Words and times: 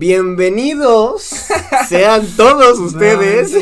Bienvenidos 0.00 1.30
sean 1.86 2.26
todos 2.34 2.78
ustedes 2.78 3.52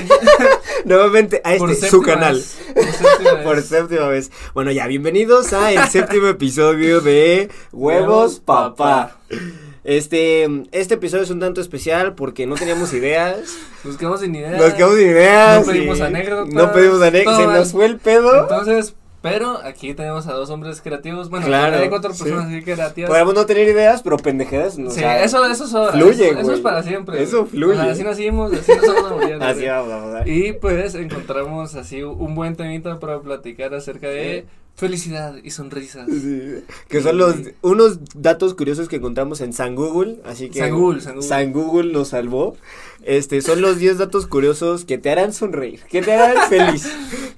nuevamente 0.85 1.41
a 1.43 1.57
este 1.57 1.91
su 1.91 2.01
canal. 2.01 2.41
Por 2.75 2.85
séptima 2.93 3.33
vez. 3.35 3.45
Por 3.45 3.63
séptima 3.63 4.07
vez. 4.07 4.31
Bueno, 4.55 4.71
ya, 4.71 4.87
bienvenidos 4.87 5.53
a 5.53 5.73
el 5.73 5.89
séptimo 5.89 6.29
episodio 6.29 7.01
de 7.01 7.51
Huevos 7.73 8.39
Papá. 8.39 9.17
Este, 9.83 10.49
este 10.71 10.95
episodio 10.95 11.25
es 11.25 11.31
un 11.31 11.41
tanto 11.41 11.61
especial 11.61 12.15
porque 12.15 12.47
no 12.47 12.55
teníamos 12.55 12.93
ideas. 12.93 13.57
Nos 13.83 13.97
quedamos 13.97 14.21
sin 14.21 14.33
idea. 14.37 14.53
Nos 14.53 14.75
quedamos 14.75 14.97
sin 14.97 15.09
ideas. 15.09 15.67
No 15.67 15.73
pedimos 15.73 16.01
anécdotas, 16.01 16.55
No 16.55 16.73
pedimos 16.73 17.03
anécdotas. 17.03 17.41
Se 17.41 17.47
nos 17.49 17.73
fue 17.73 17.87
el 17.87 17.99
pedo. 17.99 18.43
Entonces, 18.43 18.95
pero 19.21 19.59
aquí 19.65 19.95
tenemos 19.95 20.27
a 20.27 20.33
dos 20.33 20.49
hombres 20.51 20.81
creativos. 20.81 21.29
Bueno, 21.29 21.47
Claro, 21.47 21.77
hay 21.79 21.89
cuatro 21.89 22.13
sí. 22.13 22.23
personas 22.23 22.47
aquí 22.53 22.63
creativas. 22.63 23.11
Podemos 23.11 23.35
no 23.35 23.47
tener 23.47 23.69
ideas, 23.69 24.03
pero 24.03 24.17
pendejadas. 24.17 24.79
o 24.79 24.91
sí, 24.91 25.01
sea, 25.01 25.25
eso, 25.25 25.45
eso 25.47 25.65
es 25.65 25.75
ahora. 25.75 25.93
fluye, 25.93 26.29
eso, 26.31 26.39
eso 26.41 26.53
es 26.55 26.61
para 26.61 26.83
siempre. 26.83 27.23
Eso 27.23 27.47
fluye. 27.47 27.75
Sea, 27.81 27.91
así 27.93 28.05
nacimos, 28.05 28.53
así 28.53 28.73
nos 28.77 28.87
vamos 28.95 29.11
a 29.11 29.15
morir. 29.15 29.39
Así 29.43 29.67
vamos, 29.67 30.15
a. 30.15 30.29
Y 30.29 30.53
pues 30.53 30.95
encontramos 30.95 31.75
así 31.75 32.03
un 32.03 32.35
buen 32.35 32.55
temita 32.57 32.99
para 33.01 33.21
platicar 33.21 33.75
acerca 33.75 34.09
de 34.09 34.47
felicidad 34.79 35.35
y 35.43 35.51
sonrisas. 35.51 36.07
Sí, 36.09 36.65
que 36.89 37.03
son 37.03 37.19
los 37.19 37.35
unos 37.63 37.99
datos 38.15 38.55
curiosos 38.55 38.89
que 38.89 38.97
encontramos 38.97 39.41
en 39.41 39.53
San 39.53 39.75
Google, 39.75 40.21
así 40.25 40.51
que 40.51 40.61
San 40.61 40.71
Google, 40.71 41.01
San 41.01 41.15
Google. 41.17 41.29
San 41.29 41.53
Google 41.53 41.93
nos 41.93 42.09
salvó. 42.09 42.57
Este, 43.03 43.43
son 43.43 43.61
los 43.61 43.79
10 43.79 43.99
datos 43.99 44.27
curiosos 44.29 44.85
que 44.85 44.97
te 44.97 45.11
harán 45.11 45.33
sonreír, 45.33 45.81
que 45.91 46.01
te 46.01 46.13
harán 46.13 46.49
feliz, 46.49 46.89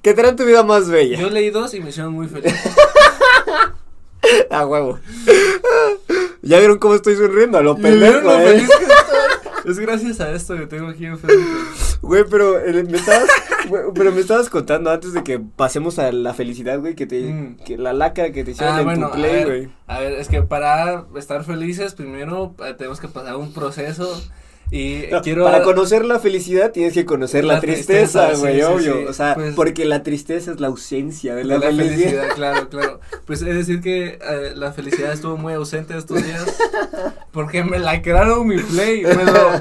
que 0.03 0.13
te 0.13 0.21
harán 0.21 0.37
tu 0.37 0.45
vida 0.45 0.63
más 0.63 0.91
bella. 0.91 1.19
Yo 1.19 1.31
leí 1.31 1.49
dos 1.51 1.73
y 1.73 1.81
me 1.81 1.89
hicieron 1.89 2.13
muy 2.13 2.29
feliz. 2.29 2.53
A 4.51 4.67
huevo. 4.67 4.99
¿Ya 6.43 6.59
vieron 6.59 6.79
cómo 6.79 6.95
estoy 6.95 7.17
sonriendo? 7.17 7.57
A 7.57 7.63
lo 7.63 7.77
¿Y 7.79 7.83
vieron 7.83 8.01
pendejo, 8.01 8.21
lo 8.21 8.39
eh? 8.39 8.47
feliz 8.49 8.69
que 8.69 8.85
estoy? 8.85 9.40
Es 9.71 9.79
gracias 9.79 10.21
a 10.21 10.33
esto 10.33 10.57
que 10.57 10.67
tengo 10.67 10.89
aquí 10.89 11.07
enfrente. 11.07 11.43
Güey, 12.03 12.25
pero 12.31 12.59
eh, 12.59 12.83
me 12.85 12.97
estabas 12.99 13.29
güey, 13.69 13.83
pero 13.95 14.11
me 14.13 14.21
estabas 14.21 14.49
contando 14.49 14.91
antes 14.91 15.13
de 15.13 15.23
que 15.23 15.39
pasemos 15.39 15.99
a 15.99 16.11
la 16.13 16.35
felicidad, 16.35 16.79
güey, 16.81 16.95
que 16.95 17.07
te 17.07 17.21
Mm. 17.21 17.57
que 17.65 17.77
la 17.79 17.93
laca 17.93 18.33
que 18.33 18.43
te 18.45 18.53
hicieron 18.53 18.75
Ah, 18.75 18.79
en 18.81 18.85
bueno, 18.85 19.07
tu 19.09 19.13
a 19.13 19.17
play, 19.17 19.33
ver, 19.33 19.47
güey. 19.47 19.69
A 19.87 20.01
ver, 20.01 20.13
es 20.15 20.29
que 20.29 20.43
para 20.43 21.05
estar 21.17 21.45
felices, 21.45 21.95
primero 21.95 22.55
eh, 22.67 22.75
tenemos 22.77 23.01
que 23.01 23.09
pasar 23.09 23.37
un 23.37 23.53
proceso 23.53 24.21
y 24.71 25.05
No, 25.11 25.21
quiero... 25.23 25.45
Para 25.45 25.63
conocer 25.63 26.05
la 26.05 26.19
felicidad 26.21 26.71
tienes 26.71 26.95
que 26.95 27.05
conocer 27.05 27.45
la, 27.45 27.55
La 27.55 27.61
tristeza, 27.61 28.33
güey, 28.35 28.57
sí, 28.57 28.63
obvio. 28.63 28.99
sí, 28.99 29.05
O 29.09 29.13
sea, 29.13 29.35
pues- 29.35 29.55
porque 29.55 29.85
la 29.85 30.03
tristeza 30.03 30.53
es 30.53 30.61
la 30.61 30.69
ausencia 30.69 31.35
de 31.35 31.41
de 31.43 31.45
la, 31.45 31.55
la, 31.59 31.67
felicidad. 31.67 31.97
felicidad, 31.97 32.29
claro, 32.37 32.69
claro. 32.69 33.01
Pues 33.27 33.43
es 33.43 33.55
decir 33.55 33.81
que 33.81 34.19
eh, 34.23 34.53
la 34.55 34.73
felicidad 34.73 35.13
estuvo 35.13 35.37
muy 35.37 35.53
ausente 35.55 35.97
estos 35.97 36.25
días 36.25 36.47
porque 37.33 37.65
me 37.65 37.79
lacraron 37.79 38.47
mi 38.47 38.59
play, 38.59 39.03
me, 39.05 39.25
lo- 39.25 39.61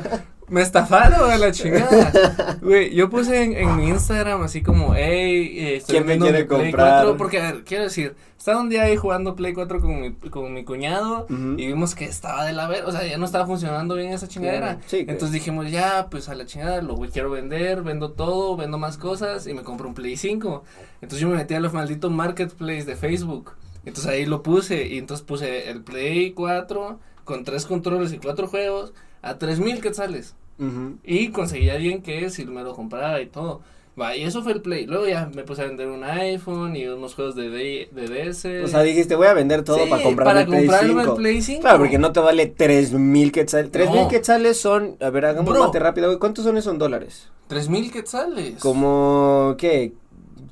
me 0.50 0.62
estafaron 0.62 1.30
a 1.30 1.38
la 1.38 1.52
chingada. 1.54 2.58
Güey, 2.62 2.94
yo 2.94 3.10
puse 3.10 3.44
en, 3.44 3.54
en 3.54 3.76
mi 3.78 3.88
Instagram 3.88 4.42
así 4.42 4.62
como, 4.62 4.94
hey, 4.96 5.56
eh, 5.58 5.76
estoy 5.78 5.96
¿Quién 5.98 6.08
me 6.08 6.18
quiere 6.18 6.46
Play 6.46 6.72
comprar? 6.72 7.04
4", 7.04 7.18
porque, 7.18 7.40
a 7.40 7.52
ver, 7.52 7.64
quiero 7.64 7.84
decir, 7.84 8.16
estaba 8.38 8.62
un 8.62 8.70
día 8.70 8.84
ahí 8.84 8.96
jugando 8.96 9.36
Play 9.36 9.54
4 9.54 9.80
con 9.80 10.02
mi, 10.02 10.12
con 10.14 10.54
mi 10.54 10.64
cuñado 10.64 11.28
y 11.30 11.68
vimos 11.68 11.94
que 11.96 12.06
estaba 12.06 12.46
de 12.46 12.54
la 12.54 12.68
ver, 12.68 12.86
o 12.86 12.92
sea, 12.92 13.06
ya 13.06 13.18
no 13.18 13.26
estaba 13.26 13.46
funcionando 13.46 13.96
bien 13.96 14.14
esa 14.14 14.28
chingadera. 14.28 14.80
Sí, 14.88 15.00
Entonces 15.00 15.32
dijimos, 15.32 15.70
ya, 15.70 16.08
pues 16.10 16.30
a 16.30 16.36
la 16.36 16.46
chingada, 16.46 16.82
lo 16.82 16.96
güey, 16.96 17.10
quiero 17.12 17.30
vender, 17.30 17.84
vendo 17.84 18.12
todo, 18.12 18.56
vendo 18.56 18.78
más 18.78 18.98
cosas 18.98 19.46
y 19.48 19.54
me 19.54 19.64
compro 19.64 19.88
un 19.88 19.94
Play 19.94 20.16
5. 20.18 20.64
Entonces 21.02 21.20
yo 21.20 21.28
me 21.28 21.36
metí 21.36 21.54
a 21.54 21.60
los 21.60 21.74
malditos 21.74 22.12
marketplace 22.12 22.86
de 22.86 22.96
Facebook. 22.96 23.52
Entonces 23.86 24.12
ahí 24.12 24.26
lo 24.26 24.44
puse 24.44 24.88
y 24.88 24.98
entonces 24.98 25.26
puse 25.26 25.70
el 25.70 25.82
Play 25.82 26.32
4 26.32 27.00
con 27.24 27.44
tres 27.44 27.66
controles 27.66 28.12
y 28.12 28.18
cuatro 28.18 28.48
juegos 28.48 28.92
a 29.22 29.38
tres 29.38 29.60
mil 29.60 29.82
quetzales. 29.82 30.36
Ujú. 30.60 30.98
Y 31.04 31.30
conseguí 31.30 31.70
a 31.70 31.76
alguien 31.76 32.02
que 32.02 32.30
si 32.30 32.46
me 32.46 32.64
lo 32.64 32.74
compraba 32.76 33.22
y 33.22 33.28
todo. 33.28 33.62
Va, 34.00 34.16
y 34.16 34.24
eso 34.24 34.42
fue 34.44 34.54
el 34.54 34.62
Play. 34.62 34.86
Luego 34.86 35.08
ya 35.08 35.30
me 35.36 35.44
puse 35.44 35.62
a 35.62 35.66
vender 35.66 35.88
un 35.90 36.06
iPhone 36.06 36.74
y 36.78 36.88
unos 36.88 37.16
juegos 37.16 37.36
de, 37.36 37.50
D- 37.50 37.90
de 37.92 38.08
DS. 38.30 38.64
O 38.64 38.68
sea, 38.70 38.82
dijiste, 38.82 39.16
voy 39.16 39.28
a 39.28 39.34
vender 39.34 39.64
todo 39.64 39.78
Sí, 39.84 39.90
para 39.90 40.02
comprarme 40.04 40.30
para 40.32 40.42
el 40.42 40.48
Play 40.48 40.60
comprarme 40.68 41.02
5. 41.04 41.16
el 41.16 41.18
Play 41.22 41.42
5. 41.42 41.62
Claro, 41.62 41.80
porque 41.80 41.98
no 41.98 42.12
te 42.14 42.20
vale 42.22 42.46
tres 42.46 42.94
mil 42.94 43.34
quetzales. 43.34 43.72
Tres 43.72 43.90
mil 43.92 44.02
No. 44.04 44.08
quetzales 44.08 44.58
son, 44.58 44.96
a 45.02 45.10
ver, 45.10 45.26
hagamos 45.26 45.52
Bro. 45.54 45.66
mate 45.66 45.80
rápido. 45.80 46.18
¿Cuántos 46.18 46.46
son 46.46 46.56
esos 46.58 46.72
en 46.72 46.80
dólares? 46.80 47.28
Tres 47.48 47.68
mil 47.68 47.92
quetzales. 47.92 48.56
Como, 48.62 49.56
¿qué? 49.58 49.92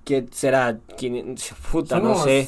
¿Qué 0.08 0.26
será? 0.32 0.80
¿500? 0.98 1.54
Puta, 1.70 1.96
Son 1.98 2.04
no 2.06 2.24
sé. 2.24 2.48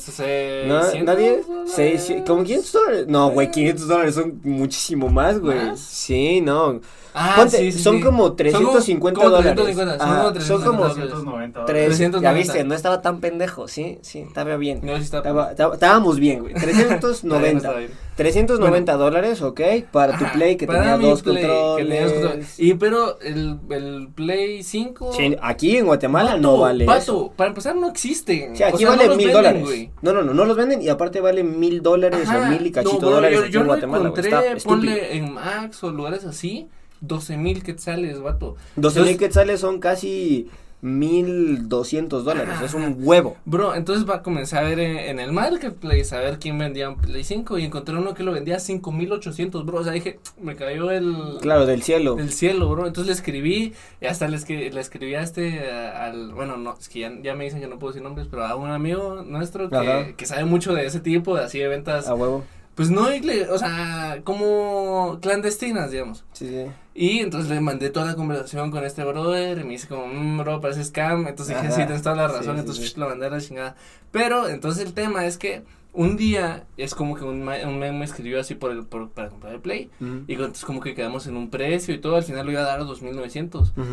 ¿No? 0.65 0.81
600 0.81 1.03
¿Nadie? 1.03 1.41
Seis, 1.65 2.13
¿Como 2.25 2.43
500 2.45 2.71
dólares? 2.71 3.05
No, 3.09 3.31
güey, 3.31 3.51
500 3.51 3.87
dólares 3.89 4.15
son 4.15 4.39
muchísimo 4.45 5.09
más, 5.09 5.41
güey. 5.41 5.57
¿Más? 5.57 5.77
Sí, 5.81 6.39
no. 6.39 6.79
Ah, 7.13 7.33
Ponte, 7.37 7.57
sí, 7.57 7.71
sí, 7.71 7.79
son 7.79 7.97
sí. 7.97 8.03
como 8.03 8.27
Son 8.27 8.35
350 8.35 9.19
como 9.19 9.29
dólares. 9.35 9.55
350, 9.55 10.41
son 10.41 10.63
como 10.63 10.89
son 10.89 10.93
como 10.93 10.93
350 10.93 11.65
390 11.65 11.65
Tres, 11.65 11.85
390. 11.87 12.21
ya 12.21 12.37
viste, 12.37 12.63
no 12.63 12.75
estaba 12.75 13.01
tan 13.01 13.19
pendejo, 13.19 13.67
sí, 13.67 13.97
sí, 14.01 14.19
estaba 14.19 14.55
bien. 14.57 14.79
No, 14.83 14.95
sí. 14.97 15.03
Estaba- 15.03 15.51
estaba- 15.51 15.73
estábamos 15.73 16.19
bien, 16.19 16.41
güey. 16.41 16.53
Está 16.55 16.65
bien, 16.67 16.77
no 16.89 16.99
390. 16.99 17.57
está 17.57 17.73
bien. 17.79 17.91
390 18.15 18.93
dólares, 18.97 19.41
ok, 19.41 19.61
para 19.91 20.17
tu 20.17 20.25
play 20.33 20.57
que 20.57 20.67
para 20.67 20.79
tenía 20.81 20.97
dos 20.97 21.21
Play, 21.23 21.45
que. 21.77 22.45
Y 22.57 22.73
pero 22.73 23.19
el, 23.21 23.59
el 23.69 24.09
Play 24.13 24.61
5. 24.63 25.13
Sí, 25.13 25.35
aquí 25.41 25.77
en 25.77 25.85
Guatemala 25.85 26.37
no 26.37 26.57
vale 26.57 26.85
eso. 26.97 27.31
para 27.35 27.49
empezar 27.49 27.75
no 27.75 27.89
existen. 27.89 28.55
Sí, 28.55 28.63
aquí 28.63 28.75
O 28.75 28.77
sea, 28.79 28.89
vale 28.89 29.07
no 29.07 29.15
mil 29.15 29.27
venden, 29.27 29.33
dólares. 29.33 29.63
güey. 29.63 29.91
No, 30.01 30.13
no, 30.13 30.21
no, 30.23 30.33
no 30.33 30.45
los 30.45 30.57
venden 30.57 30.81
y 30.81 30.89
aparte 30.89 31.21
vale 31.21 31.43
mil 31.43 31.81
dólares 31.81 32.27
o 32.27 32.45
mil 32.49 32.65
y 32.67 32.71
cachito 32.71 32.93
no, 32.95 32.99
bro, 32.99 33.09
dólares 33.11 33.37
yo, 33.39 33.43
aquí 33.45 33.53
yo 33.53 33.59
en 33.61 33.67
Guatemala, 33.67 34.09
encontré, 34.09 34.31
ponle 34.65 35.15
en 35.15 35.33
Max 35.33 35.83
o 35.83 35.91
lugares 35.91 36.25
así, 36.25 36.67
12 37.01 37.37
mil 37.37 37.63
quetzales, 37.63 38.21
vato. 38.21 38.55
12 38.75 39.01
mil 39.01 39.17
quetzales 39.17 39.59
son 39.59 39.79
casi 39.79 40.47
mil 40.81 41.67
doscientos 41.67 42.23
dólares, 42.23 42.53
Ajá. 42.53 42.65
es 42.65 42.73
un 42.73 42.95
huevo. 42.99 43.35
Bro, 43.43 43.75
entonces 43.75 44.09
va 44.09 44.15
a 44.15 44.23
comenzar 44.23 44.63
a 44.63 44.69
ver 44.69 44.79
en, 44.79 44.97
en 44.97 45.19
el 45.19 45.33
marketplace 45.33 46.15
a 46.15 46.19
ver 46.19 46.39
quién 46.39 46.57
vendía 46.57 46.87
un 46.89 46.95
Play 46.95 47.25
5 47.25 47.57
y 47.59 47.65
encontré 47.65 47.95
uno 47.97 48.13
que 48.13 48.23
lo 48.23 48.31
vendía 48.31 48.55
a 48.55 48.59
5800, 48.61 49.65
bro. 49.65 49.79
O 49.79 49.83
sea, 49.83 49.91
dije, 49.91 50.19
me 50.41 50.55
cayó 50.55 50.89
el 50.89 51.37
Claro, 51.41 51.65
del 51.65 51.83
cielo. 51.83 52.15
del 52.15 52.31
cielo, 52.31 52.69
bro. 52.69 52.87
Entonces 52.87 53.07
le 53.07 53.13
escribí 53.13 53.73
y 53.99 54.05
hasta 54.05 54.29
le, 54.29 54.37
escri- 54.37 54.71
le 54.71 54.79
escribí 54.79 55.15
a 55.15 55.21
este 55.21 55.69
a- 55.69 56.05
al 56.05 56.33
bueno, 56.33 56.55
no, 56.55 56.77
es 56.79 56.87
que 56.87 56.99
ya, 57.01 57.11
ya 57.21 57.35
me 57.35 57.43
dicen 57.43 57.59
que 57.59 57.67
no 57.67 57.77
puedo 57.77 57.91
decir 57.91 58.03
nombres, 58.03 58.27
pero 58.31 58.45
a 58.45 58.55
un 58.55 58.69
amigo 58.69 59.21
nuestro 59.27 59.69
que, 59.69 60.13
que 60.15 60.25
sabe 60.25 60.45
mucho 60.45 60.73
de 60.73 60.85
ese 60.85 61.01
tipo 61.01 61.35
de 61.35 61.43
así 61.43 61.59
de 61.59 61.67
ventas, 61.67 62.07
A 62.07 62.15
huevo. 62.15 62.45
Pues 62.79 62.91
no, 62.91 63.09
o 63.51 63.57
sea, 63.57 64.21
como 64.23 65.19
clandestinas, 65.21 65.91
digamos. 65.91 66.23
Sí, 66.31 66.47
sí. 66.47 66.71
Y 66.95 67.19
entonces 67.19 67.51
le 67.51 67.59
mandé 67.59 67.89
toda 67.89 68.05
la 68.05 68.15
conversación 68.15 68.71
con 68.71 68.85
este 68.85 69.03
brother 69.03 69.57
y 69.57 69.63
me 69.65 69.71
dice 69.71 69.89
como, 69.89 70.07
mmm, 70.07 70.37
bro, 70.37 70.61
parece 70.61 70.85
scam. 70.85 71.27
Entonces 71.27 71.57
dije, 71.57 71.67
Ajá. 71.67 71.75
sí, 71.75 71.81
tienes 71.85 72.03
toda 72.03 72.15
la 72.15 72.29
razón. 72.29 72.55
sí, 72.55 72.59
entonces 72.61 72.91
psh, 72.91 72.97
lo 72.97 73.09
mandé 73.09 73.25
a 73.25 73.31
la 73.31 73.41
chingada. 73.41 73.75
Pero 74.13 74.47
entonces 74.47 74.85
el 74.85 74.93
tema 74.93 75.25
es 75.25 75.37
que 75.37 75.63
un 75.91 76.15
día 76.15 76.67
es 76.77 76.95
como 76.95 77.17
que 77.17 77.25
un, 77.25 77.45
un 77.45 77.79
me 77.79 78.05
escribió 78.05 78.39
así 78.39 78.55
por 78.55 78.71
el, 78.71 78.85
por, 78.85 79.09
para 79.09 79.27
comprar 79.27 79.55
el 79.55 79.59
Play. 79.59 79.89
Y 80.29 80.35
entonces 80.35 80.63
como 80.63 80.79
que 80.79 80.95
quedamos 80.95 81.27
en 81.27 81.35
un 81.35 81.49
precio 81.49 81.93
y 81.93 81.99
todo. 81.99 82.15
Al 82.15 82.23
final 82.23 82.45
lo 82.45 82.53
iba 82.53 82.61
a 82.61 82.63
dar 82.65 82.79
a 82.79 82.85
2900. 82.85 83.73
Ujú. 83.75 83.83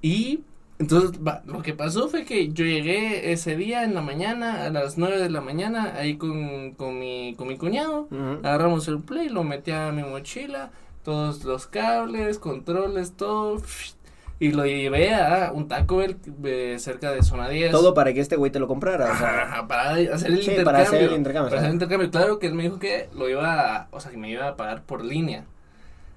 Y 0.00 0.44
entonces 0.78 1.20
va, 1.26 1.42
lo 1.46 1.62
que 1.62 1.74
pasó 1.74 2.08
fue 2.08 2.24
que 2.24 2.48
yo 2.52 2.64
llegué 2.64 3.32
ese 3.32 3.56
día 3.56 3.82
en 3.84 3.94
la 3.94 4.00
mañana, 4.02 4.64
a 4.64 4.70
las 4.70 4.96
9 4.98 5.18
de 5.18 5.30
la 5.30 5.40
mañana, 5.40 5.94
ahí 5.96 6.16
con, 6.16 6.72
con, 6.72 6.98
mi, 6.98 7.34
con 7.36 7.48
mi 7.48 7.56
cuñado. 7.56 8.08
Agarramos 8.42 8.86
el 8.88 9.00
play, 9.00 9.28
lo 9.28 9.44
metí 9.44 9.70
a 9.72 9.90
mi 9.92 10.02
mochila, 10.02 10.70
todos 11.04 11.44
los 11.44 11.66
cables, 11.66 12.38
controles, 12.38 13.12
todo. 13.16 13.60
Y 14.40 14.52
lo 14.52 14.64
llevé 14.66 15.12
a 15.12 15.50
un 15.52 15.66
Taco 15.66 15.96
Bell 15.96 16.16
eh, 16.44 16.76
cerca 16.78 17.10
de 17.10 17.24
zona 17.24 17.48
10. 17.48 17.72
Todo 17.72 17.92
para 17.92 18.12
que 18.12 18.20
este 18.20 18.36
güey 18.36 18.52
te 18.52 18.60
lo 18.60 18.68
comprara, 18.68 19.06
o 19.12 19.16
sea. 19.16 19.42
ajá, 19.42 19.66
para 19.66 19.90
hacer 20.14 20.30
el 20.30 20.42
Sí, 20.44 20.50
intercambio. 20.50 20.64
para 20.64 20.78
hacer 20.82 21.02
el 21.02 21.12
intercambio, 21.12 21.48
Para 21.50 21.60
hacer 21.60 21.68
el 21.70 21.74
intercambio. 21.74 22.10
Claro 22.12 22.38
que 22.38 22.46
él 22.46 22.54
me 22.54 22.62
dijo 22.62 22.78
que 22.78 23.08
lo 23.16 23.28
iba 23.28 23.74
a, 23.76 23.88
o 23.90 23.98
sea, 23.98 24.12
que 24.12 24.16
me 24.16 24.30
iba 24.30 24.46
a 24.46 24.56
pagar 24.56 24.82
por 24.84 25.04
línea. 25.04 25.44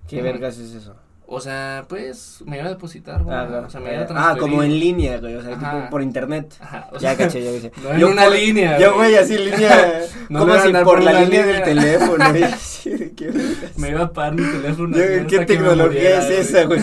¿Qué 0.07 0.21
vergas 0.21 0.59
es 0.59 0.73
eso? 0.75 0.95
O 1.33 1.39
sea, 1.39 1.85
pues 1.87 2.39
me 2.45 2.57
iba 2.57 2.65
a 2.65 2.69
depositar, 2.71 3.23
güey. 3.23 3.33
Ah, 3.33 3.47
claro. 3.47 3.67
o 3.67 3.69
sea, 3.69 3.79
me 3.79 3.93
iba 3.93 4.01
a 4.01 4.03
ah, 4.03 4.07
transferir. 4.07 4.41
como 4.41 4.63
en 4.63 4.77
línea, 4.77 5.17
güey, 5.17 5.35
o 5.35 5.41
sea, 5.41 5.55
Ajá. 5.55 5.71
tipo 5.77 5.89
por 5.89 6.01
internet. 6.01 6.53
Ajá, 6.59 6.89
o 6.91 6.95
Ya 6.95 7.15
sea, 7.15 7.17
caché, 7.17 7.41
ya 7.41 7.69
caché. 7.69 7.71
no 7.83 7.91
en 7.93 8.03
una 8.03 8.27
línea, 8.29 8.77
Yo, 8.77 8.95
güey. 8.95 9.11
güey, 9.11 9.23
así 9.23 9.37
línea. 9.37 10.01
No 10.29 10.39
como 10.39 10.59
si 10.59 10.73
por 10.73 10.83
por 10.83 11.03
la 11.03 11.11
una 11.11 11.21
línea 11.21 11.45
del 11.45 11.55
línea. 11.55 11.63
teléfono. 11.63 12.37
y 12.37 12.43
así 12.43 12.89
de, 12.89 13.11
¿Qué 13.13 13.27
vergas? 13.27 13.77
Me 13.77 13.89
iba 13.91 14.01
a 14.01 14.11
pagar 14.11 14.33
mi 14.33 14.43
teléfono. 14.43 14.97
Yo, 14.97 15.27
¿Qué 15.27 15.45
tecnología 15.45 15.85
muriera, 15.87 16.27
es 16.27 16.49
esa, 16.49 16.65
güey? 16.65 16.81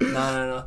No, 0.00 0.32
no, 0.32 0.46
no. 0.46 0.66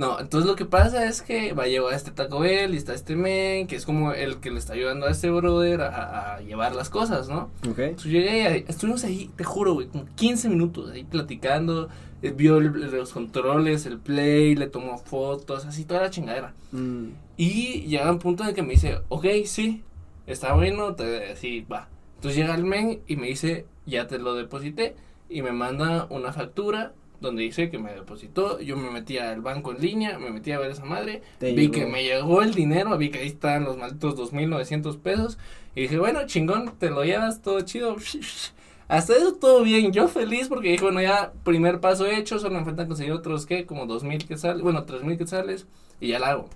No, 0.00 0.18
entonces 0.18 0.48
lo 0.48 0.56
que 0.56 0.64
pasa 0.64 1.04
es 1.06 1.20
que 1.20 1.52
va 1.52 1.64
a 1.64 1.66
llevar 1.66 1.92
este 1.92 2.10
Taco 2.10 2.38
Bell 2.40 2.72
y 2.72 2.78
está 2.78 2.94
este 2.94 3.16
men, 3.16 3.66
que 3.66 3.76
es 3.76 3.84
como 3.84 4.12
el 4.12 4.38
que 4.40 4.50
le 4.50 4.58
está 4.58 4.72
ayudando 4.72 5.04
a 5.04 5.10
este 5.10 5.28
brother 5.30 5.82
a, 5.82 6.36
a 6.36 6.40
llevar 6.40 6.74
las 6.74 6.88
cosas, 6.88 7.28
¿no? 7.28 7.50
Ok. 7.68 7.78
Entonces 7.80 8.10
llegué, 8.10 8.46
ahí, 8.46 8.64
estuvimos 8.66 9.04
ahí, 9.04 9.30
te 9.36 9.44
juro, 9.44 9.74
güey, 9.74 9.88
como 9.88 10.06
15 10.14 10.48
minutos 10.48 10.90
ahí 10.90 11.04
platicando, 11.04 11.90
eh, 12.22 12.32
vio 12.34 12.56
el- 12.56 12.90
los 12.90 13.12
controles, 13.12 13.84
el 13.84 13.98
play, 13.98 14.54
le 14.56 14.68
tomó 14.68 14.96
fotos, 14.96 15.66
así 15.66 15.84
toda 15.84 16.00
la 16.00 16.10
chingadera. 16.10 16.54
Mm. 16.72 17.08
Y 17.36 17.82
llega 17.82 18.10
un 18.10 18.18
punto 18.20 18.42
en 18.48 18.54
que 18.54 18.62
me 18.62 18.70
dice, 18.70 19.00
ok, 19.10 19.26
sí, 19.44 19.82
está 20.26 20.54
bueno, 20.54 20.94
te, 20.94 21.36
sí, 21.36 21.66
va. 21.70 21.88
Entonces 22.14 22.38
llega 22.40 22.54
el 22.54 22.64
men 22.64 23.00
y 23.06 23.16
me 23.16 23.26
dice, 23.26 23.66
ya 23.84 24.06
te 24.06 24.18
lo 24.18 24.34
deposité. 24.34 24.96
y 25.32 25.42
me 25.42 25.52
manda 25.52 26.06
una 26.10 26.32
factura 26.32 26.92
donde 27.20 27.42
dice 27.42 27.70
que 27.70 27.78
me 27.78 27.92
depositó, 27.92 28.60
yo 28.60 28.76
me 28.76 28.90
metí 28.90 29.18
al 29.18 29.40
banco 29.40 29.72
en 29.72 29.80
línea, 29.80 30.18
me 30.18 30.30
metí 30.30 30.52
a 30.52 30.58
ver 30.58 30.70
esa 30.70 30.84
madre, 30.84 31.22
Te 31.38 31.52
vi 31.52 31.62
llegó. 31.68 31.72
que 31.74 31.86
me 31.86 32.02
llegó 32.02 32.42
el 32.42 32.54
dinero, 32.54 32.96
vi 32.96 33.10
que 33.10 33.18
ahí 33.18 33.28
están 33.28 33.64
los 33.64 33.76
malditos 33.76 34.16
2.900 34.16 34.98
pesos, 34.98 35.38
y 35.74 35.82
dije, 35.82 35.98
bueno, 35.98 36.26
chingón, 36.26 36.72
te 36.78 36.90
lo 36.90 37.04
llevas, 37.04 37.42
todo 37.42 37.60
chido, 37.60 37.96
hasta 38.88 39.16
eso 39.16 39.34
todo 39.34 39.62
bien, 39.62 39.92
yo 39.92 40.08
feliz 40.08 40.48
porque 40.48 40.70
dije, 40.70 40.82
bueno, 40.82 41.00
ya 41.02 41.32
primer 41.44 41.80
paso 41.80 42.06
hecho, 42.06 42.38
solo 42.38 42.58
me 42.58 42.64
faltan 42.64 42.88
conseguir 42.88 43.12
otros, 43.12 43.46
¿qué? 43.46 43.66
Como 43.66 43.86
2.000 43.86 44.26
quetzales, 44.26 44.62
bueno, 44.62 44.86
3.000 44.86 45.18
quetzales, 45.18 45.66
y 46.00 46.08
ya 46.08 46.18
la 46.18 46.30
hago. 46.30 46.48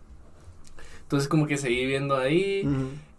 Entonces 1.02 1.28
como 1.28 1.46
que 1.46 1.58
seguí 1.58 1.84
viendo 1.86 2.16
ahí, 2.16 2.66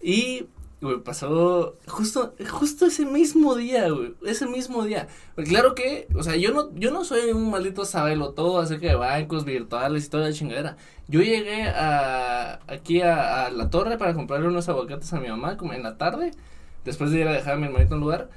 y, 0.02 0.48
güey, 0.86 1.00
pasó 1.00 1.78
justo, 1.88 2.36
justo 2.50 2.86
ese 2.86 3.06
mismo 3.06 3.56
día, 3.56 3.90
güey, 3.90 4.16
ese 4.26 4.48
mismo 4.48 4.84
día. 4.84 5.08
Porque 5.36 5.50
claro 5.50 5.76
que, 5.76 6.08
o 6.16 6.24
sea, 6.24 6.36
yo 6.36 6.52
no, 6.54 6.74
yo 6.76 6.92
no 6.92 7.04
soy 7.04 7.32
un 7.32 7.50
maldito 7.52 7.86
sabelo 7.86 8.32
todo 8.32 8.60
acerca 8.60 8.88
de 8.88 8.96
bancos 8.96 9.46
virtuales 9.46 10.06
y 10.06 10.10
toda 10.10 10.30
la 10.30 10.34
chingadera. 10.34 10.78
Yo 11.08 11.22
llegué 11.22 11.64
a, 11.64 12.60
aquí 12.68 13.02
a, 13.02 13.46
a 13.46 13.52
la 13.52 13.70
torre 13.70 13.98
para 13.98 14.14
comprarle 14.14 14.48
unos 14.48 14.70
aguacates 14.70 15.12
a 15.14 15.20
mi 15.20 15.28
mamá 15.28 15.58
como 15.58 15.74
en 15.74 15.84
la 15.84 15.98
tarde, 15.98 16.32
después 16.86 17.12
de 17.12 17.20
ir 17.20 17.28
a 17.28 17.34
dejar 17.34 17.54
a 17.54 17.58
mi 17.58 17.66
hermanito 17.66 17.96
en 17.96 18.00
un 18.00 18.02
lugar. 18.02 18.30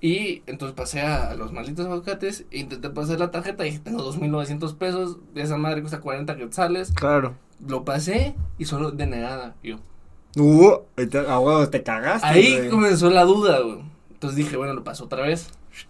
Y 0.00 0.42
entonces 0.46 0.74
pasé 0.76 1.00
a, 1.00 1.34
los 1.34 1.52
malditos 1.52 1.86
aguacates, 1.86 2.44
intenté 2.50 2.90
pasar 2.90 3.18
la 3.20 3.30
tarjeta 3.30 3.66
y 3.66 3.70
dije, 3.70 3.82
tengo 3.82 4.04
2.900 4.12 4.76
pesos, 4.76 5.16
esa 5.34 5.56
madre 5.56 5.80
cuesta 5.80 6.02
40 6.02 6.36
quetzales. 6.36 6.92
Claro. 6.92 7.36
Lo 7.66 7.86
pasé 7.86 8.34
y 8.58 8.66
solo 8.66 8.90
denegada. 8.90 9.54
Yo, 9.62 9.78
Uh, 10.36 10.78
ahorita- 10.96 11.32
a 11.32 11.38
huevo, 11.38 11.68
te 11.68 11.82
cagaste. 11.82 12.26
Ahí 12.26 12.56
güey. 12.58 12.70
comenzó 12.70 13.10
la 13.10 13.24
duda, 13.24 13.60
güey. 13.60 13.78
Entonces 14.12 14.36
dije, 14.36 14.56
bueno, 14.56 14.72
lo 14.74 14.84
paso 14.84 15.04
otra 15.04 15.22
vez. 15.22 15.48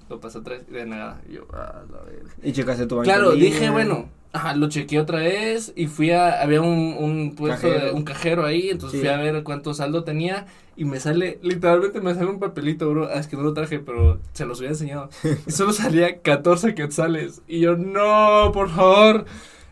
Lo 0.08 0.18
paso 0.20 0.40
otra 0.40 0.54
vez 0.56 0.64
y 0.68 0.72
de 0.72 0.86
nada. 0.86 1.20
Y 1.28 1.34
yo, 1.34 1.46
ah, 1.52 1.82
la 1.92 2.00
verga. 2.02 2.30
Y 2.42 2.52
checaste 2.52 2.86
tu 2.86 2.96
banco. 2.96 3.04
Claro, 3.04 3.32
dije, 3.32 3.70
bueno, 3.70 4.08
ajá, 4.32 4.54
lo 4.56 4.68
chequeé 4.68 4.98
otra 4.98 5.18
vez 5.18 5.72
y 5.76 5.86
fui 5.86 6.10
a, 6.10 6.42
había 6.42 6.60
un, 6.62 6.96
un 6.98 7.34
puesto, 7.36 7.66
de- 7.68 7.74
Cajero. 7.74 7.94
un 7.94 8.02
cajero 8.04 8.44
ahí, 8.44 8.70
entonces 8.70 9.00
Sí. 9.00 9.06
fui 9.06 9.14
a 9.14 9.18
ver 9.18 9.42
cuánto 9.44 9.72
saldo 9.74 10.02
tenía 10.04 10.46
y 10.76 10.84
me 10.84 10.98
sale, 11.00 11.38
literalmente 11.42 12.00
me 12.00 12.14
sale 12.14 12.26
un 12.30 12.40
papelito, 12.40 12.90
bro, 12.90 13.08
ah, 13.08 13.20
es 13.20 13.28
que 13.28 13.36
no 13.36 13.42
lo 13.42 13.52
traje, 13.54 13.78
pero 13.78 14.18
se 14.32 14.44
los 14.46 14.58
hubiera 14.58 14.72
enseñado. 14.72 15.08
Y 15.46 15.50
solo 15.52 15.72
salía 15.72 16.18
14 16.20 16.74
quetzales 16.74 17.42
y 17.46 17.60
yo, 17.60 17.76
no, 17.76 18.50
por 18.52 18.70
favor. 18.70 19.26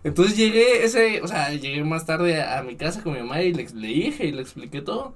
Entonces 0.05 0.37
llegué 0.37 0.85
ese, 0.85 1.23
o 1.23 1.29
sea, 1.29 1.51
llegué 1.51 1.85
más 1.85 2.07
tarde 2.07 2.41
a, 2.43 2.59
a 2.59 2.63
mi 2.63 2.77
casa 2.77 3.03
con 3.03 3.13
mi 3.15 3.21
mamá 3.21 3.43
y 3.43 3.53
le, 3.53 3.67
le 3.75 3.89
dije 3.89 4.27
y 4.27 4.33
le 4.33 4.43
expliqué 4.43 4.83
todo. 4.83 5.15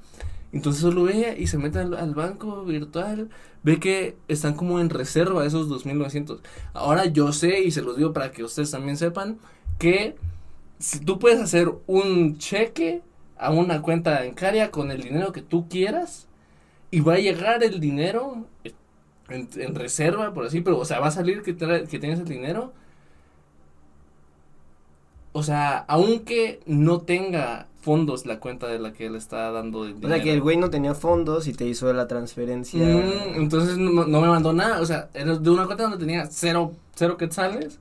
Entonces 0.52 0.82
solo 0.82 1.04
ve 1.04 1.36
y 1.38 1.48
se 1.48 1.58
mete 1.58 1.80
al, 1.80 1.94
al 1.94 2.14
banco 2.14 2.64
virtual, 2.64 3.28
ve 3.62 3.80
que 3.80 4.16
están 4.28 4.54
como 4.54 4.80
en 4.80 4.90
reserva 4.90 5.44
esos 5.46 5.68
2.900. 5.68 6.40
Ahora 6.72 7.06
yo 7.06 7.32
sé, 7.32 7.60
y 7.62 7.70
se 7.72 7.82
los 7.82 7.96
digo 7.96 8.12
para 8.12 8.32
que 8.32 8.44
ustedes 8.44 8.70
también 8.70 8.96
sepan, 8.96 9.38
que 9.78 10.16
si 10.78 11.00
tú 11.00 11.18
puedes 11.18 11.40
hacer 11.40 11.72
un 11.86 12.38
cheque 12.38 13.02
a 13.38 13.50
una 13.52 13.82
cuenta 13.82 14.20
bancaria 14.20 14.70
con 14.70 14.90
el 14.90 15.02
dinero 15.02 15.32
que 15.32 15.42
tú 15.42 15.68
quieras 15.68 16.28
y 16.90 17.00
va 17.00 17.14
a 17.14 17.18
llegar 17.18 17.62
el 17.64 17.80
dinero 17.80 18.46
en, 19.28 19.48
en 19.56 19.74
reserva, 19.74 20.32
por 20.32 20.46
así, 20.46 20.60
pero 20.60 20.78
o 20.78 20.84
sea, 20.84 21.00
va 21.00 21.08
a 21.08 21.10
salir 21.10 21.42
que, 21.42 21.56
que 21.56 21.98
tienes 21.98 22.20
el 22.20 22.28
dinero. 22.28 22.72
O 25.38 25.42
sea, 25.42 25.84
aunque 25.88 26.60
no 26.64 27.00
tenga 27.02 27.66
fondos 27.82 28.24
la 28.24 28.40
cuenta 28.40 28.68
de 28.68 28.78
la 28.78 28.92
que 28.94 29.04
él 29.06 29.14
está 29.16 29.50
dando 29.52 29.84
el 29.84 29.90
O 29.92 29.94
dinero. 29.96 30.14
sea, 30.14 30.22
que 30.24 30.32
el 30.32 30.40
güey 30.40 30.56
no 30.56 30.70
tenía 30.70 30.94
fondos 30.94 31.46
y 31.46 31.52
te 31.52 31.66
hizo 31.66 31.92
la 31.92 32.08
transferencia. 32.08 32.82
Mm, 32.82 33.36
entonces 33.42 33.76
no, 33.76 34.06
no 34.06 34.20
me 34.22 34.28
mandó 34.28 34.52
nada, 34.54 34.80
o 34.80 34.86
sea, 34.86 35.08
de 35.12 35.50
una 35.50 35.66
cuenta 35.66 35.82
donde 35.84 35.98
tenía 35.98 36.26
cero, 36.30 36.72
cero 36.94 37.18
quetzales, 37.18 37.78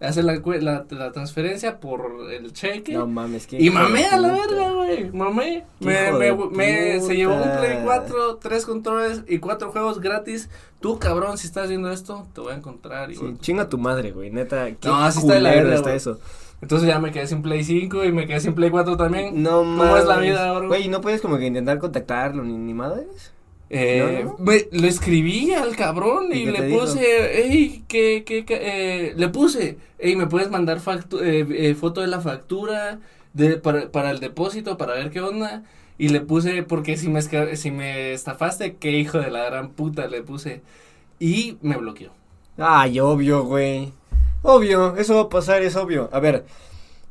hace 0.00 0.22
la, 0.22 0.34
la, 0.60 0.84
la 0.90 1.12
transferencia 1.12 1.80
por 1.80 2.30
el 2.30 2.52
cheque. 2.52 2.92
No 2.92 3.06
mames, 3.06 3.46
que. 3.46 3.60
y 3.60 3.70
mamé 3.70 4.04
a 4.04 4.16
la 4.18 4.32
verga, 4.32 4.70
güey, 4.72 5.10
mamé. 5.10 5.64
Me, 5.80 6.12
me, 6.52 7.00
se 7.00 7.16
llevó 7.16 7.34
un. 7.36 7.42
Play 7.58 7.80
4, 7.84 8.36
tres 8.36 8.64
controles 8.66 9.22
y 9.26 9.38
cuatro 9.38 9.72
juegos 9.72 9.98
gratis. 10.00 10.50
Tú, 10.80 10.98
cabrón, 11.00 11.36
si 11.38 11.46
estás 11.48 11.68
viendo 11.68 11.90
esto, 11.90 12.28
te 12.34 12.40
voy 12.42 12.52
a 12.52 12.56
encontrar. 12.56 13.10
y 13.10 13.14
Sí, 13.16 13.20
voy 13.24 13.32
a- 13.34 13.38
chinga 13.40 13.68
tu 13.68 13.78
madre, 13.78 14.12
güey, 14.12 14.30
neta. 14.30 14.66
Qué 14.72 14.86
No, 14.86 14.96
así 15.02 15.18
está 15.20 15.34
de 15.34 15.40
la 15.40 15.50
verga, 15.50 15.74
está 15.74 15.94
eso. 15.94 16.20
Entonces 16.60 16.88
ya 16.88 16.98
me 16.98 17.12
quedé 17.12 17.26
sin 17.26 17.42
Play 17.42 17.62
5 17.64 18.04
y 18.04 18.12
me 18.12 18.26
quedé 18.26 18.40
sin 18.40 18.54
Play 18.54 18.70
4 18.70 18.96
también. 18.96 19.42
No 19.42 19.64
mames. 19.64 19.78
¿Cómo 19.88 19.96
es 19.96 20.04
la 20.06 20.18
vida, 20.18 20.52
bro? 20.52 20.68
Güey, 20.68 20.88
¿no 20.88 21.00
puedes 21.00 21.20
como 21.20 21.38
que 21.38 21.46
intentar 21.46 21.78
contactarlo 21.78 22.42
ni, 22.44 22.56
ni 22.56 22.74
madres? 22.74 23.32
Eh, 23.70 24.22
¿No, 24.24 24.30
no? 24.32 24.44
me- 24.44 24.66
lo 24.72 24.88
escribí 24.88 25.52
al 25.52 25.76
cabrón 25.76 26.32
¿Y 26.32 26.46
le 26.46 26.62
puse, 26.78 27.42
ey, 27.52 27.84
que, 27.86 28.24
que, 28.24 28.44
eh, 28.48 29.12
le 29.14 29.28
puse, 29.28 29.76
ey, 29.98 30.16
me 30.16 30.26
puedes 30.26 30.50
mandar 30.50 30.80
factu 30.80 31.18
eh, 31.20 31.46
eh, 31.50 31.74
foto 31.74 32.00
de 32.00 32.06
la 32.06 32.20
factura 32.20 32.98
de, 33.34 33.58
para, 33.58 33.90
para 33.92 34.10
el 34.10 34.20
depósito, 34.20 34.78
para 34.78 34.94
ver 34.94 35.10
qué 35.10 35.20
onda, 35.20 35.64
y 35.98 36.08
le 36.08 36.20
puse, 36.22 36.62
porque 36.62 36.96
si 36.96 37.08
me, 37.10 37.20
si 37.56 37.70
me 37.70 38.12
estafaste, 38.14 38.76
qué 38.76 38.92
hijo 38.92 39.18
de 39.18 39.30
la 39.30 39.44
gran 39.44 39.70
puta, 39.72 40.06
le 40.06 40.22
puse, 40.22 40.62
y 41.20 41.58
me 41.62 41.76
bloqueó. 41.76 42.12
Ay, 42.58 43.00
obvio, 43.00 43.44
güey. 43.44 43.92
Obvio, 44.42 44.96
eso 44.96 45.14
va 45.16 45.22
a 45.22 45.28
pasar, 45.28 45.62
es 45.62 45.76
obvio. 45.76 46.08
A 46.12 46.20
ver. 46.20 46.44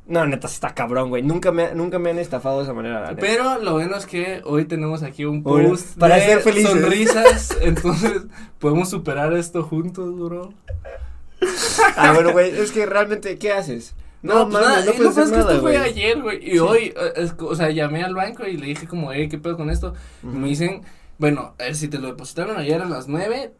No, 0.07 0.25
neta, 0.25 0.47
está 0.47 0.73
cabrón, 0.73 1.09
güey. 1.09 1.21
Nunca 1.21 1.51
me, 1.51 1.73
nunca 1.75 1.99
me 1.99 2.11
han 2.11 2.17
estafado 2.19 2.59
de 2.59 2.63
esa 2.63 2.73
manera. 2.73 3.13
Pero 3.19 3.59
lo 3.59 3.73
bueno 3.73 3.97
es 3.97 4.05
que 4.05 4.41
hoy 4.45 4.63
tenemos 4.63 5.03
aquí 5.03 5.25
un 5.25 5.43
post 5.43 5.97
para 5.99 6.15
de 6.15 6.21
ser 6.21 6.39
felices. 6.39 6.71
sonrisas, 6.71 7.57
entonces 7.61 8.21
podemos 8.57 8.89
superar 8.89 9.33
esto 9.33 9.63
juntos, 9.63 10.17
bro. 10.17 10.53
Ah, 11.97 12.13
bueno, 12.13 12.31
güey, 12.31 12.57
es 12.57 12.71
que 12.71 12.85
realmente, 12.85 13.37
¿qué 13.37 13.51
haces? 13.51 13.95
No, 14.21 14.49
pues 14.49 14.63
nada, 14.63 14.85
no 14.85 14.93
puedes 14.93 15.15
lo 15.17 15.23
que 15.25 15.31
nada, 15.31 15.41
esto 15.51 15.61
fue 15.61 15.77
ayer, 15.77 16.21
güey, 16.21 16.37
y 16.47 16.51
Sí. 16.53 16.59
hoy, 16.59 16.93
eh, 17.15 17.29
o 17.39 17.55
sea, 17.55 17.69
llamé 17.69 18.03
al 18.03 18.15
banco 18.15 18.45
y 18.47 18.57
le 18.57 18.65
dije 18.67 18.87
como, 18.87 19.11
hey, 19.11 19.27
¿qué 19.29 19.37
pedo 19.37 19.57
con 19.57 19.69
esto? 19.69 19.93
Y 20.23 20.27
me 20.27 20.47
dicen, 20.47 20.81
bueno, 21.17 21.53
a 21.59 21.63
ver, 21.63 21.75
si 21.75 21.87
te 21.89 21.99
lo 21.99 22.07
depositaron 22.07 22.57
ayer 22.57 22.81
a 22.81 22.85
las 22.85 23.07
nueve, 23.07 23.51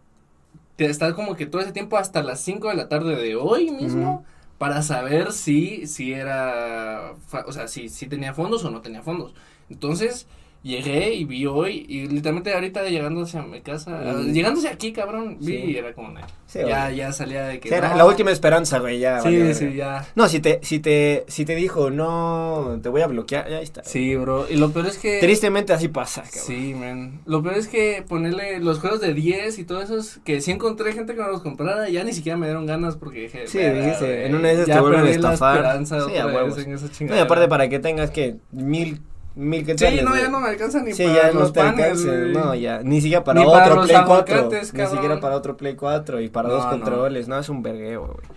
está 0.86 1.14
como 1.14 1.36
que 1.36 1.46
todo 1.46 1.62
ese 1.62 1.72
tiempo 1.72 1.98
hasta 1.98 2.22
las 2.24 2.40
cinco 2.40 2.70
de 2.70 2.76
la 2.76 2.88
tarde 2.88 3.16
de 3.16 3.36
hoy 3.36 3.72
mismo, 3.72 4.26
para 4.58 4.82
saber 4.82 5.32
si, 5.34 5.88
si 5.88 6.14
era, 6.14 7.14
o 7.46 7.52
sea, 7.52 7.68
si, 7.68 7.90
si 7.90 8.08
tenía 8.08 8.34
fondos 8.34 8.64
o 8.66 8.72
no 8.72 8.82
tenía 8.82 9.02
fondos. 9.02 9.34
Entonces, 9.70 10.28
llegué 10.68 11.14
y 11.16 11.26
vi 11.26 11.46
hoy, 11.46 11.86
y 11.90 12.08
literalmente 12.08 12.54
ahorita 12.54 12.84
llegando 12.88 13.22
hacia 13.24 13.42
mi 13.42 13.62
casa, 13.62 13.92
Mm. 13.92 14.32
llegándose 14.34 14.68
aquí, 14.68 14.92
cabrón, 14.92 15.38
vi 15.40 15.46
Sí. 15.58 15.64
y 15.72 15.78
era 15.78 15.94
como, 15.94 16.14
Sí, 16.46 16.60
ya, 16.68 16.92
ya 16.92 17.12
salía 17.12 17.46
de 17.46 17.60
que, 17.60 17.74
era 17.74 17.90
no. 17.90 17.98
la 17.98 18.06
última 18.06 18.32
esperanza, 18.32 18.80
güey, 18.80 19.00
ya. 19.00 19.20
Sí, 19.22 19.54
sí, 19.54 19.74
ya. 19.76 20.06
No, 20.16 20.28
si 20.30 20.40
te, 20.40 20.60
si 20.64 20.80
te, 20.80 21.26
si 21.28 21.44
te 21.46 21.56
dijo, 21.56 21.90
no, 21.90 22.80
te 22.82 22.90
voy 22.90 23.02
a 23.02 23.08
bloquear, 23.08 23.50
ya 23.50 23.60
está. 23.60 23.84
Sí, 23.84 24.16
bro. 24.16 24.46
Y 24.50 24.56
lo 24.56 24.72
peor 24.72 24.88
es 24.88 24.98
que. 24.98 25.20
Tristemente 25.20 25.74
así 25.74 25.88
pasa, 25.90 26.22
cabrón. 26.24 26.44
Sí, 26.46 26.74
man. 26.74 27.20
Lo 27.26 27.42
peor 27.44 27.56
es 27.58 27.68
que 27.68 28.04
ponerle 28.08 28.60
los 28.60 28.80
juegos 28.80 29.02
de 29.02 29.14
10 29.14 29.60
y 29.60 29.64
todo 29.66 29.82
eso, 29.82 29.98
que 30.24 30.40
sí 30.42 30.52
encontré 30.52 30.94
gente 30.94 31.16
que 31.16 31.22
me 31.22 31.28
los 31.28 31.42
comprara, 31.42 31.90
ya 31.90 32.04
ni 32.04 32.14
siquiera 32.14 32.38
me 32.38 32.46
dieron 32.48 32.66
ganas 32.66 32.96
porque 32.96 33.22
dije. 33.22 33.48
Sí, 33.48 33.58
"Verga, 33.58 33.82
dijiste, 33.84 34.06
güey, 34.06 34.26
en 34.26 34.36
una 34.36 34.48
de 34.50 34.54
esas 34.54 34.66
te 34.68 34.80
vuelven 34.80 35.00
a 35.00 35.04
perdí 35.04 35.18
la 35.22 35.34
estafar". 35.34 35.56
esperanza 35.58 36.00
Sí, 36.00 36.06
otra 36.12 36.24
a 36.24 36.26
vez 36.28 36.36
huevos. 36.36 36.58
en 36.60 36.74
esa 36.74 36.86
No, 36.86 36.92
y 36.92 36.96
chingadera. 36.96 37.24
aparte 37.26 37.48
para 37.48 37.70
que 37.70 37.80
tengas 37.80 38.12
que 38.12 38.36
mil, 38.52 39.02
mil 39.38 39.66
que 39.66 39.78
Sí, 39.78 40.02
no, 40.04 40.16
ya 40.16 40.28
no 40.30 40.40
me 40.40 40.48
alcanza 40.50 40.82
ni 40.82 40.92
Sí, 40.94 41.04
para 41.04 41.16
ya 41.16 41.32
los 41.32 41.36
no 41.44 41.52
te 41.54 41.60
panes, 41.60 41.86
alcanza, 41.86 42.08
güey. 42.18 42.34
no, 42.34 42.56
ya, 42.56 42.82
ni 42.84 43.00
siquiera 43.02 43.24
para 43.24 43.40
Ni 43.40 43.46
otro 43.46 43.82
Play 43.84 43.98
4, 44.06 44.36
aguacates, 44.36 44.74
ni 44.74 44.86
siquiera 44.88 45.20
para 45.20 45.36
otro 45.36 45.56
Play 45.58 45.76
4 45.76 46.22
y 46.22 46.30
para 46.30 46.50
No, 46.50 46.56
dos 46.56 46.64
no. 46.66 46.70
controles, 46.72 47.28
no, 47.28 47.38
es 47.40 47.48
un 47.50 47.62
vergueo, 47.64 48.02
güey. 48.08 48.28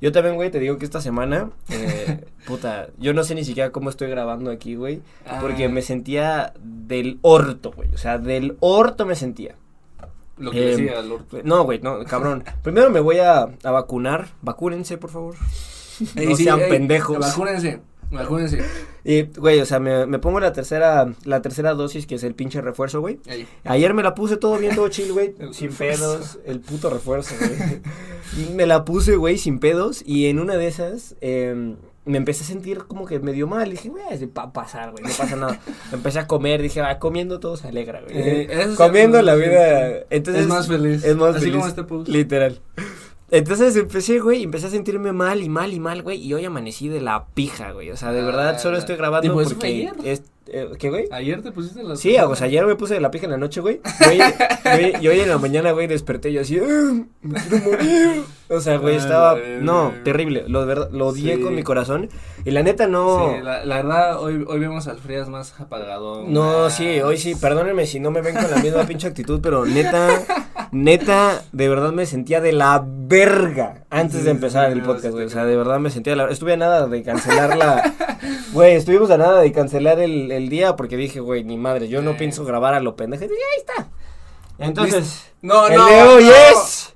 Yo 0.00 0.12
también, 0.12 0.34
güey, 0.34 0.50
te 0.50 0.58
digo 0.58 0.76
que 0.76 0.84
esta 0.84 1.00
semana, 1.00 1.50
eh, 1.70 2.24
puta, 2.46 2.88
yo 2.98 3.14
no 3.14 3.24
sé 3.24 3.34
ni 3.34 3.44
siquiera 3.44 3.70
cómo 3.70 3.88
estoy 3.90 4.08
grabando 4.10 4.50
aquí, 4.50 4.74
güey, 4.74 5.00
porque 5.40 5.64
Ah. 5.66 5.68
me 5.70 5.80
sentía 5.82 6.52
del 6.62 7.18
orto, 7.22 7.72
güey, 7.72 7.88
o 7.94 7.98
sea, 7.98 8.18
del 8.18 8.56
orto 8.60 9.06
me 9.06 9.14
sentía. 9.14 9.54
Lo 10.38 10.50
que 10.50 10.72
Em, 10.74 10.84
decía, 10.84 11.00
Lord. 11.00 11.24
No, 11.44 11.64
güey, 11.64 11.80
no, 11.80 12.04
cabrón. 12.04 12.44
Primero 12.62 12.90
me 12.90 13.00
voy 13.00 13.20
a, 13.20 13.48
a 13.64 13.70
vacunar, 13.70 14.28
vacúnense, 14.42 14.98
por 14.98 15.08
favor. 15.10 15.34
No 15.98 16.36
sí, 16.36 16.44
sean 16.44 16.60
ey, 16.60 16.68
pendejos. 16.68 17.18
Vacúnense, 17.18 17.80
vacúnense. 18.16 18.62
Y, 19.04 19.22
güey, 19.22 19.60
o 19.60 19.66
sea, 19.66 19.78
me, 19.78 20.06
me 20.06 20.18
pongo 20.18 20.40
la 20.40 20.52
tercera, 20.52 21.12
la 21.24 21.42
tercera 21.42 21.74
dosis, 21.74 22.06
que 22.06 22.16
es 22.16 22.24
el 22.24 22.34
pinche 22.34 22.60
refuerzo, 22.60 23.00
güey. 23.00 23.20
Ey. 23.26 23.46
Ayer 23.64 23.94
me 23.94 24.02
la 24.02 24.14
puse 24.14 24.36
todo 24.36 24.58
bien, 24.58 24.74
todo 24.74 24.88
chill, 24.88 25.12
güey, 25.12 25.34
sin 25.52 25.72
pedos, 25.72 26.38
el 26.44 26.60
puto 26.60 26.90
refuerzo, 26.90 27.34
güey. 27.38 27.80
Y 28.36 28.52
me 28.54 28.66
la 28.66 28.84
puse, 28.84 29.16
güey, 29.16 29.38
sin 29.38 29.60
pedos, 29.60 30.02
y 30.04 30.26
en 30.26 30.40
una 30.40 30.56
de 30.56 30.66
esas, 30.66 31.14
em, 31.20 31.76
me 32.04 32.18
empecé 32.18 32.44
a 32.44 32.46
sentir 32.46 32.78
como 32.84 33.04
que 33.06 33.18
medio 33.20 33.46
mal, 33.46 33.70
dije, 33.70 33.88
güey, 33.88 34.02
va 34.36 34.44
a 34.44 34.52
pasar, 34.52 34.92
güey, 34.92 35.04
no 35.04 35.10
pasa 35.10 35.36
nada. 35.36 35.60
Empecé 35.92 36.20
a 36.20 36.26
comer, 36.26 36.62
dije, 36.62 36.80
ah, 36.80 36.98
comiendo 36.98 37.40
todo 37.40 37.56
se 37.56 37.68
alegra, 37.68 38.00
güey. 38.00 38.12
Eh, 38.16 38.74
comiendo 38.76 39.20
la 39.22 39.34
vida, 39.34 40.04
entonces. 40.10 40.42
es 40.42 40.48
más 40.48 40.68
feliz. 40.68 41.04
Es 41.04 41.16
más 41.16 41.36
Así 41.36 41.46
feliz, 41.46 41.56
como 41.56 41.68
este 41.68 41.82
post. 41.84 42.08
Literal. 42.08 42.60
Entonces 43.30 43.76
empecé, 43.76 44.20
güey, 44.20 44.44
empecé 44.44 44.66
a 44.66 44.70
sentirme 44.70 45.12
mal 45.12 45.42
y 45.42 45.48
mal 45.48 45.72
y 45.72 45.80
mal, 45.80 46.02
güey, 46.02 46.24
y 46.24 46.32
hoy 46.32 46.44
amanecí 46.44 46.88
de 46.88 47.00
la 47.00 47.26
pija, 47.34 47.72
güey. 47.72 47.90
O 47.90 47.96
sea, 47.96 48.12
de 48.12 48.22
verdad 48.22 48.50
Ah, 48.50 48.58
solo 48.58 48.78
estoy 48.78 48.96
grabando 48.96 49.28
tipo, 49.28 49.40
¿eso 49.40 49.50
fue 49.50 49.56
porque 49.56 50.12
es 50.12 50.22
eh, 50.48 50.68
¿qué, 50.78 50.90
güey? 50.90 51.06
Ayer 51.10 51.42
te 51.42 51.52
pusiste 51.52 51.82
las. 51.82 52.00
Sí, 52.00 52.16
o 52.18 52.34
sea, 52.34 52.46
ayer 52.46 52.64
me 52.66 52.76
puse 52.76 52.94
de 52.94 53.00
la 53.00 53.10
pija 53.10 53.24
en 53.26 53.32
la 53.32 53.36
noche, 53.36 53.60
güey. 53.60 53.80
Y 54.00 54.04
hoy, 54.20 54.20
güey, 54.64 54.92
y 55.00 55.08
hoy 55.08 55.20
en 55.20 55.28
la 55.28 55.38
mañana, 55.38 55.72
güey, 55.72 55.86
desperté 55.86 56.30
y 56.30 56.34
yo 56.34 56.40
así, 56.42 56.58
"Ah, 56.58 56.92
me 57.22 57.40
quiero 57.40 57.64
morir. 57.70 58.22
O 58.48 58.60
sea, 58.60 58.76
güey, 58.78 58.94
estaba, 58.96 59.36
la 59.36 59.60
no, 59.60 59.92
terrible. 60.04 60.44
Lo, 60.46 60.64
verdad, 60.66 60.88
lo 60.92 61.08
odié 61.08 61.36
Sí. 61.36 61.42
con 61.42 61.54
mi 61.54 61.62
corazón. 61.64 62.08
Y 62.44 62.52
la 62.52 62.62
neta, 62.62 62.86
no. 62.86 63.32
Sí, 63.34 63.42
la, 63.42 63.64
la 63.64 63.76
verdad, 63.76 64.20
hoy, 64.22 64.44
hoy 64.46 64.60
vemos 64.60 64.86
al 64.86 64.98
Frías 64.98 65.28
más 65.28 65.58
apagado. 65.60 66.24
No, 66.28 66.70
sí, 66.70 67.00
hoy 67.00 67.16
sí, 67.18 67.34
perdónenme 67.34 67.86
si 67.86 67.98
no 67.98 68.12
me 68.12 68.20
ven 68.22 68.36
con 68.36 68.48
la 68.48 68.58
misma 68.58 68.84
pinche 68.84 69.08
actitud, 69.08 69.40
pero 69.42 69.66
neta, 69.66 70.22
neta, 70.70 71.42
de 71.50 71.68
verdad 71.68 71.92
me 71.92 72.06
sentía 72.06 72.40
de 72.40 72.52
la 72.52 72.84
verga 72.86 73.84
antes 73.90 74.18
Sí, 74.20 74.24
de 74.24 74.30
empezar 74.30 74.70
el 74.70 74.82
podcast, 74.82 75.10
güey, 75.12 75.26
o 75.26 75.30
sea, 75.30 75.44
de 75.44 75.56
verdad 75.56 75.80
me 75.80 75.90
sentía 75.90 76.12
de 76.12 76.16
la 76.16 76.30
estuve 76.30 76.52
a 76.52 76.56
nada 76.56 76.86
de 76.86 77.02
cancelar 77.02 77.56
la, 77.56 77.94
güey, 78.52 78.74
estuvimos 78.74 79.10
a 79.10 79.18
nada 79.18 79.40
de 79.40 79.50
cancelar 79.52 79.98
el, 80.00 80.30
el 80.36 80.48
día 80.48 80.76
porque 80.76 80.96
dije, 80.96 81.20
güey, 81.20 81.44
ni 81.44 81.56
madre, 81.56 81.88
yo 81.88 82.02
no 82.02 82.16
pienso 82.16 82.44
grabar 82.44 82.74
a 82.74 82.80
lo 82.80 82.96
pendejo, 82.96 83.24
y 83.24 83.26
ahí 83.28 83.32
está. 83.58 83.88
Entonces, 84.58 85.24
No, 85.42 85.66
el 85.68 85.76
no. 85.76 85.86
de 85.86 86.02
hoy 86.02 86.24
no. 86.24 86.30
es 86.32 86.94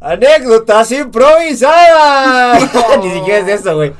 anécdotas 0.00 0.90
improvisadas. 0.92 2.62
Ni 3.02 3.10
siquiera 3.12 3.38
es 3.38 3.60
eso, 3.60 3.76
güey. 3.76 3.92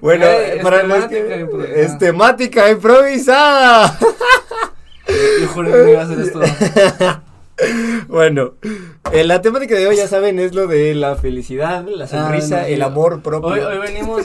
Bueno, 0.00 0.26
es 0.26 0.62
para 0.62 0.82
los 0.82 1.08
temática 1.08 1.28
que- 1.28 1.40
improvisada. 1.40 1.80
es 1.80 1.98
temática 1.98 2.70
improvisada. 2.70 3.98
Yo 5.40 5.48
juré 5.48 5.70
que 5.70 5.78
no 5.78 5.88
iba 5.88 6.00
a 6.00 6.04
hacer 6.04 6.20
esto. 6.20 6.40
bueno, 8.08 8.54
eh, 9.12 9.22
la 9.24 9.42
temática 9.42 9.74
de 9.76 9.86
hoy 9.86 9.96
ya 9.96 10.08
saben 10.08 10.38
es 10.40 10.54
lo 10.54 10.66
de 10.66 10.94
la 10.94 11.14
felicidad, 11.16 11.84
la 11.86 12.06
sonrisa, 12.08 12.56
Ah, 12.56 12.60
no, 12.62 12.66
sí. 12.66 12.72
el 12.72 12.82
amor 12.82 13.22
propio. 13.22 13.50
Hoy, 13.50 13.60
hoy 13.60 13.78
venimos 13.78 14.22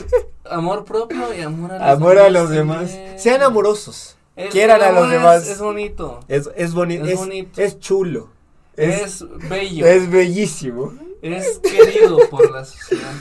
amor 0.48 0.84
propio 0.84 1.34
y 1.36 1.40
amor 1.42 1.72
a 1.72 1.78
los 1.78 1.96
amor 1.96 2.14
demás. 2.14 2.26
a 2.26 2.30
los 2.30 2.50
demás. 2.50 2.90
Sean 3.16 3.42
amorosos. 3.42 4.16
El- 4.36 4.48
Quieran 4.48 4.82
a 4.82 4.90
los 4.92 5.04
es- 5.06 5.10
demás. 5.10 5.48
Es, 5.48 5.58
bonito. 5.58 6.20
Es, 6.28 6.48
es, 6.56 6.74
boni- 6.74 7.02
Es 7.02 7.08
es, 7.10 7.18
bonito. 7.18 7.60
es 7.60 7.78
chulo. 7.80 8.28
Es, 8.76 9.00
Es, 9.02 9.24
bello. 9.48 9.86
Es, 9.86 10.02
es 10.02 10.10
bellísimo. 10.10 10.94
querido 11.20 12.18
por 12.30 12.50
la 12.50 12.64
sociedad. 12.64 13.12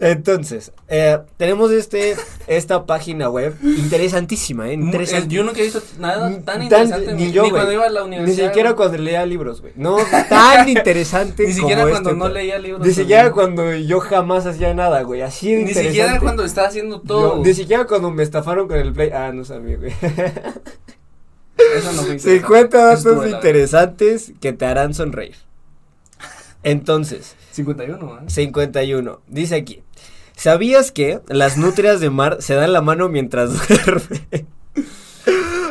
Entonces, 0.00 0.70
eh, 0.86 1.18
tenemos 1.36 1.72
este, 1.72 2.14
esta 2.46 2.86
página 2.86 3.28
web 3.28 3.56
interesantísima, 3.62 4.68
¿eh? 4.70 4.74
Interesante. 4.74 5.34
Yo 5.34 5.42
nunca 5.42 5.58
he 5.58 5.64
visto 5.64 5.82
nada 5.98 6.28
tan 6.30 6.44
Tan- 6.44 6.62
interesante. 6.62 7.14
ni 7.14 7.32
yo, 7.32 7.42
güey. 7.42 7.50
cuando 7.52 7.72
iba 7.72 7.84
a 7.86 7.88
la 7.88 8.00
Ni 8.02 8.06
universidad. 8.18 8.46
siquiera 8.48 8.70
güey. 8.70 8.76
cuando 8.76 8.98
leía 9.02 9.26
libros, 9.26 9.60
güey. 9.60 9.72
No, 9.74 9.96
tan 10.28 10.68
interesante 10.68 11.44
Ni 11.46 11.52
siquiera 11.52 11.80
como 11.82 11.92
cuando 11.94 12.10
este 12.10 12.18
no 12.20 12.28
leía 12.28 12.58
libros. 12.60 12.86
Ni 12.86 12.92
siquiera 12.94 13.32
cuando 13.32 13.74
yo 13.74 13.98
jamás 14.00 14.46
hacía 14.46 14.72
nada, 14.72 15.02
güey. 15.02 15.22
Así 15.22 15.48
de 15.50 15.54
Ni 15.56 15.60
interesante. 15.62 15.88
siquiera 15.90 16.20
cuando 16.20 16.44
estaba 16.44 16.68
haciendo 16.68 17.00
todo. 17.00 17.42
Ni 17.44 17.54
siquiera 17.54 17.84
cuando 17.86 18.10
me 18.12 18.22
estafaron 18.22 18.68
con 18.68 18.76
el 18.76 18.92
play. 18.92 19.10
Ah, 19.10 19.32
no 19.34 19.44
sabía, 19.44 19.76
güey. 19.78 19.92
Eso 21.76 21.92
no 21.92 22.02
fue 22.02 22.14
interesante. 22.14 22.20
50 22.38 22.92
Eso 22.92 23.14
datos 23.14 23.30
interesantes 23.30 24.32
que 24.40 24.52
te 24.52 24.64
harán 24.64 24.94
sonreír. 24.94 25.34
Entonces, 26.62 27.34
51, 27.52 28.18
¿eh? 28.18 28.22
51. 28.26 29.20
Dice 29.28 29.54
aquí. 29.56 29.82
¿Sabías 30.38 30.92
que 30.92 31.20
las 31.28 31.56
nutrias 31.58 31.98
de 32.00 32.10
mar 32.10 32.36
se 32.40 32.54
dan 32.54 32.72
la 32.72 32.80
mano 32.80 33.08
mientras 33.08 33.50
duermen? 33.68 34.46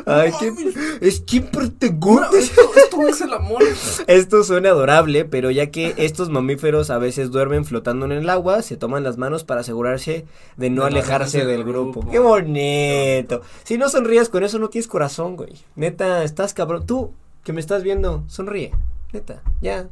Ay, 0.06 0.32
qué, 0.40 0.54
es 1.02 1.22
Bueno, 1.22 1.50
gusta. 1.98 2.38
esto, 2.38 2.62
esto 2.76 3.08
es 3.08 3.22
el 3.22 3.34
amor. 3.34 3.62
Esto 4.08 4.44
suena 4.44 4.70
adorable, 4.70 5.26
pero 5.26 5.52
ya 5.52 5.68
que 5.72 5.94
estos 5.98 6.30
mamíferos 6.30 6.90
a 6.90 6.98
veces 6.98 7.32
duermen 7.32 7.66
flotando 7.66 8.06
en 8.06 8.12
el 8.14 8.30
agua, 8.30 8.62
se 8.62 8.78
toman 8.78 9.04
las 9.04 9.18
manos 9.18 9.44
para 9.44 9.62
asegurarse 9.62 10.26
de 10.58 10.70
no 10.70 10.84
De 10.86 10.92
no 10.92 10.98
alejarse 10.98 11.40
del 11.40 11.48
del 11.48 11.64
grupo. 11.64 12.00
grupo. 12.02 12.12
¡Qué 12.12 12.20
bonito! 12.20 13.42
Si 13.64 13.78
no 13.78 13.90
sonríes 13.90 14.30
con 14.30 14.44
eso, 14.44 14.60
no 14.60 14.70
tienes 14.70 14.88
corazón, 14.88 15.36
güey. 15.36 15.54
Neta, 15.76 16.24
estás 16.24 16.54
cabrón. 16.54 16.86
Tú, 16.86 17.14
que 17.44 17.52
me 17.54 17.60
estás 17.62 17.84
viendo, 17.84 18.24
sonríe. 18.28 18.72
Neta, 19.12 19.42
ya. 19.62 19.88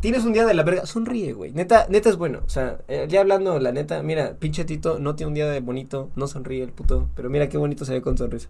Tienes 0.00 0.24
un 0.24 0.32
día 0.32 0.46
de 0.46 0.54
la 0.54 0.62
verga, 0.62 0.86
sonríe, 0.86 1.32
güey. 1.32 1.52
Neta, 1.52 1.86
neta 1.88 2.08
es 2.08 2.16
bueno. 2.16 2.40
O 2.44 2.48
sea, 2.48 2.78
eh, 2.88 3.06
ya 3.08 3.20
hablando, 3.20 3.58
la 3.58 3.72
neta, 3.72 4.02
mira, 4.02 4.34
pinche 4.38 4.64
Tito, 4.64 4.98
no 4.98 5.14
tiene 5.14 5.28
un 5.28 5.34
día 5.34 5.48
de 5.48 5.60
bonito, 5.60 6.10
no 6.16 6.26
sonríe 6.26 6.62
el 6.62 6.70
puto. 6.70 7.08
Pero 7.14 7.30
mira 7.30 7.48
qué 7.48 7.58
bonito 7.58 7.84
se 7.84 7.92
ve 7.92 8.02
con 8.02 8.18
sonrisa. 8.18 8.48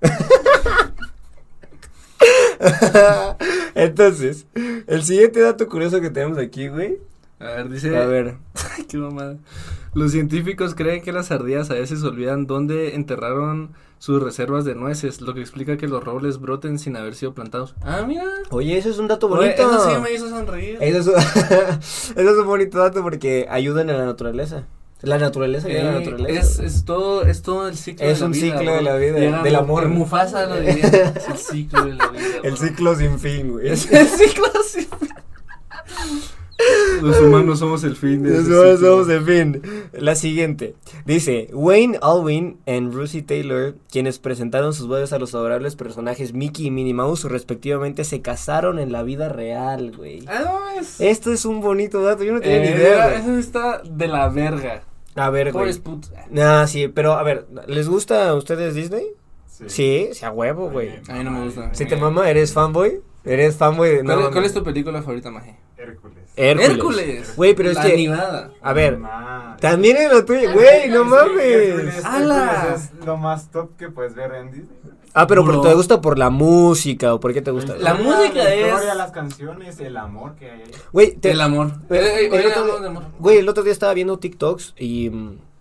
Entonces, 3.74 4.46
el 4.86 5.02
siguiente 5.02 5.40
dato 5.40 5.68
curioso 5.68 6.00
que 6.00 6.10
tenemos 6.10 6.38
aquí, 6.38 6.68
güey. 6.68 6.98
A 7.40 7.46
ver, 7.46 7.68
dice. 7.68 7.96
A 7.96 8.06
ver. 8.06 8.36
Ay, 8.76 8.84
qué 8.84 8.98
mamada. 8.98 9.36
Los 9.94 10.12
científicos 10.12 10.74
creen 10.74 11.02
que 11.02 11.12
las 11.12 11.30
ardillas 11.30 11.70
a 11.70 11.74
veces 11.74 12.02
olvidan 12.02 12.46
dónde 12.46 12.94
enterraron 12.94 13.70
sus 13.98 14.22
reservas 14.22 14.64
de 14.64 14.74
nueces, 14.74 15.20
lo 15.20 15.34
que 15.34 15.40
explica 15.40 15.76
que 15.76 15.88
los 15.88 16.02
robles 16.04 16.38
broten 16.40 16.78
sin 16.78 16.96
haber 16.96 17.14
sido 17.14 17.34
plantados. 17.34 17.74
Ah, 17.82 18.04
mira. 18.06 18.24
Oye, 18.50 18.78
eso 18.78 18.90
es 18.90 18.98
un 18.98 19.08
dato 19.08 19.26
Oye, 19.28 19.54
bonito. 19.56 19.62
eso 19.70 19.90
sí 19.90 20.00
me 20.00 20.12
hizo 20.12 20.28
sonreír. 20.28 20.78
Eso 20.80 20.98
es, 20.98 21.06
un- 21.08 21.14
eso 22.16 22.30
es 22.30 22.36
un 22.38 22.46
bonito 22.46 22.78
dato 22.78 23.02
porque 23.02 23.46
ayudan 23.50 23.90
a 23.90 23.94
la 23.94 24.04
naturaleza. 24.04 24.64
La 25.00 25.16
naturaleza 25.18 25.68
a 25.68 25.70
la 25.70 25.78
Eh, 25.78 25.98
naturaleza. 26.00 26.40
es, 26.40 26.58
es 26.74 26.84
todo, 26.84 27.22
es 27.22 27.42
todo 27.42 27.68
el 27.68 27.76
ciclo 27.76 28.04
Es 28.04 28.14
de 28.18 28.20
la 28.20 28.26
un 28.26 28.32
vida. 28.32 28.56
ciclo 28.58 28.72
de 28.74 28.82
la 28.82 28.96
vida, 28.96 29.18
Llega 29.20 29.42
del 29.44 29.54
amor. 29.54 29.84
el 29.84 29.90
Mufasa 29.90 30.46
lo 30.46 30.58
diría. 30.60 30.74
Es 31.16 31.28
el 31.28 31.38
ciclo 31.38 31.84
de 31.84 31.94
la 31.94 32.08
vida. 32.08 32.22
El 32.42 32.52
bro. 32.54 32.56
ciclo 32.66 32.94
sin 32.96 33.18
fin, 33.20 33.52
güey. 33.52 33.68
Es 33.68 33.90
el 33.92 34.06
ciclo 34.08 34.46
sí. 34.68 34.88
Los 37.02 37.20
humanos 37.20 37.60
somos 37.60 37.84
el 37.84 37.94
fin 37.94 38.22
de 38.24 38.30
Nosotros 38.30 38.78
ciclo. 38.80 38.90
somos 39.04 39.08
el 39.08 39.24
fin. 39.24 39.62
La 39.92 40.14
siguiente. 40.16 40.74
Dice, 41.06 41.48
Wayne 41.52 41.98
Alwyn 42.02 42.58
y 42.66 42.80
Russie 42.90 43.22
Taylor, 43.22 43.76
quienes 43.90 44.18
presentaron 44.18 44.74
sus 44.74 44.88
voces 44.88 45.12
a 45.12 45.18
los 45.18 45.34
adorables 45.34 45.76
personajes 45.76 46.32
Mickey 46.32 46.66
y 46.66 46.70
Minnie 46.72 46.94
Mouse, 46.94 47.24
respectivamente, 47.24 48.02
se 48.04 48.20
casaron 48.22 48.78
en 48.80 48.90
la 48.90 49.04
vida 49.04 49.28
real, 49.28 49.92
güey. 49.96 50.24
Ah, 50.26 50.70
es. 50.80 51.00
Esto 51.00 51.32
es 51.32 51.44
un 51.44 51.60
bonito 51.60 52.02
dato, 52.02 52.24
yo 52.24 52.32
no 52.32 52.40
tenía 52.40 52.56
Eh, 52.64 52.70
ni 52.74 52.76
idea, 52.80 53.08
güey. 53.10 53.20
Eso 53.20 53.38
está 53.38 53.80
de 53.84 54.08
la 54.08 54.28
verga. 54.28 54.82
A 55.14 55.30
ver, 55.30 55.52
güey. 55.52 55.62
Pobres 55.62 55.78
putos. 55.78 56.12
Ah, 56.36 56.66
sí, 56.68 56.88
pero 56.88 57.12
a 57.12 57.22
ver, 57.22 57.46
¿les 57.68 57.88
gusta 57.88 58.28
a 58.28 58.34
ustedes 58.34 58.74
Disney? 58.74 59.04
Sí, 59.66 60.08
sí, 60.12 60.24
a 60.24 60.30
huevo, 60.30 60.70
güey. 60.70 60.90
A 61.08 61.14
mí 61.14 61.24
no 61.24 61.30
me 61.32 61.44
gusta. 61.44 61.74
Si 61.74 61.84
te 61.86 61.96
mama, 61.96 62.28
¿eres 62.30 62.52
fanboy? 62.52 63.00
¿Eres 63.28 63.56
fanboy 63.56 63.88
de 63.90 64.04
¿Cuál, 64.04 64.20
no, 64.22 64.30
cuál 64.30 64.44
es 64.44 64.54
tu 64.54 64.62
película 64.62 65.02
favorita, 65.02 65.30
Maje? 65.30 65.56
Hércules. 65.76 66.24
Hércules. 66.36 67.36
Güey, 67.36 67.54
pero 67.54 67.70
es 67.70 67.76
La 67.76 67.82
que- 67.84 67.92
animada. 67.94 68.50
A 68.62 68.72
ver, 68.72 68.98
también 69.60 69.96
es 69.96 70.12
la 70.12 70.24
tuya, 70.24 70.52
güey, 70.52 70.88
no 70.88 71.02
Es 71.02 71.06
mames. 71.08 71.40
Hércules, 71.44 71.96
es 72.98 73.04
lo 73.06 73.16
más 73.16 73.50
top 73.50 73.76
que 73.76 73.88
puedes 73.90 74.14
ver 74.14 74.32
en 74.34 74.50
Disney. 74.50 74.68
Ah, 75.14 75.26
pero 75.26 75.44
¿por 75.44 75.54
Bro. 75.54 75.62
te 75.62 75.74
gusta 75.74 76.00
por 76.00 76.18
la 76.18 76.30
música 76.30 77.14
o 77.14 77.18
por 77.20 77.32
qué 77.32 77.42
te 77.42 77.50
gusta? 77.50 77.76
La 77.76 77.94
música 77.94 78.34
la 78.34 78.54
es- 78.54 78.66
historia, 78.66 78.94
las 78.94 79.10
canciones, 79.10 79.80
el 79.80 79.96
amor 79.96 80.34
que 80.36 80.50
hay 80.50 80.60
ahí. 80.62 80.70
Güey, 80.92 81.12
te- 81.16 81.30
El 81.32 81.40
amor. 81.40 81.72
Pero- 81.88 82.06
Eh, 82.06 82.26
eh, 82.26 82.30
el 82.32 82.84
amor. 82.86 83.02
Güey, 83.18 83.38
el 83.38 83.48
otro 83.48 83.62
día 83.64 83.72
estaba 83.72 83.94
viendo 83.94 84.18
TikToks 84.18 84.74
y. 84.78 85.10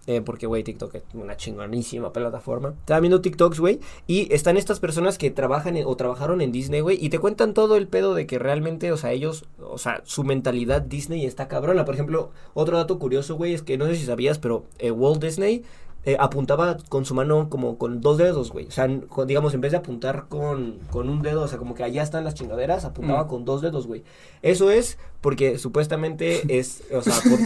eh, 0.08 0.22
porque, 0.22 0.48
güey, 0.48 0.64
TikTok 0.64 0.96
es 0.96 1.04
una 1.14 1.36
chingonísima 1.36 2.14
plataforma. 2.14 2.74
Estaba 2.80 3.02
viendo 3.02 3.22
TikToks, 3.22 3.60
güey, 3.60 3.80
y 4.08 4.34
están 4.34 4.56
estas 4.58 4.80
personas 4.80 5.18
que 5.18 5.32
trabajan 5.32 5.78
o 5.86 5.96
trabajaron 5.98 6.42
en 6.42 6.54
Disney, 6.54 6.80
güey, 6.80 6.98
y 7.00 7.10
te 7.10 7.20
cuentan 7.20 7.54
todo 7.54 7.76
el 7.76 7.88
pedo 7.88 8.16
de 8.16 8.26
que 8.26 8.40
realmente, 8.40 8.92
o 8.94 8.98
sea, 8.98 9.12
ellos, 9.12 9.46
o 9.60 9.78
sea, 9.78 10.02
su 10.06 10.24
mentalidad 10.24 10.82
Disney 10.82 11.26
está 11.26 11.48
cabrona. 11.48 11.84
Por 11.84 11.94
ejemplo, 11.94 12.32
otro 12.54 12.78
dato 12.78 13.00
curioso, 13.00 13.36
güey, 13.36 13.54
es 13.54 13.62
que 13.62 13.78
no 13.78 13.86
sé 13.86 13.96
si 13.96 14.06
sabías, 14.06 14.40
pero 14.40 14.64
eh, 14.80 14.92
Walt 14.92 15.22
Disney 15.22 15.64
eh, 16.08 16.16
apuntaba 16.20 16.78
con 16.88 17.04
su 17.04 17.14
mano 17.14 17.50
como 17.50 17.78
con 17.78 18.00
dos 18.00 18.18
dedos, 18.18 18.52
güey. 18.52 18.66
O 18.68 18.72
sea, 18.72 18.88
con- 19.10 19.28
digamos, 19.28 19.54
en 19.54 19.60
vez 19.62 19.72
de 19.74 19.78
apuntar 19.78 20.26
con, 20.30 20.80
con 20.90 21.10
un 21.10 21.22
dedo, 21.22 21.42
o 21.44 21.48
sea, 21.50 21.58
como 21.58 21.76
que 21.76 21.84
allá 21.84 22.02
están 22.02 22.24
las 22.24 22.34
chingaderas, 22.34 22.86
apuntaba 22.86 23.26
Mm. 23.26 23.28
con 23.28 23.44
dos 23.44 23.62
dedos, 23.62 23.88
güey. 23.88 24.04
Eso 24.42 24.72
es 24.72 24.98
porque 25.20 25.58
supuestamente 25.60 26.58
es, 26.58 26.82
o 26.94 27.02
sea, 27.02 27.14
¿Tú 27.24 27.38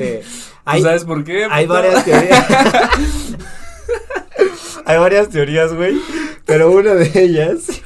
hay, 0.65 0.81
sabes 0.83 1.05
por 1.05 1.23
qué? 1.23 1.47
hay 1.49 1.65
puto? 1.65 1.73
varias 1.73 2.05
teorías. 2.05 2.45
hay 4.85 4.97
varias 4.99 5.29
teorías, 5.29 5.73
güey. 5.73 5.99
Pero 6.45 6.71
una 6.71 6.93
de 6.95 7.11
ellas 7.23 7.81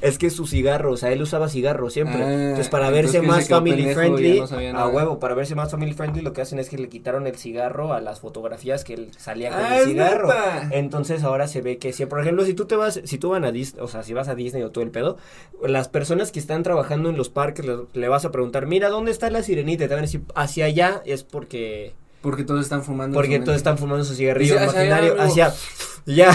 es 0.00 0.18
que 0.18 0.30
su 0.30 0.46
cigarro, 0.46 0.92
o 0.92 0.96
sea, 0.96 1.12
él 1.12 1.22
usaba 1.22 1.48
cigarro 1.48 1.90
siempre. 1.90 2.22
Ah, 2.22 2.32
entonces, 2.32 2.68
para 2.68 2.88
entonces 2.88 3.12
verse 3.12 3.26
más 3.26 3.48
family 3.48 3.94
friendly, 3.94 4.40
no 4.72 4.78
a 4.78 4.88
huevo, 4.88 5.18
para 5.18 5.34
verse 5.34 5.54
más 5.54 5.70
family 5.70 5.92
friendly, 5.92 6.22
lo 6.22 6.32
que 6.32 6.42
hacen 6.42 6.58
es 6.58 6.68
que 6.68 6.78
le 6.78 6.88
quitaron 6.88 7.26
el 7.26 7.36
cigarro 7.36 7.92
a 7.92 8.00
las 8.00 8.20
fotografías 8.20 8.84
que 8.84 8.94
él 8.94 9.10
salía 9.16 9.50
con 9.50 9.60
Ah, 9.60 9.76
el 9.76 9.82
es 9.82 9.88
cigarro. 9.88 10.28
neta. 10.28 10.68
Entonces 10.72 11.22
ahora 11.22 11.48
se 11.48 11.60
ve 11.62 11.78
que 11.78 11.92
si, 11.92 12.06
por 12.06 12.20
ejemplo, 12.20 12.44
si 12.44 12.54
tú 12.54 12.66
te 12.66 12.76
vas, 12.76 13.00
si 13.04 13.18
tú 13.18 13.30
van 13.30 13.44
a 13.44 13.52
Disney, 13.52 13.82
o 13.82 13.88
sea, 13.88 14.02
si 14.02 14.12
vas 14.14 14.28
a 14.28 14.34
Disney 14.34 14.62
o 14.62 14.70
todo 14.70 14.84
el 14.84 14.90
pedo, 14.90 15.16
las 15.64 15.88
personas 15.88 16.32
que 16.32 16.38
están 16.38 16.62
trabajando 16.62 17.10
en 17.10 17.16
los 17.16 17.28
parques 17.28 17.64
le, 17.66 17.76
le 17.94 18.08
vas 18.08 18.24
a 18.24 18.30
preguntar, 18.32 18.66
mira, 18.66 18.88
¿dónde 18.88 19.10
está 19.10 19.30
la 19.30 19.42
sirenita? 19.42 19.84
Y 19.84 19.88
te 19.88 19.94
van 19.94 20.00
a 20.00 20.06
decir, 20.06 20.22
hacia 20.34 20.66
allá 20.66 21.02
es 21.04 21.22
porque, 21.24 21.94
Porque 22.22 22.44
todos 22.44 22.60
están 22.62 22.82
fumando. 22.82 23.14
porque 23.14 23.38
todos 23.40 23.56
están 23.56 23.78
fumando 23.78 24.04
su 24.04 24.14
cigarrillo 24.14 24.54
Dice, 24.54 24.64
hacia 24.66 24.80
allá, 24.80 24.88
imaginario, 25.06 25.22
hacia, 25.22 25.52
ya. 26.06 26.30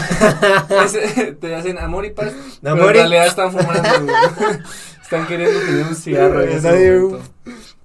Ese- 0.86 1.34
te 1.40 1.56
hacen 1.56 1.78
amor 1.80 2.06
y 2.06 2.12
paz. 2.12 2.34
pero 2.62 2.76
en 2.90 2.94
realidad 2.94 3.28
están 3.28 3.52
fumando, 3.58 3.82
güey. 4.04 4.16
Están 5.02 5.28
queriendo 5.28 5.60
tener 5.60 5.86
un 5.88 5.96
cigarro. 5.96 6.42
en 6.44 6.50
ese 6.50 7.00
momento. 7.02 7.22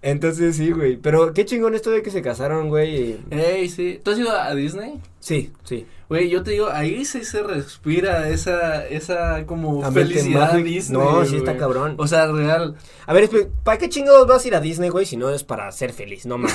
Entonces 0.03 0.57
sí, 0.57 0.71
güey. 0.71 0.97
Pero 0.97 1.33
qué 1.33 1.45
chingón 1.45 1.75
esto 1.75 1.91
de 1.91 2.03
que 2.03 2.11
se 2.11 2.23
casaron, 2.23 2.69
güey. 2.69 3.19
Ey, 3.31 3.69
sí. 3.69 4.01
¿Tú 4.05 4.13
has 4.13 4.19
ido 4.19 4.31
a 4.31 4.55
Disney? 4.55 5.01
Sí, 5.19 5.53
sí. 5.65 5.87
Güey, 6.09 6.31
yo 6.31 6.45
te 6.45 6.53
digo, 6.53 6.69
ahí 6.71 7.05
sí 7.05 7.25
se 7.25 7.43
respira 7.43 8.29
esa, 8.29 8.87
esa 8.87 9.45
como 9.45 9.85
Ambiente 9.85 10.15
felicidad 10.15 10.53
mágico. 10.53 10.65
Disney. 10.69 11.03
No, 11.03 11.25
sí 11.25 11.37
está 11.37 11.51
güey. 11.51 11.61
cabrón. 11.61 11.95
O 11.99 12.07
sea, 12.07 12.27
real. 12.31 12.77
A 13.07 13.13
ver, 13.13 13.29
¿para 13.65 13.77
qué 13.79 13.89
chingados 13.89 14.25
vas 14.29 14.45
a 14.45 14.49
ir 14.49 14.55
a 14.55 14.61
Disney, 14.61 14.89
güey, 14.89 15.05
si 15.05 15.17
no 15.17 15.31
es 15.31 15.43
para 15.43 15.71
ser 15.73 15.93
feliz? 15.93 16.25
No 16.25 16.39
mames. 16.39 16.55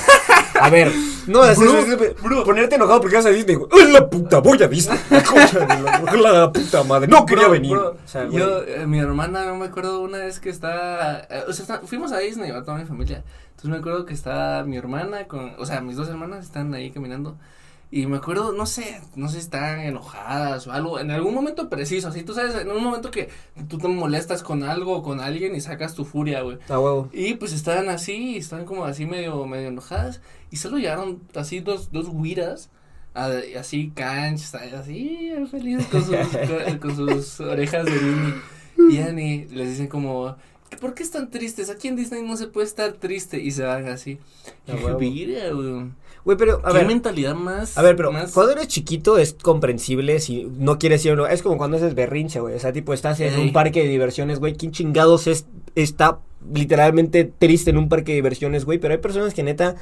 A 0.58 0.70
ver, 0.70 0.90
no 1.26 1.44
es, 1.44 1.58
Bro, 1.58 1.78
es- 1.80 1.88
es- 1.88 2.22
bro. 2.22 2.44
ponerte 2.44 2.76
enojado 2.76 3.02
porque 3.02 3.16
vas 3.16 3.26
a 3.26 3.28
Disney, 3.30 3.56
güey. 3.56 3.68
¡Ay, 3.72 3.92
la 3.92 4.08
puta! 4.08 4.38
Voy 4.38 4.62
a 4.62 4.68
Disney. 4.68 4.98
La 5.10 5.22
concha 5.22 5.58
de 5.58 6.16
la, 6.22 6.32
la 6.32 6.50
puta 6.52 6.82
madre. 6.84 7.08
No 7.08 7.26
quería 7.26 7.44
Bro, 7.44 7.52
venir. 7.52 7.72
bro, 7.72 7.88
O 8.02 8.08
sea, 8.08 8.24
güey. 8.24 8.38
yo, 8.38 8.62
eh, 8.64 8.86
mi 8.86 9.00
hermana, 9.00 9.44
no 9.44 9.56
me 9.56 9.66
acuerdo 9.66 10.00
una 10.00 10.16
vez 10.18 10.40
que 10.40 10.48
está, 10.48 11.26
eh, 11.30 11.44
o 11.46 11.52
sea, 11.52 11.62
está- 11.64 11.80
fuimos 11.86 12.10
a 12.12 12.18
Disney, 12.20 12.50
va 12.50 12.62
toda 12.64 12.78
mi 12.78 12.86
familia. 12.86 13.22
Entonces 13.50 13.70
me 13.70 13.76
acuerdo 13.76 14.06
que 14.06 14.14
está 14.14 14.64
mi 14.66 14.78
hermana 14.78 15.26
con, 15.28 15.52
o 15.58 15.66
sea, 15.66 15.82
mis 15.82 15.96
dos 15.96 16.08
hermanas 16.08 16.46
están 16.46 16.72
ahí 16.72 16.90
caminando. 16.90 17.36
Y 17.94 18.06
me 18.06 18.16
acuerdo, 18.16 18.52
no 18.52 18.64
sé, 18.64 19.02
no 19.16 19.28
sé 19.28 19.34
si 19.34 19.40
están 19.40 19.80
enojadas 19.80 20.66
o 20.66 20.72
algo, 20.72 20.98
en 20.98 21.10
algún 21.10 21.34
momento 21.34 21.68
preciso, 21.68 22.08
así 22.08 22.22
tú 22.22 22.32
sabes, 22.32 22.54
en 22.54 22.70
un 22.70 22.82
momento 22.82 23.10
que 23.10 23.28
tú 23.68 23.76
te 23.76 23.86
molestas 23.86 24.42
con 24.42 24.62
algo 24.62 24.96
o 24.96 25.02
con 25.02 25.20
alguien 25.20 25.54
y 25.54 25.60
sacas 25.60 25.94
tu 25.94 26.06
furia, 26.06 26.40
güey. 26.40 26.56
Huevo. 26.70 27.10
Y 27.12 27.34
pues 27.34 27.52
estaban 27.52 27.90
así, 27.90 28.38
estaban 28.38 28.64
como 28.64 28.86
así 28.86 29.04
medio, 29.04 29.44
medio 29.44 29.68
enojadas. 29.68 30.22
Y 30.50 30.56
solo 30.56 30.78
llegaron 30.78 31.20
así 31.34 31.60
dos, 31.60 31.92
dos 31.92 32.08
güiras, 32.08 32.70
así 33.12 33.92
canchas, 33.94 34.54
así 34.54 35.30
felices 35.50 35.86
con 35.88 36.02
sus, 36.02 36.16
con, 36.70 36.78
con 36.78 36.96
sus 36.96 37.40
orejas 37.40 37.84
de 37.84 37.92
Minnie. 37.92 38.34
Y 38.90 38.98
Annie 39.00 39.48
les 39.50 39.68
dicen 39.68 39.88
como, 39.88 40.34
¿por 40.76 40.94
qué 40.94 41.02
están 41.02 41.30
tristes? 41.30 41.70
Aquí 41.70 41.88
en 41.88 41.96
Disney 41.96 42.22
no 42.22 42.36
se 42.36 42.46
puede 42.48 42.66
estar 42.66 42.92
triste. 42.92 43.40
Y 43.40 43.50
se 43.50 43.62
van 43.64 43.88
así. 43.88 44.18
Y 44.66 44.70
A 44.70 44.74
dije, 44.74 44.86
huevo. 44.86 44.98
"Mira, 45.00 45.50
güey, 46.24 46.36
pero, 46.38 46.60
a 46.64 46.68
¿Qué 46.72 46.78
ver. 46.78 46.86
mentalidad 46.86 47.34
más? 47.34 47.76
A 47.76 47.82
ver, 47.82 47.96
pero 47.96 48.12
más- 48.12 48.32
cuando 48.32 48.52
eres 48.52 48.68
chiquito 48.68 49.18
es 49.18 49.34
comprensible 49.34 50.20
si 50.20 50.44
no 50.58 50.78
quieres 50.78 51.04
ir 51.04 51.10
a 51.10 51.12
un 51.14 51.18
lugar. 51.18 51.32
Es 51.32 51.42
como 51.42 51.58
cuando 51.58 51.76
haces 51.76 51.94
berrinche, 51.94 52.40
güey. 52.40 52.54
O 52.54 52.58
sea, 52.60 52.72
tipo, 52.72 52.92
estás 52.94 53.18
en 53.20 53.34
Ey. 53.34 53.40
un 53.40 53.52
parque 53.52 53.82
de 53.82 53.88
diversiones, 53.88 54.38
güey. 54.38 54.54
¿Quién 54.54 54.72
chingados 54.72 55.26
es, 55.26 55.46
está 55.74 56.20
literalmente 56.54 57.24
triste 57.24 57.70
en 57.70 57.76
un 57.78 57.88
parque 57.88 58.12
de 58.12 58.16
diversiones, 58.16 58.64
güey? 58.64 58.78
Pero 58.78 58.94
hay 58.94 59.00
personas 59.00 59.34
que 59.34 59.42
neta, 59.42 59.76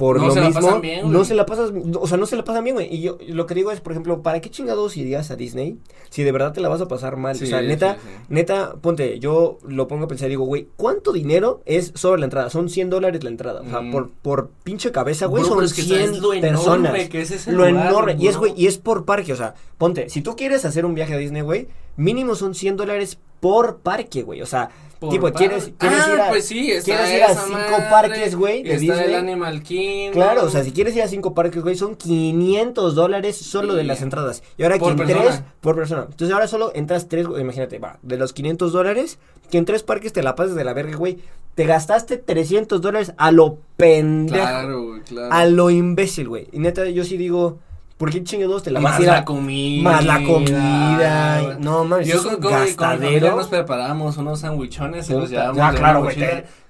por 0.00 0.18
No 0.18 0.28
lo 0.28 0.32
se 0.32 0.40
la 0.40 0.46
mismo, 0.46 0.62
pasan 0.62 0.80
bien, 0.80 1.00
güey. 1.02 1.12
no 1.12 1.24
se 1.26 1.34
la 1.34 1.44
pasas, 1.44 1.72
o 2.00 2.06
sea, 2.06 2.16
no 2.16 2.24
se 2.24 2.34
la 2.36 2.42
pasan 2.42 2.64
bien, 2.64 2.74
güey. 2.74 2.88
Y 2.94 3.02
yo 3.02 3.18
lo 3.28 3.44
que 3.46 3.54
digo 3.54 3.70
es, 3.70 3.80
por 3.82 3.92
ejemplo, 3.92 4.22
¿para 4.22 4.40
qué 4.40 4.48
chingados 4.48 4.96
irías 4.96 5.30
a 5.30 5.36
Disney 5.36 5.76
si 6.08 6.22
de 6.24 6.32
verdad 6.32 6.52
te 6.54 6.60
la 6.62 6.70
vas 6.70 6.80
a 6.80 6.88
pasar 6.88 7.16
mal? 7.18 7.36
Sí, 7.36 7.44
o 7.44 7.46
sea, 7.46 7.60
neta, 7.60 7.96
sí, 7.96 8.00
sí. 8.02 8.24
Neta, 8.30 8.74
ponte, 8.80 9.18
yo 9.18 9.58
lo 9.68 9.86
pongo 9.88 10.06
a 10.06 10.08
pensar 10.08 10.28
y 10.28 10.30
digo, 10.30 10.44
güey, 10.46 10.68
¿cuánto 10.76 11.12
dinero 11.12 11.60
es 11.66 11.92
sobre 11.94 12.20
la 12.20 12.24
entrada? 12.24 12.48
Son 12.48 12.70
100 12.70 12.88
dólares 12.88 13.22
la 13.22 13.28
entrada. 13.30 13.60
O 13.60 13.68
sea, 13.68 13.82
Mm. 13.82 13.90
por, 13.92 14.10
por 14.10 14.50
pinche 14.64 14.90
cabeza, 14.90 15.26
güey, 15.26 15.44
son 15.44 15.56
pero 15.58 15.66
es 15.66 15.74
que 15.74 15.82
100 15.82 15.98
sabes 16.06 16.18
lo 16.22 16.30
personas. 16.30 16.76
enorme 16.94 17.08
que 17.10 17.20
es 17.20 17.30
ese 17.30 17.52
lo 17.52 17.68
lugar, 17.68 17.86
enorme. 17.88 18.16
Y 18.18 18.28
es, 18.28 18.36
güey, 18.38 18.54
y 18.56 18.66
es 18.68 18.78
por 18.78 19.04
parque. 19.04 19.34
O 19.34 19.36
sea, 19.36 19.54
ponte, 19.76 20.08
si 20.08 20.22
tú 20.22 20.34
quieres 20.34 20.64
hacer 20.64 20.86
un 20.86 20.94
viaje 20.94 21.12
a 21.12 21.18
Disney, 21.18 21.42
güey, 21.42 21.68
mínimo 21.96 22.34
son 22.36 22.54
100 22.54 22.76
dólares 22.78 23.18
por 23.40 23.78
parque, 23.80 24.22
güey. 24.22 24.40
O 24.40 24.46
sea, 24.46 24.70
Por 25.00 25.08
tipo, 25.08 25.32
¿quieres, 25.32 25.72
quieres 25.78 25.98
ah, 26.02 26.12
ir 26.12 26.20
a, 26.20 26.28
pues 26.28 26.44
sí, 26.44 26.70
está 26.70 26.84
quieres 26.84 27.14
ir 27.14 27.22
a 27.22 27.32
esa 27.32 27.46
cinco 27.46 27.58
madre, 27.58 27.90
parques, 27.90 28.34
güey, 28.34 28.62
de 28.62 28.74
está 28.74 29.02
el? 29.02 29.14
Animal 29.14 29.62
Kingdom. 29.62 30.12
Claro, 30.12 30.44
o 30.44 30.50
sea, 30.50 30.62
si 30.62 30.72
quieres 30.72 30.94
ir 30.94 31.00
a 31.00 31.08
cinco 31.08 31.32
parques, 31.32 31.62
güey, 31.62 31.74
son 31.74 31.96
500 31.96 32.94
dólares 32.94 33.38
solo 33.38 33.72
de 33.72 33.84
las 33.84 34.02
entradas. 34.02 34.42
Y 34.58 34.62
ahora 34.62 34.76
Por 34.76 34.88
que 34.88 35.02
en 35.02 35.08
persona. 35.08 35.30
tres, 35.30 35.42
por 35.62 35.74
persona. 35.74 36.02
Entonces 36.02 36.34
ahora 36.34 36.46
solo 36.48 36.70
entras 36.74 37.08
tres, 37.08 37.26
güey, 37.26 37.40
imagínate, 37.40 37.78
va, 37.78 37.98
de 38.02 38.18
los 38.18 38.34
500 38.34 38.72
dólares, 38.72 39.18
que 39.50 39.56
en 39.56 39.64
tres 39.64 39.82
parques 39.82 40.12
te 40.12 40.22
la 40.22 40.34
pases 40.34 40.54
de 40.54 40.64
la 40.64 40.74
verga, 40.74 40.96
güey. 40.98 41.16
Te 41.54 41.64
gastaste 41.64 42.18
300 42.18 42.82
dólares 42.82 43.14
a 43.16 43.32
lo 43.32 43.56
pendejo. 43.78 44.44
Claro, 44.44 44.86
güey, 44.86 45.00
claro. 45.00 45.32
A 45.32 45.46
lo 45.46 45.70
imbécil, 45.70 46.28
güey. 46.28 46.46
Y 46.52 46.58
neta, 46.58 46.84
yo 46.90 47.04
sí 47.04 47.16
digo, 47.16 47.58
¿por 48.00 48.10
qué 48.10 48.24
chingados 48.24 48.62
te 48.62 48.70
la 48.70 48.80
vas 48.80 48.92
más 48.92 48.98
a 48.98 49.02
ir 49.02 49.08
la 49.08 49.16
a... 49.18 49.24
comida. 49.26 49.82
Más 49.90 50.04
la 50.06 50.22
comida. 50.24 51.56
No, 51.60 51.84
mames, 51.84 52.08
Yo 52.08 52.22
con, 52.22 52.34
un 52.36 52.40
con, 52.40 52.50
con 52.50 52.60
gastadero. 52.60 53.36
nos 53.36 53.48
preparamos 53.48 54.16
unos 54.16 54.40
sandwichones 54.40 55.08
y 55.10 55.12
los 55.12 55.28
ya, 55.28 55.52
de 55.52 55.76
claro, 55.76 56.02
güey, 56.02 56.16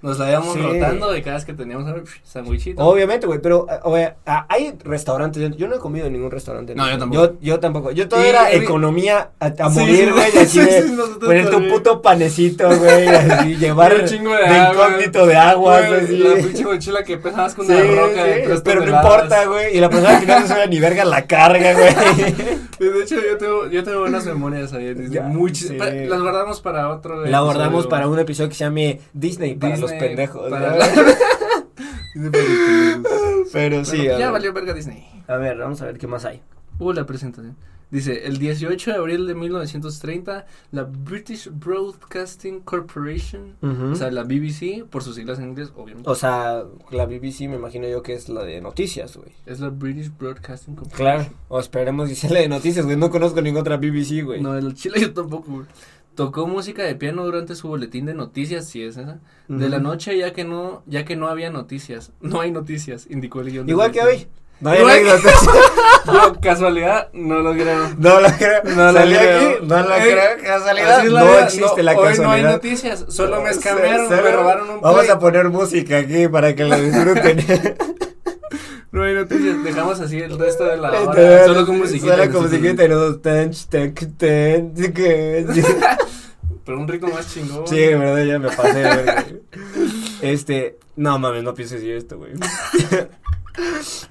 Nos 0.03 0.19
la 0.19 0.31
íbamos 0.31 0.55
Sí. 0.55 0.61
rotando 0.61 1.17
y 1.17 1.23
cada 1.23 1.37
vez 1.37 1.45
que 1.45 1.53
teníamos 1.53 1.87
un 1.87 2.03
sandwichito. 2.25 2.83
Obviamente, 2.83 3.27
güey, 3.27 3.39
pero 3.41 3.67
eh, 3.97 4.15
ah, 4.27 4.47
hay 4.49 4.75
restaurantes. 4.83 5.57
yo- 5.57 5.69
no 5.69 5.77
he 5.77 5.79
comido 5.79 6.07
en 6.07 6.15
ningún 6.15 6.31
restaurante. 6.33 6.75
No, 6.75 6.91
yo 6.91 6.99
tampoco. 6.99 7.25
Yo, 7.27 7.39
yo 7.41 7.61
tampoco. 7.61 7.91
Yo 7.93 8.09
todo 8.09 8.21
era 8.23 8.51
economía 8.51 9.31
a, 9.39 9.47
a 9.47 9.71
Sí, 9.71 9.79
morir, 9.81 10.05
sí, 10.07 10.11
güey. 10.11 10.27
Así 10.27 10.47
sí, 10.47 10.59
de 10.61 10.83
sí, 10.83 10.93
nosotros 10.93 11.19
poner 11.27 11.45
tu 11.47 11.51
también. 11.53 11.73
puto 11.75 12.03
panecito, 12.03 12.67
güey. 12.77 13.07
Así 13.09 13.57
llevar 13.59 13.95
Un 13.95 14.05
chingo 14.07 14.33
de 14.35 14.49
de 14.49 14.59
incógnito 14.59 15.27
de 15.27 15.37
agua. 15.37 15.79
Así. 15.79 16.17
La 16.19 16.35
pinche 16.35 16.65
mochila 16.65 17.05
que 17.05 17.17
pesa 17.19 17.37
más 17.37 17.55
que 17.55 17.63
Sí, 17.65 17.73
una 17.73 17.83
roca 18.01 18.25
de 18.25 18.61
pero 18.65 18.81
no 18.85 18.97
importa, 18.97 19.45
güey. 19.45 19.77
Y 19.77 19.81
la 19.81 19.91
persona 19.91 20.19
que 20.19 20.27
no 20.27 20.47
se 20.47 20.67
ni 20.69 20.81
verga 20.81 21.05
la 21.05 21.20
carga, 21.27 21.73
güey. 21.75 21.95
De 22.81 23.03
hecho, 23.03 23.17
yo 23.17 23.37
tengo, 23.39 23.67
yo 23.69 23.85
tengo 23.85 24.01
buenas 24.01 24.25
memorias 24.27 24.73
ahí. 24.73 24.95
muchis- 24.95 25.69
sí. 25.69 25.77
Las 26.09 26.21
guardamos 26.21 26.61
para 26.61 26.89
otro. 26.91 27.27
La 27.27 27.39
abordamos 27.39 27.87
para 27.87 28.09
un 28.09 28.19
episodio 28.19 28.49
que 28.49 28.55
se 28.55 28.65
llame 28.65 29.01
Disney 29.13 29.55
para 29.55 29.77
los 29.77 29.91
Disney, 29.91 30.09
pendejos. 30.09 30.51
para 30.51 30.77
los 30.77 30.89
pendejos. 30.89 31.17
Pero 33.53 33.85
sí, 33.85 33.99
Bueno, 33.99 34.19
ya 34.19 34.31
valió 34.31 34.53
verga 34.53 34.73
Disney. 34.75 35.07
A 35.29 35.37
ver, 35.37 35.57
vamos 35.59 35.81
a 35.83 35.87
ver 35.87 35.99
qué 35.99 36.07
más 36.07 36.25
hay. 36.25 36.41
Uh, 36.79 36.93
la 36.93 37.05
presentación. 37.07 37.57
Dice, 37.91 38.27
el 38.27 38.39
18 38.39 38.93
de 38.93 38.97
abril 38.97 39.27
de 39.27 39.35
1930, 39.35 40.47
la 40.71 40.85
British 40.85 41.51
Broadcasting 41.53 42.61
Corporation, 42.61 43.57
o 43.63 43.95
sea, 43.97 44.11
la 44.11 44.23
BBC, 44.23 44.85
por 44.89 45.03
sus 45.03 45.17
siglas 45.17 45.39
en 45.41 45.49
inglés, 45.51 45.73
obviamente, 45.77 46.09
O 46.09 46.15
sea, 46.15 46.63
la 46.91 47.07
BBC 47.07 47.49
me 47.49 47.57
imagino 47.57 47.89
yo 47.89 48.03
que 48.03 48.15
es 48.15 48.29
la 48.29 48.45
de 48.45 48.61
noticias, 48.61 49.17
güey. 49.17 49.33
es 49.47 49.59
la 49.61 49.71
British 49.71 50.11
Broadcasting 50.17 50.77
Corporation. 50.77 51.25
Claro. 51.25 51.35
O 51.49 51.59
esperemos 51.59 52.09
que 52.09 52.15
sea 52.15 52.31
la 52.31 52.41
de 52.41 52.49
noticias, 52.49 52.85
güey. 52.85 52.97
No 52.97 53.11
conozco 53.11 53.41
ninguna 53.43 53.63
otra 53.63 53.77
BBC, 53.77 54.23
güey. 54.25 54.41
No, 54.41 54.57
el 54.57 54.75
chile 54.75 55.01
yo 55.01 55.13
tampoco, 55.13 55.51
güey. 55.51 55.67
Tocó 56.15 56.47
música 56.47 56.83
de 56.83 56.95
piano 56.97 57.25
durante 57.25 57.55
su 57.55 57.69
boletín 57.69 58.05
de 58.05 58.15
noticias, 58.15 58.67
si 58.69 58.83
es 58.83 58.97
esa, 58.97 59.21
de 59.49 59.69
la 59.69 59.79
noche 59.79 60.17
ya 60.19 60.33
que 60.33 60.45
no, 60.45 60.83
ya 60.87 61.05
que 61.05 61.17
no 61.17 61.29
había 61.29 61.51
noticias, 61.51 62.13
no 62.21 62.41
hay 62.41 62.51
noticias, 62.51 63.07
indicó 63.09 63.41
el 63.41 63.51
guion. 63.51 63.67
del 63.67 63.73
Igual 63.73 63.91
que 63.91 64.01
hoy. 64.03 64.27
No 64.61 64.71
hay 64.71 64.83
anécdotas. 64.83 65.35
Yo, 66.07 66.41
casualidad, 66.41 67.09
no 67.13 67.39
lo 67.41 67.53
creo. 67.53 67.89
No 67.99 68.21
lo 68.21 68.29
creo. 68.37 68.63
No 68.65 68.87
lo 68.87 68.93
Salí 68.93 69.15
creo. 69.17 69.39
aquí, 69.51 69.67
no 69.67 69.83
lo 69.83 69.95
Eh, 69.97 70.01
creo. 70.03 70.45
Casualidad. 70.45 71.03
No 71.05 71.11
vida, 71.27 71.45
existe 71.45 71.83
la 71.83 71.93
Hoy 71.93 71.97
no 71.99 72.03
hay 72.09 72.17
casualidad. 72.17 72.51
noticias, 72.53 73.05
solo 73.09 73.41
me 73.43 73.51
escamearon, 73.51 74.09
me 74.09 74.31
robaron 74.33 74.71
un 74.71 74.81
Vamos 74.81 75.01
play. 75.01 75.11
a 75.11 75.19
poner 75.19 75.49
música 75.49 75.99
aquí 75.99 76.29
para 76.29 76.55
que 76.55 76.65
lo 76.65 76.77
disfruten. 76.81 77.77
No 78.93 79.05
hay 79.05 79.15
noticias, 79.15 79.63
dejamos 79.63 80.01
así 80.01 80.19
el 80.19 80.37
resto 80.37 80.65
de 80.65 80.77
la 80.77 80.91
hora, 80.91 81.45
solo 81.45 81.65
con 81.65 81.79
musiquita. 81.79 82.17
Solo 82.17 82.33
con 82.33 82.43
musiquita 82.43 82.85
y 82.85 82.89
los 82.89 83.23
tan, 83.23 83.53
tan, 83.71 83.95
que- 83.95 84.67
Pero 86.67 86.77
un 86.81 86.89
ritmo 86.89 87.09
más 87.11 87.33
chingón. 87.33 87.69
Sí, 87.69 87.77
de 87.77 87.95
verdad, 87.97 88.25
ya 88.25 88.39
me 88.41 88.49
pasé. 88.51 89.43
Este, 90.23 90.79
no 90.97 91.21
mames, 91.21 91.45
no 91.45 91.55
pienses 91.55 91.85
esto, 91.85 92.19
güey. 92.19 92.33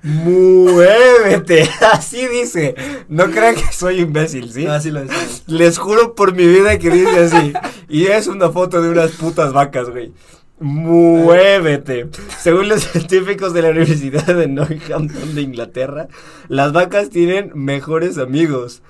Muévete, 0.03 1.69
así 1.91 2.27
dice. 2.27 2.75
No 3.07 3.29
crean 3.31 3.55
que 3.55 3.71
soy 3.71 4.01
imbécil, 4.01 4.51
¿sí? 4.51 4.65
Así 4.65 4.91
lo 4.91 5.01
decimos. 5.01 5.43
Les 5.47 5.77
juro 5.77 6.15
por 6.15 6.33
mi 6.33 6.45
vida 6.47 6.77
que 6.79 6.89
dice 6.89 7.19
así. 7.19 7.53
Y 7.88 8.07
es 8.07 8.27
una 8.27 8.49
foto 8.49 8.81
de 8.81 8.89
unas 8.89 9.12
putas 9.12 9.53
vacas, 9.53 9.89
güey. 9.89 10.13
Muévete. 10.59 12.09
Según 12.38 12.67
los 12.69 12.83
científicos 12.91 13.53
de 13.53 13.62
la 13.62 13.69
Universidad 13.69 14.25
de 14.25 14.47
Northampton 14.47 15.35
de 15.35 15.41
Inglaterra, 15.41 16.07
las 16.47 16.73
vacas 16.73 17.09
tienen 17.09 17.51
mejores 17.55 18.17
amigos 18.17 18.81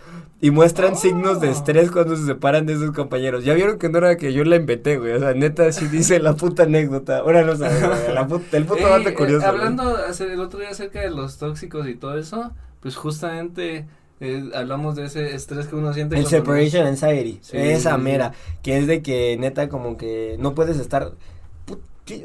y 0.41 0.51
muestran 0.51 0.95
signos 0.95 1.41
de 1.41 1.49
estrés 1.51 1.91
cuando 1.91 2.15
se 2.15 2.25
separan 2.25 2.65
de 2.65 2.75
sus 2.75 2.91
compañeros. 2.91 3.43
Ya 3.43 3.53
vieron 3.53 3.77
que 3.77 3.89
no 3.89 3.97
era 3.97 4.15
que 4.15 4.31
yo 4.31 4.43
la 4.45 4.55
inventé, 4.55 4.97
güey. 4.97 5.11
O 5.13 5.19
sea, 5.19 5.33
neta, 5.33 5.71
sí 5.73 5.87
dice 5.87 6.19
la 6.19 6.33
puta 6.35 6.63
anécdota. 6.63 7.17
Ahora 7.19 7.43
no 7.43 7.55
sabes, 7.57 7.81
güey. 7.85 8.13
La 8.13 8.25
puta- 8.27 8.55
el 8.57 8.65
puto 8.65 8.87
dato 8.87 9.09
eh, 9.09 9.13
curioso. 9.13 9.39
güey. 9.45 9.49
hablando 9.49 9.97
hace- 9.97 10.31
el 10.31 10.39
otro 10.39 10.59
día 10.59 10.69
acerca 10.69 11.01
de 11.01 11.09
los 11.09 11.37
tóxicos 11.37 11.87
y 11.87 11.95
todo 11.95 12.17
eso, 12.17 12.51
pues 12.79 12.95
justamente 12.95 13.85
eh, 14.21 14.49
hablamos 14.55 14.95
de 14.95 15.05
ese 15.05 15.35
estrés 15.35 15.67
que 15.67 15.75
uno 15.75 15.93
siente. 15.93 16.17
El 16.17 16.25
separation 16.25 16.85
anxiety, 16.87 17.39
Sí, 17.41 17.57
esa 17.57 17.91
sí, 17.91 17.95
sí. 17.97 18.01
mera, 18.01 18.31
que 18.63 18.77
es 18.77 18.87
de 18.87 19.01
que 19.01 19.35
neta 19.39 19.67
como 19.69 19.97
que 19.97 20.37
no 20.39 20.55
puedes 20.55 20.77
estar. 20.79 21.11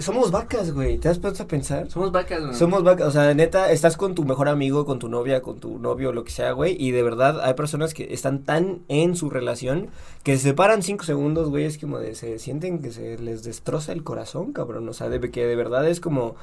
Somos 0.00 0.30
vacas, 0.30 0.72
güey, 0.72 0.98
¿te 0.98 1.08
has 1.08 1.18
puesto 1.18 1.42
a 1.42 1.46
pensar? 1.46 1.90
Somos 1.90 2.12
vacas, 2.12 2.40
güey. 2.42 2.54
Somos 2.54 2.82
vacas, 2.82 3.06
o 3.08 3.10
sea, 3.10 3.32
neta, 3.34 3.70
estás 3.70 3.96
con 3.96 4.14
tu 4.14 4.24
mejor 4.24 4.48
amigo, 4.48 4.84
con 4.84 4.98
tu 4.98 5.08
novia, 5.08 5.42
con 5.42 5.58
tu 5.58 5.78
novio, 5.78 6.12
lo 6.12 6.24
que 6.24 6.30
sea, 6.30 6.52
güey, 6.52 6.76
y 6.78 6.90
de 6.90 7.02
verdad 7.02 7.40
hay 7.42 7.54
personas 7.54 7.94
que 7.94 8.12
están 8.12 8.44
tan 8.44 8.80
en 8.88 9.16
su 9.16 9.30
relación 9.30 9.88
que 10.22 10.36
se 10.36 10.42
separan 10.42 10.82
cinco 10.82 11.04
segundos, 11.04 11.48
güey, 11.50 11.64
es 11.64 11.78
como 11.78 11.98
de, 11.98 12.14
se 12.14 12.38
sienten 12.38 12.80
que 12.80 12.90
se 12.90 13.18
les 13.18 13.44
destroza 13.44 13.92
el 13.92 14.02
corazón, 14.04 14.52
cabrón, 14.52 14.88
o 14.88 14.92
sea, 14.92 15.08
de 15.08 15.20
que 15.30 15.46
de 15.46 15.56
verdad 15.56 15.88
es 15.88 16.00
como, 16.00 16.36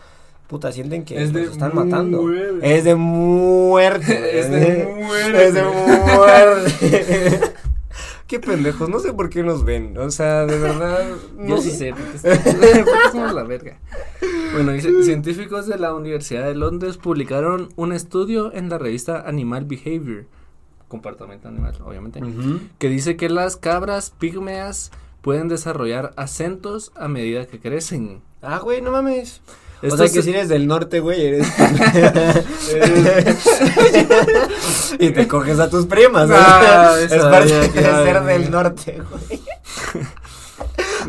puta, 0.47 0.71
sienten 0.71 1.05
que 1.05 1.21
Es 1.21 1.33
los 1.33 1.51
están 1.51 1.73
matando. 1.73 2.21
muerte. 2.23 2.77
Es 2.77 2.83
de 2.83 2.95
muerte. 2.95 4.39
Es 4.39 4.51
de 4.51 4.85
muerte. 4.85 5.45
Es 5.47 5.53
de 5.53 5.63
muerte. 5.63 7.51
Qué 8.31 8.39
pendejos, 8.39 8.87
no 8.87 8.99
sé 8.99 9.11
por 9.11 9.29
qué 9.29 9.43
nos 9.43 9.65
ven. 9.65 9.97
O 9.97 10.09
sea, 10.09 10.45
de 10.45 10.57
verdad. 10.57 11.05
Yo 11.37 11.43
No 11.55 11.57
sí 11.61 11.69
sé. 11.71 11.77
sé, 11.77 11.93
porque 11.93 12.15
es- 12.15 12.85
porque 12.85 13.09
somos 13.11 13.33
la 13.33 13.43
verga. 13.43 13.77
Bueno, 14.53 14.71
dice, 14.71 15.03
científicos 15.03 15.67
de 15.67 15.77
la 15.77 15.93
Universidad 15.93 16.45
de 16.45 16.55
Londres 16.55 16.95
publicaron 16.97 17.73
un 17.75 17.91
estudio 17.91 18.53
en 18.53 18.69
la 18.69 18.77
revista 18.77 19.27
Animal 19.27 19.65
Behavior, 19.65 20.27
comportamiento 20.87 21.49
animal, 21.49 21.75
obviamente, 21.85 22.21
que 22.77 22.87
dice 22.87 23.17
que 23.17 23.29
las 23.29 23.57
cabras 23.57 24.11
pígmeas 24.11 24.91
pueden 25.21 25.49
desarrollar 25.49 26.13
acentos 26.15 26.93
a 26.95 27.09
medida 27.09 27.47
que 27.47 27.59
crecen. 27.59 28.21
Ah, 28.41 28.59
güey, 28.59 28.81
no 28.81 28.91
mames. 28.91 29.41
O 29.83 29.87
Esto 29.87 29.97
sea 29.97 30.09
que 30.13 30.21
si 30.21 30.29
eres 30.29 30.47
del 30.49 30.67
norte, 30.67 30.99
güey, 30.99 31.25
eres. 31.25 31.47
y 34.99 35.09
te 35.11 35.27
coges 35.27 35.59
a 35.59 35.69
tus 35.69 35.85
primas, 35.87 36.29
¿no? 36.29 36.35
Ah, 36.37 36.95
es 36.99 37.11
parte 37.11 37.53
de 37.53 37.71
ser 37.71 38.23
del 38.23 38.51
norte, 38.51 39.01
güey. 39.09 39.41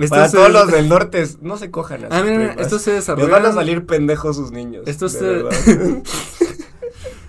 Para 0.08 0.30
todos 0.30 0.50
los 0.50 0.70
del 0.72 0.88
norte, 0.88 1.26
no 1.42 1.58
se 1.58 1.70
cojan 1.70 2.04
a 2.04 2.08
Ah, 2.10 2.20
sus 2.20 2.26
mira, 2.30 2.38
primas. 2.48 2.56
esto 2.58 2.78
se 2.78 2.90
Les 2.92 3.00
desarrolla. 3.00 3.28
van 3.28 3.46
a 3.46 3.52
salir 3.52 3.84
pendejos 3.84 4.36
sus 4.36 4.50
niños. 4.50 4.84
Esto 4.86 5.08
se-. 5.10 5.44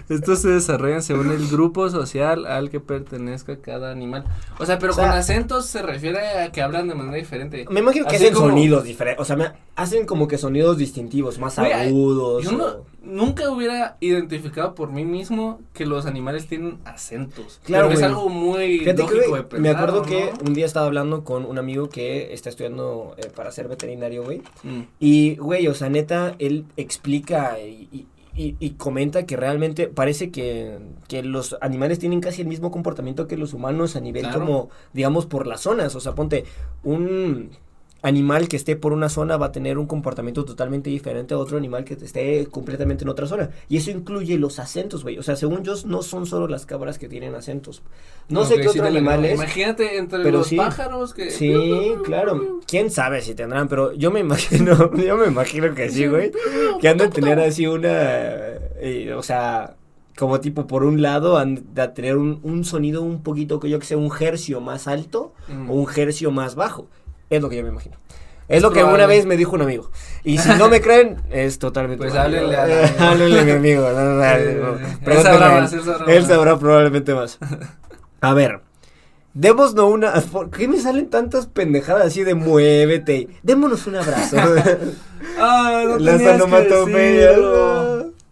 Estos 0.10 0.40
se 0.40 0.50
desarrollan 0.50 1.02
según 1.02 1.32
el 1.32 1.48
grupo 1.48 1.90
social 1.90 2.46
al 2.46 2.70
que 2.70 2.80
pertenezca 2.80 3.58
cada 3.58 3.92
animal. 3.92 4.24
O 4.60 4.66
sea, 4.66 4.80
pero 4.80 4.92
O 4.92 4.96
sea- 4.96 5.08
con 5.10 5.18
acentos 5.18 5.66
se 5.66 5.82
refiere 5.82 6.20
a 6.44 6.52
que 6.52 6.62
hablan 6.62 6.88
de 6.88 6.96
manera 6.96 7.18
diferente. 7.18 7.66
Me 7.70 7.80
imagino 7.80 8.06
que 8.06 8.16
Así 8.16 8.26
hacen 8.26 8.36
como- 8.36 8.50
sonidos 8.50 8.84
diferentes. 8.84 9.22
O 9.22 9.26
sea, 9.26 9.36
me 9.36 9.52
hacen 9.76 10.06
como 10.06 10.28
que 10.28 10.38
sonidos 10.38 10.78
distintivos, 10.78 11.40
más 11.40 11.58
agudos. 11.60 12.44
Yo 12.44 12.52
no- 12.52 12.94
nunca 13.02 13.50
hubiera 13.50 13.98
identificado 14.00 14.76
por 14.76 14.92
mí 14.92 15.04
mismo 15.04 15.60
que 15.74 15.86
los 15.86 16.06
animales 16.06 16.48
tienen 16.48 16.78
acentos. 16.86 17.60
Claro, 17.66 17.88
pero 17.88 18.00
es 18.00 18.06
algo 18.06 18.30
muy 18.30 18.80
Fíjate 18.80 18.96
que, 18.96 19.02
lógico 19.16 19.30
güey, 19.30 19.42
de 19.42 19.48
pensar, 19.48 19.62
me 19.62 19.70
acuerdo 19.70 20.00
¿no? 20.02 20.06
que 20.06 20.32
un 20.46 20.54
día 20.54 20.66
estaba 20.66 20.86
hablando 20.86 21.24
con 21.24 21.46
un 21.46 21.58
amigo 21.58 21.90
que 21.90 22.34
está 22.34 22.50
estudiando 22.50 23.16
eh, 23.18 23.30
para 23.36 23.52
ser 23.52 23.68
veterinario, 23.68 24.24
güey. 24.24 24.42
Mm. 24.64 24.82
Y, 25.00 25.36
güey, 25.36 25.68
o 25.68 25.74
sea, 25.74 25.90
neta, 25.90 26.36
él 26.40 26.66
explica 26.78 27.58
y, 27.60 27.88
y- 27.92 28.08
y- 28.36 28.56
y 28.60 28.72
comenta 28.72 29.26
que 29.26 29.38
realmente 29.38 29.88
parece 29.88 30.32
que, 30.32 30.80
que 31.08 31.22
los 31.24 31.56
animales 31.62 32.00
tienen 32.00 32.20
casi 32.20 32.42
el 32.42 32.48
mismo 32.48 32.72
comportamiento 32.72 33.28
que 33.28 33.38
los 33.38 33.54
humanos 33.54 33.96
a 33.96 34.00
nivel 34.02 34.24
Claro. 34.24 34.40
como, 34.40 34.70
digamos, 34.94 35.26
por 35.26 35.46
las 35.48 35.62
zonas. 35.62 35.96
O 35.96 36.00
sea, 36.00 36.16
ponte, 36.16 36.46
un 36.84 37.52
animal 38.04 38.48
que 38.48 38.58
esté 38.58 38.76
por 38.76 38.94
una 38.94 39.10
zona 39.10 39.38
va 39.38 39.48
a 39.48 39.52
tener 39.52 39.78
un 39.80 39.88
comportamiento 39.88 40.46
totalmente 40.46 40.90
diferente 40.92 41.34
a 41.34 41.38
otro 41.38 41.58
animal 41.58 41.86
que 41.86 41.96
esté 41.96 42.46
completamente 42.52 43.04
en 43.06 43.10
otra 43.10 43.26
zona. 43.26 43.50
Y 43.70 43.78
eso 43.78 43.90
incluye 43.90 44.38
los 44.38 44.60
acentos, 44.60 45.02
güey. 45.04 45.18
O 45.18 45.24
sea, 45.24 45.36
según 45.36 45.64
yo, 45.64 45.74
no 45.86 46.04
son 46.04 46.26
solo 46.26 46.48
las 46.48 46.66
cabras 46.66 47.00
que 47.00 47.10
tienen 47.10 47.34
acentos. 47.34 47.82
No 48.30 48.46
sé 48.46 48.58
qué 48.58 48.70
sí 48.70 48.80
otro 48.80 48.86
animal 48.88 49.26
es. 49.26 49.36
Imagínate 49.36 49.98
entre 49.98 50.22
pero 50.22 50.40
los 50.40 50.48
sí. 50.48 50.58
pájaros 50.58 51.14
que. 51.14 51.32
Sí, 51.32 51.56
claro. 52.04 52.60
¿Quién 52.68 52.92
sabe 52.92 53.22
si 53.22 53.34
tendrán? 53.34 53.68
Pero 53.70 53.94
yo 53.94 54.12
me 54.12 54.20
imagino, 54.20 54.94
yo 54.96 55.18
me 55.18 55.28
imagino 55.28 55.74
que 55.74 55.90
sí, 55.90 56.06
güey. 56.08 56.32
Que 56.82 56.90
han 56.90 56.98
de 56.98 57.08
tener 57.08 57.40
así 57.40 57.66
una, 57.68 57.90
eh, 58.80 59.14
o 59.18 59.24
sea, 59.24 59.76
como 60.18 60.40
tipo 60.42 60.68
por 60.68 60.84
un 60.84 61.02
lado 61.02 61.38
han 61.38 61.74
de 61.74 61.88
tener 61.88 62.18
un, 62.18 62.40
un 62.44 62.66
sonido 62.66 63.02
un 63.02 63.24
poquito, 63.24 63.60
que 63.60 63.70
yo 63.70 63.80
que 63.80 63.86
sé, 63.86 63.96
un 63.96 64.12
hercio 64.20 64.62
más 64.62 64.88
alto 64.88 65.34
Mm. 65.48 65.70
o 65.70 65.74
un 65.74 65.88
hercio 65.96 66.32
más 66.32 66.56
bajo. 66.56 66.88
Es 67.30 67.42
lo 67.42 67.50
que 67.50 67.58
yo 67.58 67.64
me 67.64 67.70
imagino. 67.70 67.98
Es 68.48 68.62
lo 68.62 68.72
que 68.72 68.84
una 68.84 69.06
vez 69.06 69.26
me 69.26 69.38
dijo 69.38 69.56
un 69.56 69.62
amigo. 69.62 69.90
Y 70.24 70.38
si 70.38 70.50
no 70.50 70.70
me 70.70 70.82
creen, 70.82 71.18
es 71.32 71.60
totalmente 71.60 72.04
Pues 72.04 72.16
háblenle 72.16 72.56
a 72.56 72.94
Háblenle 73.12 73.40
a 73.40 73.44
mi 73.44 73.52
amigo. 73.52 73.90
no, 73.90 74.04
no, 74.04 74.16
no, 74.16 74.78
no, 74.78 75.12
él 75.12 75.22
sabrá 75.24 75.52
más, 75.52 75.74
él 75.74 75.84
sabrá 75.84 76.14
Él 76.14 76.26
sabrá 76.26 76.60
probablemente 76.60 77.14
más. 77.14 77.40
A 78.22 78.34
ver. 78.34 78.62
Démonos 79.34 79.74
una. 79.74 80.14
¿Por 80.14 80.52
qué 80.52 80.68
me 80.68 80.78
salen 80.78 81.10
tantas 81.10 81.48
pendejadas 81.48 82.08
así 82.08 82.24
de 82.24 82.36
muévete? 82.36 83.30
Démonos 83.42 83.88
un 83.88 83.96
abrazo. 83.96 84.38
Ah, 85.40 85.84
no 85.88 85.98
Las 85.98 86.22
onomatopeyas. 86.22 87.40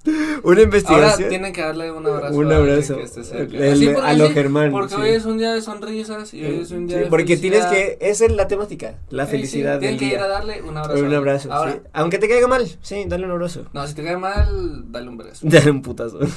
Una 0.05 0.17
Ahora 0.43 0.61
investigación. 0.63 1.29
tienen 1.29 1.53
que 1.53 1.61
darle 1.61 1.91
un 1.91 2.05
abrazo. 2.07 2.35
Un 2.37 2.51
abrazo. 2.51 2.97
que 2.97 3.03
esté 3.03 3.23
cerca. 3.23 3.57
El- 3.57 3.73
Así 3.73 3.87
a 3.89 3.93
por- 3.93 4.03
lo 4.17 4.23
así, 4.25 4.33
Germán, 4.33 4.71
Porque 4.71 4.95
sí. 4.95 5.01
hoy 5.01 5.09
es 5.09 5.25
un 5.25 5.37
día 5.37 5.53
de 5.53 5.61
sonrisas 5.61 6.33
y 6.33 6.43
hoy 6.45 6.59
es 6.61 6.71
un 6.71 6.87
día 6.87 6.97
Sí, 6.97 7.03
de 7.03 7.09
porque 7.09 7.37
tienes 7.37 7.65
que. 7.67 7.97
Esa 8.01 8.25
es 8.25 8.31
la 8.31 8.47
temática. 8.47 8.95
La 9.09 9.25
Sí, 9.25 9.31
felicidad 9.31 9.79
tienen 9.79 9.99
del 9.99 10.09
que 10.09 10.15
ir 10.15 10.19
a 10.21 10.27
darle 10.27 10.61
un 10.63 10.75
abrazo. 10.77 11.03
Un 11.05 11.13
abrazo. 11.13 11.53
Ahora. 11.53 11.79
Aunque 11.93 12.17
te 12.17 12.27
caiga 12.27 12.47
mal. 12.47 12.65
Sí, 12.81 13.03
dale 13.07 13.25
un 13.25 13.31
abrazo. 13.31 13.65
no, 13.73 13.85
si 13.87 13.93
te 13.93 14.03
cae 14.03 14.17
mal, 14.17 14.91
dale 14.91 15.07
un 15.09 15.17
beso. 15.17 15.39
Dale 15.47 15.69
un 15.71 15.81
putazo. 15.81 16.19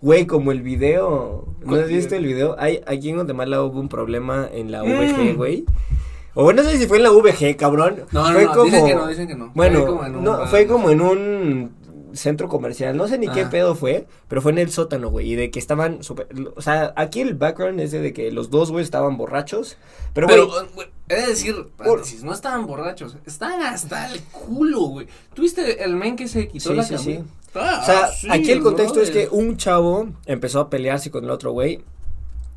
Güey, 0.00 0.26
como 0.26 0.50
el 0.52 0.62
video. 0.62 1.46
¿No 1.60 1.66
¿Cuál 1.68 1.82
has 1.84 1.88
visto 1.88 2.16
el 2.16 2.24
video? 2.26 2.56
Hay, 2.58 2.80
aquí 2.86 3.10
en 3.10 3.16
Guatemala 3.16 3.62
hubo 3.62 3.78
un 3.78 3.88
problema 3.88 4.48
en 4.52 4.72
la 4.72 4.82
Mm. 4.82 4.98
VG, 4.98 5.36
güey. 5.36 5.64
O 6.34 6.52
no 6.52 6.62
sé 6.64 6.76
si 6.78 6.86
fue 6.86 6.96
en 6.96 7.04
la 7.04 7.10
VG, 7.10 7.56
cabrón. 7.56 8.02
No, 8.10 8.26
no, 8.28 8.32
fue 8.34 8.44
no, 8.46 8.64
dicen 8.64 8.86
que 8.86 8.94
no, 8.94 9.06
dicen 9.06 9.28
que 9.28 9.34
no. 9.36 9.52
Bueno, 9.54 9.80
Fue 9.80 9.86
como 9.86 10.04
en 10.06 10.16
un 10.16 10.24
no, 10.24 10.46
fue 10.46 10.66
como 10.66 10.90
en 10.90 11.00
un 11.02 11.70
centro 12.14 12.48
comercial, 12.48 12.96
no 12.96 13.08
sé 13.08 13.18
ni 13.18 13.28
qué 13.28 13.42
Ah. 13.42 13.50
pedo 13.50 13.74
fue, 13.74 14.06
pero 14.28 14.40
fue 14.42 14.52
en 14.52 14.58
el 14.58 14.70
sótano, 14.70 15.10
güey, 15.10 15.32
y 15.32 15.34
de 15.36 15.50
que 15.50 15.58
estaban 15.58 16.02
súper, 16.02 16.28
o 16.56 16.62
sea, 16.62 16.92
aquí 16.96 17.20
el 17.20 17.34
background 17.34 17.80
es 17.80 17.92
de 17.92 18.12
que 18.12 18.30
los 18.32 18.50
dos, 18.50 18.70
güey, 18.70 18.84
estaban 18.84 19.16
borrachos, 19.16 19.76
pero, 20.14 20.26
Pero, 20.26 20.48
güey, 20.48 20.66
güey, 20.74 20.88
he 21.08 21.16
de 21.20 21.26
decir, 21.28 21.54
no 22.22 22.32
estaban 22.32 22.66
borrachos, 22.66 23.16
estaban 23.26 23.62
hasta 23.62 24.10
el 24.12 24.20
culo, 24.24 24.80
güey. 24.82 25.06
¿Tuviste 25.34 25.82
el 25.84 25.96
men 25.96 26.16
que 26.16 26.28
se 26.28 26.48
quitó 26.48 26.70
Sí, 26.70 26.74
la 26.76 26.82
sí. 26.98 27.20
Ah, 27.54 27.80
o 27.82 27.84
sea, 27.86 28.34
aquí 28.34 28.50
el 28.50 28.62
contexto 28.62 29.00
es 29.02 29.10
que 29.10 29.28
un 29.30 29.56
chavo 29.58 30.08
empezó 30.26 30.60
a 30.60 30.70
pelearse 30.70 31.10
con 31.10 31.24
el 31.24 31.30
otro, 31.30 31.52
güey, 31.52 31.82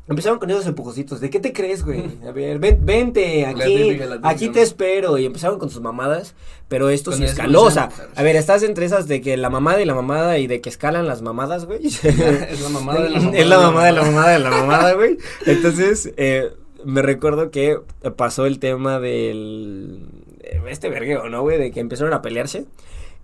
Empezaron 0.08 0.38
con 0.38 0.48
esos 0.50 0.66
empujocitos. 0.66 1.20
¿De 1.20 1.30
qué 1.30 1.40
te 1.40 1.52
crees, 1.52 1.84
güey? 1.84 2.04
A 2.28 2.30
ver, 2.30 2.60
ven, 2.60 2.78
vente 2.82 3.44
aquí. 3.44 3.98
Aquí 4.22 4.48
te 4.50 4.62
espero. 4.62 5.18
Y 5.18 5.26
empezaron 5.26 5.58
con 5.58 5.68
sus 5.68 5.80
mamadas. 5.82 6.34
Pero 6.68 6.90
esto 6.90 7.10
sí 7.10 7.24
escaló. 7.24 7.62
O 7.62 7.70
sea, 7.72 7.88
a 8.14 8.22
ver, 8.22 8.36
estás 8.36 8.62
entre 8.62 8.86
esas 8.86 9.08
de 9.08 9.20
que 9.20 9.36
la 9.36 9.50
mamada 9.50 9.82
y 9.82 9.84
la 9.84 9.94
mamada 9.94 10.38
y 10.38 10.46
de 10.46 10.60
que 10.60 10.68
escalan 10.68 11.08
las 11.08 11.22
mamadas, 11.22 11.64
güey. 11.64 11.80
es 11.86 12.60
la 12.60 12.68
mamada 12.68 13.02
de 13.02 13.10
la 13.10 13.18
mamada. 13.20 13.38
Es 13.38 13.46
la 13.48 13.58
mamada 13.58 13.86
de 13.86 13.92
la 13.92 14.02
mamada 14.02 14.30
de 14.32 14.38
la 14.38 14.50
mamada, 14.50 14.92
güey. 14.94 15.18
Entonces, 15.46 16.12
eh, 16.16 16.52
me 16.84 17.02
recuerdo 17.02 17.50
que 17.50 17.78
pasó 18.16 18.46
el 18.46 18.60
tema 18.60 19.00
del. 19.00 20.06
eh, 20.40 20.60
Este 20.68 20.88
vergueo, 20.88 21.28
¿no, 21.28 21.42
güey? 21.42 21.58
De 21.58 21.72
que 21.72 21.80
empezaron 21.80 22.12
a 22.14 22.22
pelearse. 22.22 22.66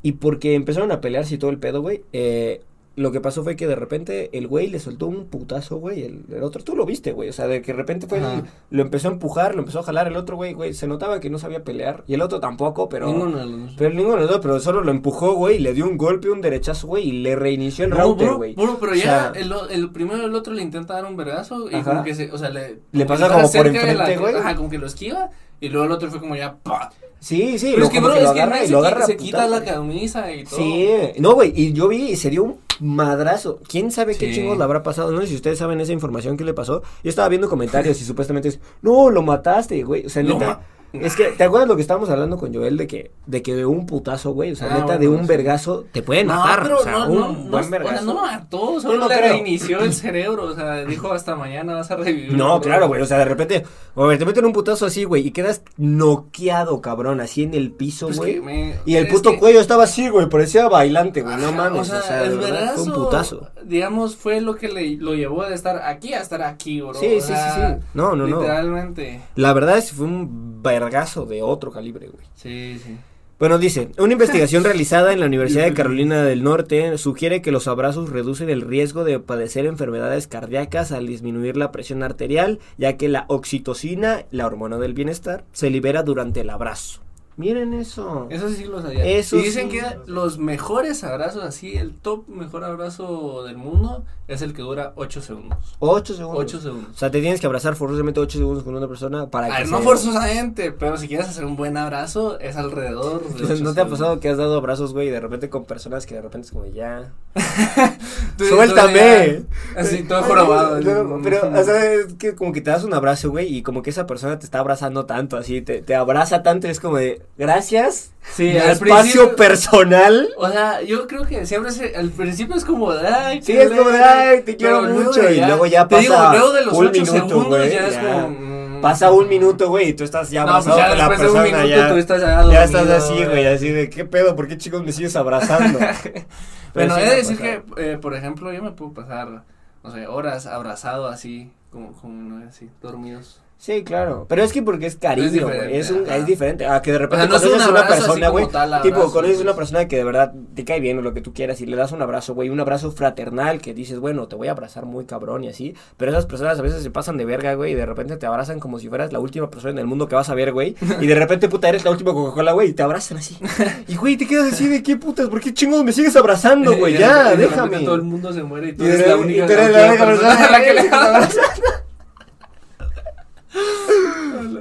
Y 0.02 0.12
porque 0.12 0.54
empezaron 0.54 0.90
a 0.90 1.00
pelearse 1.00 1.36
y 1.36 1.38
todo 1.38 1.50
el 1.52 1.58
pedo, 1.58 1.80
güey. 1.80 2.02
Eh, 2.12 2.60
lo 2.94 3.10
que 3.10 3.20
pasó 3.20 3.42
fue 3.42 3.56
que 3.56 3.66
de 3.66 3.74
repente 3.74 4.28
el 4.36 4.46
güey 4.46 4.66
le 4.68 4.78
soltó 4.78 5.06
un 5.06 5.26
putazo, 5.26 5.76
güey. 5.76 6.02
El, 6.02 6.24
el 6.30 6.42
otro, 6.42 6.62
tú 6.62 6.76
lo 6.76 6.84
viste, 6.84 7.12
güey. 7.12 7.28
O 7.30 7.32
sea, 7.32 7.46
de 7.46 7.62
que 7.62 7.72
de 7.72 7.78
repente 7.78 8.06
fue. 8.06 8.18
el- 8.18 8.42
lo 8.70 8.82
empezó 8.82 9.08
a 9.08 9.12
empujar, 9.12 9.54
lo 9.54 9.60
empezó 9.60 9.78
a 9.80 9.82
jalar. 9.82 10.08
El 10.08 10.16
otro, 10.16 10.36
güey, 10.36 10.52
güey. 10.52 10.74
Se 10.74 10.86
notaba 10.86 11.18
que 11.20 11.30
no 11.30 11.38
sabía 11.38 11.64
pelear. 11.64 12.04
Y 12.06 12.14
el 12.14 12.20
otro 12.22 12.38
tampoco, 12.40 12.88
pero. 12.88 13.06
Ninguno 13.06 13.38
de 13.38 13.46
los 13.46 13.60
dos. 13.62 13.74
Pero 13.78 13.94
ninguno 13.94 14.16
de 14.16 14.20
los 14.22 14.30
dos, 14.30 14.40
pero 14.42 14.60
solo 14.60 14.82
lo 14.82 14.90
empujó, 14.90 15.34
güey, 15.34 15.56
y 15.56 15.60
le 15.60 15.72
dio 15.72 15.86
un 15.86 15.96
golpe, 15.96 16.28
un 16.30 16.40
derechazo, 16.42 16.86
güey, 16.86 17.08
y 17.08 17.12
le 17.22 17.34
reinició 17.36 17.84
el 17.86 17.90
No, 17.92 17.96
router, 17.96 18.32
güey. 18.34 18.54
bro, 18.54 18.76
pero 18.78 18.92
O 18.92 18.94
ya 18.94 19.02
sea, 19.02 19.32
el, 19.36 19.52
o- 19.52 19.68
el 19.68 19.90
primero 19.90 20.24
el 20.26 20.34
otro 20.34 20.52
le 20.52 20.62
intenta 20.62 20.94
dar 20.94 21.06
un 21.06 21.16
vergazo 21.16 21.70
y 21.70 21.74
Ajá. 21.76 21.90
como 21.90 22.04
que 22.04 22.14
se, 22.14 22.30
o 22.30 22.36
sea, 22.38 22.50
le... 22.50 22.80
Le 22.92 23.06
pasa 23.06 23.28
que 23.28 23.34
como 23.34 23.50
por 23.50 23.66
enfrente, 23.68 24.16
güey. 24.18 24.34
Ajá, 24.34 24.54
como 24.54 24.68
que 24.68 24.78
lo 24.78 24.86
esquiva 24.86 25.30
y 25.60 25.68
luego 25.70 25.86
el 25.86 25.92
otro 25.92 26.10
fue 26.10 26.20
como 26.20 26.36
ya, 26.36 26.56
pa. 26.62 26.90
Sí, 27.20 27.56
sí, 27.58 27.66
Pero 27.70 27.78
lo, 27.78 27.84
es 27.84 27.90
que, 27.92 28.00
bro, 28.00 28.14
que 28.14 28.20
lo 28.20 28.26
es 28.26 28.32
que 28.32 28.38
el 28.38 28.42
agarra 28.42 28.54
man 28.56 28.64
y 28.64 28.66
se, 28.66 28.72
lo 28.72 28.78
agarra 28.80 29.04
a 29.04 29.06
se 29.06 29.16
quita 29.16 29.46
la 29.46 29.62
camisa 29.64 30.32
y 30.32 30.42
todo. 30.42 30.56
Sí, 30.56 30.88
no, 31.20 31.34
güey, 31.34 31.52
y 31.54 31.72
yo 31.72 31.86
vi 31.86 32.10
y 32.10 32.16
se 32.16 32.30
dio 32.30 32.42
un 32.42 32.58
madrazo. 32.80 33.60
¿Quién 33.68 33.90
sabe 33.90 34.16
qué 34.16 34.32
chingos 34.32 34.58
le 34.58 34.64
habrá 34.64 34.82
pasado? 34.82 35.12
No 35.12 35.20
sé 35.20 35.28
si 35.28 35.34
ustedes 35.36 35.58
saben 35.58 35.80
esa 35.80 35.92
información 35.92 36.36
que 36.36 36.44
le 36.44 36.54
pasó. 36.54 36.82
Yo 37.02 37.10
estaba 37.10 37.28
viendo 37.28 37.48
comentarios 37.48 38.00
y 38.00 38.04
supuestamente 38.04 38.48
es, 38.48 38.60
no, 38.82 39.10
lo 39.10 39.22
mataste, 39.22 39.82
güey. 39.82 40.06
O 40.06 40.08
sea, 40.08 40.22
neta, 40.22 40.60
es 40.92 41.16
que, 41.16 41.24
¿te 41.28 41.44
acuerdas 41.44 41.68
lo 41.68 41.76
que 41.76 41.82
estábamos 41.82 42.10
hablando 42.10 42.36
con 42.38 42.52
Joel 42.54 42.76
de 42.76 42.86
que, 42.86 43.10
de 43.26 43.42
que 43.42 43.54
de 43.54 43.64
un 43.66 43.86
putazo, 43.86 44.32
güey? 44.32 44.52
O 44.52 44.56
sea, 44.56 44.68
Ah, 44.68 44.74
neta, 44.74 44.84
bueno, 44.84 45.00
de 45.00 45.08
un 45.08 45.26
vergazo 45.26 45.84
te 45.92 46.02
pueden 46.02 46.26
No, 46.26 46.34
matar. 46.36 46.62
pero 46.62 46.78
o 46.78 46.82
sea, 46.82 46.92
no, 46.92 47.06
un 47.10 47.18
no, 47.20 47.32
buen 47.50 47.64
o 47.64 47.68
sea, 47.68 47.78
vergazo. 47.78 48.04
no 48.04 48.14
lo 48.14 48.20
mató, 48.22 48.80
solo 48.80 48.98
no 48.98 49.08
le 49.08 49.16
creo. 49.16 49.32
reinició 49.32 49.80
el 49.80 49.92
cerebro, 49.94 50.44
o 50.44 50.54
sea, 50.54 50.84
dijo 50.84 51.12
hasta 51.12 51.34
mañana 51.36 51.74
vas 51.74 51.90
a 51.90 51.96
revivir. 51.96 52.32
No, 52.34 52.60
claro, 52.60 52.88
güey, 52.88 53.00
o 53.02 53.06
sea, 53.06 53.18
de 53.18 53.24
repente, 53.24 53.64
a 53.96 54.02
ver, 54.04 54.18
te 54.18 54.24
meten 54.24 54.44
un 54.44 54.52
putazo 54.52 54.86
así, 54.86 55.04
güey, 55.04 55.26
y 55.26 55.30
quedas 55.30 55.62
noqueado, 55.76 56.80
cabrón, 56.80 57.20
así 57.20 57.42
en 57.42 57.54
el 57.54 57.70
piso, 57.72 58.06
Pues 58.06 58.18
güey. 58.18 58.40
me- 58.40 58.74
Y 58.84 58.96
el 58.96 59.08
puto 59.08 59.32
que- 59.32 59.38
cuello 59.38 59.60
estaba 59.60 59.84
así, 59.84 60.08
güey, 60.08 60.28
parecía 60.28 60.68
bailante, 60.68 61.22
güey, 61.22 61.36
no 61.36 61.52
mames, 61.52 61.90
o 61.90 62.02
sea, 62.02 62.24
el 62.24 62.38
verdad, 62.38 62.74
fue 62.74 62.82
un 62.82 62.88
vergazo, 62.90 62.94
putazo. 63.04 63.48
Digamos, 63.64 64.16
fue 64.16 64.40
lo 64.40 64.56
que 64.56 64.68
le, 64.68 64.96
lo 64.96 65.14
llevó 65.14 65.44
de 65.44 65.54
estar 65.54 65.82
aquí 65.82 66.12
a 66.14 66.20
estar 66.20 66.42
aquí, 66.42 66.80
bro. 66.80 66.94
Sí, 66.94 67.06
o 67.16 67.20
sí, 67.20 67.32
sí, 67.32 67.50
sí. 67.54 67.62
No, 67.94 68.14
no, 68.16 68.26
no. 68.26 68.40
Literalmente. 68.40 69.20
La 69.36 69.52
verdad 69.52 69.78
es 69.78 69.90
que 69.90 69.96
fue 69.96 70.06
un 70.06 70.62
vergazo 70.84 71.26
de 71.26 71.42
otro 71.42 71.70
calibre, 71.70 72.08
güey. 72.08 72.24
Sí, 72.34 72.80
sí. 72.82 72.96
Bueno, 73.38 73.58
dice, 73.58 73.88
una 73.98 74.12
investigación 74.12 74.62
realizada 74.64 75.12
en 75.12 75.18
la 75.18 75.26
Universidad 75.26 75.64
de 75.64 75.74
Carolina 75.74 76.22
del 76.22 76.44
Norte 76.44 76.96
sugiere 76.96 77.42
que 77.42 77.50
los 77.50 77.66
abrazos 77.66 78.10
reducen 78.10 78.50
el 78.50 78.60
riesgo 78.60 79.02
de 79.02 79.18
padecer 79.18 79.66
enfermedades 79.66 80.28
cardíacas 80.28 80.92
al 80.92 81.08
disminuir 81.08 81.56
la 81.56 81.72
presión 81.72 82.04
arterial, 82.04 82.60
ya 82.78 82.96
que 82.96 83.08
la 83.08 83.24
oxitocina, 83.26 84.26
la 84.30 84.46
hormona 84.46 84.78
del 84.78 84.94
bienestar, 84.94 85.44
se 85.52 85.70
libera 85.70 86.04
durante 86.04 86.42
el 86.42 86.50
abrazo. 86.50 87.02
Miren 87.36 87.72
eso. 87.74 88.26
Eso 88.30 88.48
sí 88.50 88.64
lo 88.64 88.82
sabía. 88.82 89.04
Eso 89.04 89.36
y 89.36 89.42
dicen 89.42 89.70
sí. 89.70 89.78
que 89.78 89.84
los 90.06 90.38
mejores 90.38 91.02
abrazos, 91.04 91.42
así, 91.42 91.76
el 91.76 91.94
top 91.94 92.28
mejor 92.28 92.64
abrazo 92.64 93.42
del 93.44 93.56
mundo 93.56 94.04
es 94.28 94.42
el 94.42 94.54
que 94.54 94.62
dura 94.62 94.92
8 94.96 95.20
segundos. 95.20 95.76
Ocho 95.78 96.14
segundos. 96.14 96.42
8 96.44 96.56
O 96.56 96.60
segundos. 96.60 96.96
sea, 96.96 97.10
te 97.10 97.20
tienes 97.20 97.40
que 97.40 97.46
abrazar 97.46 97.74
forzosamente 97.74 98.20
ocho 98.20 98.38
segundos 98.38 98.62
con 98.64 98.74
una 98.74 98.86
persona 98.88 99.26
para 99.28 99.46
A 99.46 99.56
que 99.56 99.62
ver, 99.64 99.68
no 99.72 99.80
forzosamente, 99.80 100.72
pero 100.72 100.96
si 100.96 101.08
quieres 101.08 101.28
hacer 101.28 101.44
un 101.44 101.56
buen 101.56 101.76
abrazo, 101.76 102.38
es 102.38 102.56
alrededor 102.56 103.22
de 103.34 103.44
ocho 103.52 103.62
¿No 103.64 103.74
te 103.74 103.80
ha 103.80 103.86
pasado 103.88 104.20
que 104.20 104.28
has 104.28 104.36
dado 104.38 104.56
abrazos, 104.56 104.92
güey, 104.92 105.10
de 105.10 105.20
repente 105.20 105.48
con 105.50 105.64
personas 105.64 106.06
que 106.06 106.14
de 106.14 106.22
repente 106.22 106.46
es 106.46 106.52
como 106.52 106.66
ya... 106.66 107.12
¡Suéltame! 108.38 109.42
ya- 109.74 109.80
Así, 109.80 110.02
todo 110.04 110.22
jorobado. 110.22 110.80
No, 110.80 111.20
pero, 111.22 111.50
o 111.52 111.64
sea, 111.64 111.92
es 111.94 112.14
que 112.14 112.34
como 112.34 112.52
que 112.52 112.60
te 112.60 112.70
das 112.70 112.84
un 112.84 112.94
abrazo, 112.94 113.30
güey, 113.30 113.54
y 113.54 113.62
como 113.62 113.82
que 113.82 113.90
esa 113.90 114.06
persona 114.06 114.38
te 114.38 114.44
está 114.44 114.58
abrazando 114.60 115.06
tanto, 115.06 115.36
así, 115.36 115.62
te, 115.62 115.82
te 115.82 115.94
abraza 115.94 116.42
tanto, 116.42 116.66
y 116.66 116.70
es 116.70 116.80
como 116.80 116.96
de, 116.96 117.21
gracias, 117.36 118.10
Sí, 118.34 118.44
mi 118.44 118.58
al 118.58 118.70
espacio 118.70 119.34
personal. 119.36 120.28
O 120.36 120.48
sea, 120.48 120.80
yo 120.82 121.06
creo 121.06 121.24
que 121.26 121.44
siempre 121.46 121.72
se- 121.72 121.96
al 121.96 122.10
principio 122.10 122.54
es 122.56 122.64
como 122.64 122.92
de, 122.92 123.06
ay, 123.08 123.42
Sí, 123.42 123.52
es 123.52 123.68
como 123.70 123.90
de, 123.90 123.98
leve", 123.98 124.04
ay, 124.04 124.42
te 124.42 124.56
quiero 124.56 124.82
mucho, 124.82 125.28
y 125.30 125.40
luego 125.40 125.66
ya 125.66 125.84
digo, 125.86 126.14
pasa 126.14 126.32
luego 126.32 126.52
de 126.52 126.64
los 126.64 126.74
un 126.74 126.90
minuto, 126.90 127.12
segundos 127.12 127.48
güey, 127.48 127.70
ya 127.72 127.86
es 127.88 127.94
ya. 127.94 128.00
como, 128.22 128.28
mm, 128.30 128.62
Pasa 128.82 129.12
un 129.12 129.28
minuto, 129.28 129.68
güey, 129.68 129.90
y 129.90 129.94
tú 129.94 130.02
estás 130.02 130.28
ya 130.30 130.44
No, 130.44 130.54
pues 130.54 130.66
abrazado 130.66 130.78
ya 130.78 130.88
con 130.88 130.98
la 130.98 131.08
después 131.08 131.20
de 131.20 131.26
un 131.26 131.42
persona, 131.44 131.62
minuto 131.64 131.76
ya, 131.82 131.88
tú 131.88 131.96
estás 131.98 132.20
ya 132.20 132.28
ya 132.52 132.64
estás 132.64 132.88
dormido, 132.88 132.96
así, 132.96 133.24
güey, 133.30 133.46
así 133.46 133.68
de, 133.68 133.90
¿qué 133.90 134.04
pedo? 134.04 134.34
¿Por 134.34 134.48
qué 134.48 134.58
chicos 134.58 134.82
me 134.84 134.90
sigues 134.92 135.14
abrazando? 135.16 135.78
Pero 135.78 136.24
Bueno, 136.74 136.96
he 136.98 137.08
de 137.10 137.16
decir 137.16 137.38
pasado. 137.38 137.64
que, 137.76 137.92
eh, 137.92 137.98
por 137.98 138.14
ejemplo, 138.14 138.52
yo 138.52 138.60
me 138.62 138.72
puedo 138.72 138.92
pasar, 138.92 139.44
no 139.84 139.92
sé, 139.92 140.06
horas 140.08 140.46
abrazado 140.46 141.06
así, 141.06 141.52
como, 141.70 141.92
como 141.92 142.14
no, 142.28 142.48
así, 142.48 142.70
dormidos. 142.80 143.40
Sí, 143.62 143.84
claro. 143.84 144.26
Pero 144.28 144.42
es 144.42 144.52
que 144.52 144.60
porque 144.60 144.86
es 144.86 144.96
cariño, 144.96 145.28
Es 145.28 145.42
güey. 145.44 145.76
Es, 145.76 145.90
un, 145.92 146.04
es 146.10 146.26
diferente. 146.26 146.66
A 146.66 146.82
que 146.82 146.90
de 146.90 146.98
repente 146.98 147.26
O 147.26 147.28
sea, 147.28 147.30
no 147.30 147.36
es 147.36 147.42
conoces 147.42 147.66
a 147.68 147.70
una 147.70 147.86
persona, 147.86 148.28
güey. 148.28 148.48
Tipo, 148.82 149.12
conoces 149.12 149.38
a 149.38 149.42
una 149.42 149.54
persona 149.54 149.86
que 149.86 149.96
de 149.98 150.02
verdad 150.02 150.32
te 150.56 150.64
cae 150.64 150.80
bien 150.80 150.98
o 150.98 151.00
lo 151.00 151.14
que 151.14 151.20
tú 151.20 151.32
quieras 151.32 151.60
y 151.60 151.66
le 151.66 151.76
das 151.76 151.92
un 151.92 152.02
abrazo, 152.02 152.34
güey. 152.34 152.48
Un 152.48 152.58
abrazo 152.58 152.90
fraternal 152.90 153.60
que 153.60 153.72
dices, 153.72 154.00
bueno, 154.00 154.26
te 154.26 154.34
voy 154.34 154.48
a 154.48 154.50
abrazar 154.50 154.84
muy 154.84 155.04
cabrón 155.04 155.44
y 155.44 155.48
así. 155.48 155.76
Pero 155.96 156.10
esas 156.10 156.26
personas 156.26 156.58
a 156.58 156.62
veces 156.62 156.82
se 156.82 156.90
pasan 156.90 157.16
de 157.16 157.24
verga, 157.24 157.54
güey. 157.54 157.70
Y 157.70 157.74
de 157.76 157.86
repente 157.86 158.16
te 158.16 158.26
abrazan 158.26 158.58
como 158.58 158.80
si 158.80 158.88
fueras 158.88 159.12
la 159.12 159.20
última 159.20 159.48
persona 159.48 159.70
en 159.70 159.78
el 159.78 159.86
mundo 159.86 160.08
que 160.08 160.16
vas 160.16 160.28
a 160.28 160.34
ver, 160.34 160.50
güey. 160.52 160.74
Y 161.00 161.06
de 161.06 161.14
repente, 161.14 161.48
puta, 161.48 161.68
eres 161.68 161.84
la 161.84 161.92
última 161.92 162.12
Coca-Cola, 162.12 162.50
güey. 162.50 162.70
Y 162.70 162.72
te 162.72 162.82
abrazan 162.82 163.18
así. 163.18 163.38
Y, 163.86 163.94
güey, 163.94 164.16
te 164.16 164.26
quedas 164.26 164.54
así 164.54 164.66
de 164.66 164.82
qué 164.82 164.96
putas. 164.96 165.28
¿Por 165.28 165.40
qué 165.40 165.54
chingos 165.54 165.84
me 165.84 165.92
sigues 165.92 166.16
abrazando, 166.16 166.76
güey? 166.78 166.98
Ya, 166.98 167.30
de 167.30 167.36
déjame. 167.36 167.78
todo 167.78 167.94
el 167.94 168.02
mundo 168.02 168.32
se 168.32 168.42
muere 168.42 168.70
y 168.70 168.72
tú 168.72 168.82
eres 168.82 169.06
la 169.06 169.16
única, 169.16 169.46
tú 169.46 169.52
eres 169.52 169.70
la 169.70 169.86
única 169.86 170.04
persona 170.04 170.46
a 170.46 170.50
la 170.50 170.64
que 170.64 170.74
le. 170.74 170.90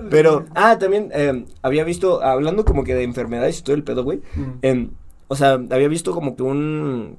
Pero, 0.10 0.46
ah, 0.56 0.78
también 0.80 1.10
eh, 1.14 1.46
había 1.62 1.84
visto, 1.84 2.22
hablando 2.24 2.66
como 2.66 2.84
que 2.84 2.96
de 2.96 3.04
enfermedades 3.04 3.60
y 3.60 3.64
todo 3.64 3.76
el 3.76 3.84
pedo, 3.84 4.04
güey. 4.04 4.22
Mm. 4.36 4.52
em, 4.62 4.90
o 5.28 5.36
sea, 5.36 5.54
había 5.54 5.88
visto 5.88 6.14
como 6.14 6.36
que 6.36 6.44
un 6.44 7.18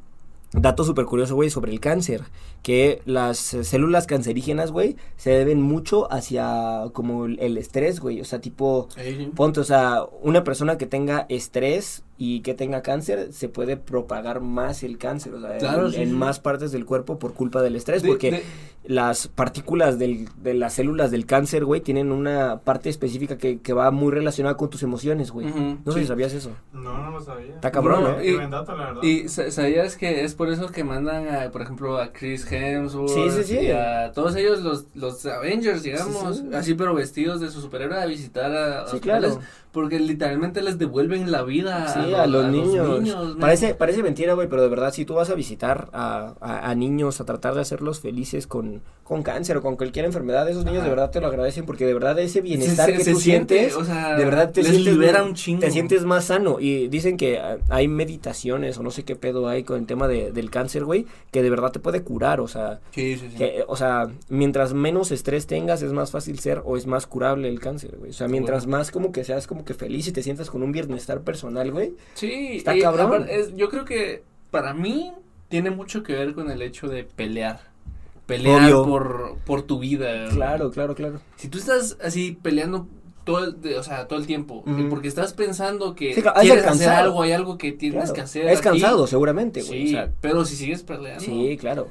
dato 0.52 0.84
súper 0.84 1.06
curioso, 1.06 1.34
güey, 1.34 1.50
sobre 1.50 1.72
el 1.72 1.80
cáncer. 1.80 2.24
Que 2.62 3.02
las 3.04 3.54
eh, 3.54 3.64
células 3.64 4.06
cancerígenas, 4.06 4.70
güey, 4.70 4.96
se 5.16 5.30
deben 5.30 5.60
mucho 5.62 6.12
hacia 6.12 6.84
como 6.92 7.26
el, 7.26 7.38
el 7.40 7.58
estrés, 7.58 8.00
güey. 8.00 8.20
O 8.20 8.24
sea, 8.24 8.40
tipo, 8.40 8.88
ponte, 9.34 9.60
o 9.60 9.64
sea, 9.64 10.04
una 10.20 10.44
persona 10.44 10.78
que 10.78 10.86
tenga 10.86 11.26
estrés 11.28 12.02
y 12.24 12.40
que 12.42 12.54
tenga 12.54 12.82
cáncer, 12.82 13.32
se 13.32 13.48
puede 13.48 13.76
propagar 13.76 14.40
más 14.40 14.84
el 14.84 14.96
cáncer, 14.96 15.34
o 15.34 15.40
sea, 15.40 15.58
Claro, 15.58 15.86
en, 15.86 15.92
sí, 15.92 16.02
en 16.02 16.10
sí. 16.10 16.14
más 16.14 16.38
partes 16.38 16.70
del 16.70 16.84
cuerpo 16.86 17.18
por 17.18 17.34
culpa 17.34 17.62
del 17.62 17.74
estrés, 17.74 18.02
de- 18.02 18.08
porque 18.08 18.30
de- 18.30 18.42
las 18.84 19.26
partículas 19.28 19.98
del, 19.98 20.28
de 20.42 20.54
las 20.54 20.74
células 20.74 21.10
del 21.10 21.24
cáncer, 21.26 21.64
güey, 21.64 21.80
tienen 21.80 22.10
una 22.12 22.60
parte 22.60 22.88
específica 22.90 23.38
que, 23.38 23.60
que 23.60 23.72
va 23.72 23.90
muy 23.92 24.12
relacionada 24.12 24.56
con 24.56 24.70
tus 24.70 24.82
emociones, 24.84 25.30
güey. 25.32 25.46
No 25.46 25.92
sé 25.92 25.98
sí. 25.98 26.00
si 26.00 26.06
sabías 26.06 26.32
eso. 26.32 26.50
No, 26.72 26.96
no 26.98 27.10
lo 27.12 27.20
sabía. 27.20 27.54
Está 27.56 27.70
cabrón, 27.72 28.02
No, 28.04 28.20
¿eh? 28.20 28.30
Y- 28.30 28.34
buen 28.36 28.50
dato, 28.50 28.76
la 28.76 28.86
verdad. 28.86 29.02
Y 29.02 29.28
sa- 29.28 29.50
sabías 29.50 29.96
que 29.96 30.22
es 30.24 30.34
por 30.34 30.48
eso 30.50 30.68
que 30.68 30.84
mandan 30.84 31.28
a, 31.28 31.50
por 31.50 31.62
ejemplo, 31.62 31.96
a 31.98 32.12
Chris 32.12 32.46
Hemsworth 32.50 33.10
Sí, 33.10 33.30
sí, 33.30 33.44
sí. 33.44 33.58
y 33.66 33.70
a 33.70 34.12
todos 34.12 34.34
ellos 34.36 34.60
los, 34.62 34.86
los 34.94 35.24
Avengers, 35.26 35.82
digamos, 35.82 36.36
Sí, 36.38 36.44
sí. 36.50 36.54
así 36.54 36.74
pero 36.74 36.94
vestidos 36.94 37.40
de 37.40 37.50
su 37.50 37.60
superhéroe 37.60 38.00
a 38.00 38.06
visitar 38.06 38.50
a 38.52 38.86
Sí, 38.88 38.96
hospitales, 38.96 39.32
claro. 39.34 39.46
Porque 39.72 39.98
literalmente 39.98 40.62
les 40.62 40.78
devuelven 40.78 41.30
la 41.32 41.42
vida 41.42 41.88
Sí, 41.88 42.12
a 42.14 42.26
los 42.26 42.46
niños. 42.48 43.00
man. 43.30 43.38
parece, 43.40 43.74
parece 43.74 44.02
mentira, 44.02 44.34
güey, 44.34 44.48
pero 44.48 44.62
de 44.62 44.68
verdad, 44.68 44.92
si 44.92 45.04
tú 45.04 45.14
vas 45.14 45.30
a 45.30 45.34
visitar 45.34 45.88
a, 45.92 46.34
a, 46.40 46.70
a 46.70 46.74
niños, 46.74 47.20
a 47.20 47.24
tratar 47.24 47.54
de 47.54 47.62
hacerlos 47.62 48.00
felices 48.00 48.46
con, 48.46 48.82
con 49.02 49.22
cáncer 49.22 49.56
o 49.56 49.62
con 49.62 49.76
cualquier 49.76 50.04
enfermedad, 50.04 50.48
esos 50.48 50.64
niños 50.64 50.80
Ajá. 50.80 50.84
de 50.88 50.94
verdad 50.94 51.10
te 51.10 51.20
lo 51.20 51.26
agradecen 51.26 51.64
porque 51.66 51.86
de 51.86 51.94
verdad 51.94 52.18
ese 52.18 52.34
Se- 52.34 52.40
bienestar 52.42 52.86
se- 52.90 52.96
que 52.98 53.04
se 53.04 53.12
tú 53.12 53.20
siente, 53.20 53.54
sientes, 53.70 53.76
o 53.76 53.84
sea, 53.84 54.14
de 54.16 54.24
verdad 54.24 54.50
te 54.52 54.62
sientes 54.62 54.84
libera 54.84 55.22
un 55.24 55.34
chingo. 55.34 55.60
Te 55.60 55.70
sientes 55.70 56.04
más 56.04 56.26
sano 56.26 56.60
y 56.60 56.88
dicen 56.88 57.16
que 57.16 57.40
hay 57.70 57.88
meditaciones 57.88 58.76
o 58.78 58.82
no 58.82 58.90
sé 58.90 59.04
qué 59.04 59.16
pedo 59.16 59.48
hay 59.48 59.64
con 59.64 59.78
el 59.78 59.86
tema 59.86 60.06
de, 60.06 60.32
del 60.32 60.50
cáncer, 60.50 60.84
güey, 60.84 61.06
que 61.30 61.42
de 61.42 61.50
verdad 61.50 61.72
te 61.72 61.80
puede 61.80 62.02
curar, 62.02 62.40
o 62.40 62.48
sea, 62.48 62.80
Sí, 62.92 63.16
sí, 63.16 63.28
sí. 63.30 63.36
que, 63.38 63.64
o 63.66 63.76
sea, 63.76 64.08
mientras 64.28 64.74
menos 64.74 65.10
estrés 65.12 65.46
tengas 65.46 65.82
es 65.82 65.92
más 65.92 66.10
fácil 66.10 66.38
ser 66.38 66.62
o 66.64 66.76
es 66.76 66.86
más 66.86 67.06
curable 67.06 67.48
el 67.48 67.58
cáncer, 67.58 67.96
güey. 67.98 68.10
O 68.10 68.14
sea, 68.14 68.28
mientras 68.28 68.64
Bueno. 68.66 68.78
más 68.78 68.90
como 68.90 69.12
que 69.12 69.24
seas 69.24 69.46
como 69.46 69.61
que 69.64 69.74
feliz 69.74 70.06
y 70.08 70.12
te 70.12 70.22
sientas 70.22 70.50
con 70.50 70.62
un 70.62 70.72
bienestar 70.72 71.20
personal, 71.22 71.70
güey. 71.72 71.94
Sí, 72.14 72.56
Está 72.58 72.76
cabrón. 72.78 73.26
es- 73.28 73.54
yo 73.56 73.68
creo 73.68 73.84
que 73.84 74.22
para 74.50 74.74
mí 74.74 75.12
tiene 75.48 75.70
mucho 75.70 76.02
que 76.02 76.14
ver 76.14 76.34
con 76.34 76.50
el 76.50 76.62
hecho 76.62 76.88
de 76.88 77.04
pelear. 77.04 77.60
Pelear 78.26 78.62
Obvio. 78.72 78.84
por, 78.84 79.36
por 79.44 79.62
tu 79.62 79.78
vida. 79.78 80.28
Claro, 80.30 80.70
claro, 80.70 80.94
claro. 80.94 81.20
Si 81.36 81.48
tú 81.48 81.58
estás 81.58 81.98
así 82.02 82.38
peleando 82.40 82.86
todo 83.24 83.44
el, 83.44 83.60
de- 83.60 83.78
o 83.78 83.82
sea, 83.82 84.06
todo 84.08 84.18
el 84.18 84.26
tiempo, 84.26 84.62
Ujú. 84.66 84.88
porque 84.88 85.08
estás 85.08 85.32
pensando 85.32 85.94
que 85.94 86.14
Sí, 86.14 86.22
quieres 86.40 86.66
hacer 86.66 86.88
algo, 86.88 87.22
hay 87.22 87.32
algo 87.32 87.58
que 87.58 87.72
tienes 87.72 87.98
Claro. 88.00 88.14
que 88.14 88.20
hacer. 88.22 88.46
Es 88.46 88.58
aquí. 88.60 88.68
cansado, 88.80 89.06
seguramente, 89.06 89.62
güey. 89.62 89.88
Sí, 89.88 89.94
o 89.94 89.98
sea, 89.98 90.10
pero 90.20 90.44
si 90.44 90.56
sigues 90.56 90.82
peleando. 90.82 91.22
sí, 91.22 91.56
claro. 91.58 91.88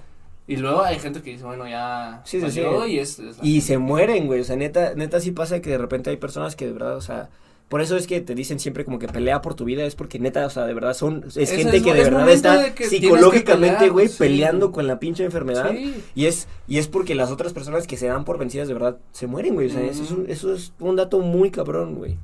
Y 0.47 0.57
luego 0.57 0.81
hay 0.83 0.99
gente 0.99 1.21
que 1.21 1.29
dice, 1.31 1.45
bueno, 1.45 1.67
ya 1.69 2.21
Sí, 2.25 2.41
sí, 2.49 2.61
y 2.89 2.97
es, 2.99 3.21
Y 3.41 3.61
se 3.61 3.77
mueren, 3.77 4.25
güey. 4.27 4.41
O 4.41 4.43
sea, 4.43 4.55
neta, 4.57 4.93
neta 4.95 5.19
sí 5.21 5.31
pasa 5.31 5.61
que 5.61 5.69
de 5.69 5.77
repente 5.77 6.09
hay 6.09 6.17
personas 6.17 6.55
que 6.57 6.65
de 6.65 6.73
verdad, 6.73 6.97
o 6.97 7.01
sea, 7.01 7.29
por 7.71 7.81
eso 7.81 7.95
es 7.95 8.05
que 8.05 8.19
te 8.21 8.35
dicen 8.35 8.59
siempre 8.59 8.83
como 8.85 8.99
que 8.99 9.07
pelea 9.07 9.41
por 9.41 9.55
tu 9.55 9.63
vida, 9.65 9.83
es 9.85 9.95
porque 9.95 10.19
neta, 10.19 10.45
o 10.45 10.49
sea, 10.49 10.65
de 10.65 10.73
verdad 10.73 10.93
son, 10.93 11.23
es, 11.27 11.37
Es- 11.37 11.51
gente 11.51 11.77
es- 11.77 11.83
que 11.83 11.93
de 11.93 12.01
es 12.01 12.05
verdad 12.11 12.29
está 12.29 12.57
de 12.57 12.73
psicológicamente, 12.85 13.89
güey, 13.89 14.09
sí. 14.09 14.15
peleando 14.19 14.73
con 14.73 14.85
la 14.87 14.99
pinche 14.99 15.23
enfermedad. 15.23 15.71
Sí. 15.71 15.95
Y 16.13 16.25
es, 16.25 16.47
y 16.67 16.77
es 16.79 16.87
porque 16.89 17.15
las 17.15 17.31
otras 17.31 17.53
personas 17.53 17.87
que 17.87 17.95
se 17.95 18.07
dan 18.07 18.25
por 18.25 18.37
vencidas 18.37 18.67
de 18.67 18.73
verdad 18.73 18.97
se 19.13 19.25
mueren, 19.25 19.53
güey. 19.55 19.67
O 19.67 19.69
sea, 19.71 19.81
eso, 19.83 20.03
es 20.03 20.11
un, 20.11 20.25
eso 20.29 20.53
es 20.53 20.73
un 20.79 20.97
dato 20.97 21.19
muy 21.21 21.49
cabrón, 21.49 21.95
güey. 21.95 22.17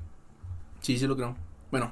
Sí, 0.81 0.97
sí 0.97 1.07
lo 1.07 1.15
creo. 1.15 1.35
Bueno, 1.71 1.91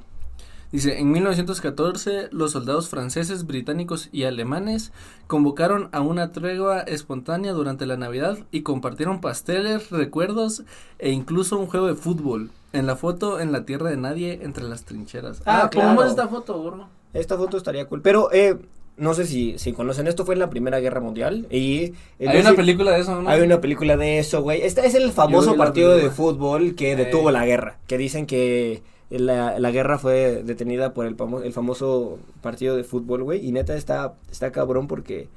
dice, 0.71 0.99
en 0.99 1.11
1914 1.11 2.27
los 2.31 2.51
soldados 2.51 2.89
franceses, 2.89 3.45
británicos 3.45 4.09
y 4.11 4.23
alemanes 4.23 4.91
convocaron 5.27 5.87
a 5.93 6.01
una 6.01 6.31
tregua 6.31 6.81
espontánea 6.81 7.53
durante 7.53 7.85
la 7.85 7.95
Navidad 7.97 8.37
y 8.51 8.61
compartieron 8.63 9.21
pasteles, 9.21 9.89
recuerdos 9.91 10.63
e 10.99 11.11
incluso 11.11 11.57
un 11.57 11.67
juego 11.67 11.87
de 11.87 11.95
fútbol. 11.95 12.51
En 12.75 12.85
la 12.87 12.95
foto, 12.95 13.39
en 13.39 13.51
la 13.51 13.65
tierra 13.65 13.89
de 13.89 13.97
nadie, 13.97 14.39
entre 14.43 14.63
las 14.65 14.83
trincheras. 14.85 15.41
Ah, 15.45 15.63
Ah, 15.63 15.69
claro. 15.69 15.89
pongamos 15.89 16.11
esta 16.11 16.27
foto, 16.27 16.61
gordo. 16.61 16.87
Esta 17.13 17.37
foto 17.37 17.57
estaría 17.57 17.85
cool. 17.87 18.01
Pero, 18.01 18.31
eh, 18.33 18.57
no 18.97 19.13
sé 19.13 19.25
si, 19.25 19.57
si 19.57 19.73
conocen, 19.73 20.07
esto 20.07 20.25
fue 20.25 20.35
en 20.35 20.39
la 20.39 20.49
Primera 20.49 20.79
Guerra 20.79 21.01
Mundial 21.01 21.47
y... 21.49 21.93
Hay 22.19 22.39
una 22.39 22.53
película 22.53 22.91
de 22.91 23.01
eso, 23.01 23.21
¿no? 23.21 23.29
Hay 23.29 23.41
una 23.41 23.59
película 23.61 23.97
de 23.97 24.19
eso, 24.19 24.41
güey. 24.41 24.61
Este 24.61 24.85
es 24.85 24.95
el 24.95 25.11
famoso 25.11 25.55
partido 25.57 25.95
de 25.97 26.09
fútbol 26.09 26.75
que 26.75 26.91
Eh. 26.91 26.95
detuvo 26.95 27.31
la 27.31 27.45
guerra. 27.45 27.77
Que 27.87 27.97
dicen 27.97 28.25
que 28.25 28.83
la, 29.09 29.59
la 29.59 29.71
guerra 29.71 29.97
fue 29.97 30.43
detenida 30.43 30.93
por 30.93 31.05
el, 31.05 31.15
famo- 31.17 31.43
el 31.43 31.53
famoso 31.53 32.19
partido 32.41 32.75
de 32.77 32.83
fútbol, 32.83 33.23
güey. 33.23 33.45
Y 33.45 33.51
neta 33.51 33.75
está, 33.75 34.13
está 34.31 34.51
cabrón 34.51 34.87
porque, 34.87 35.27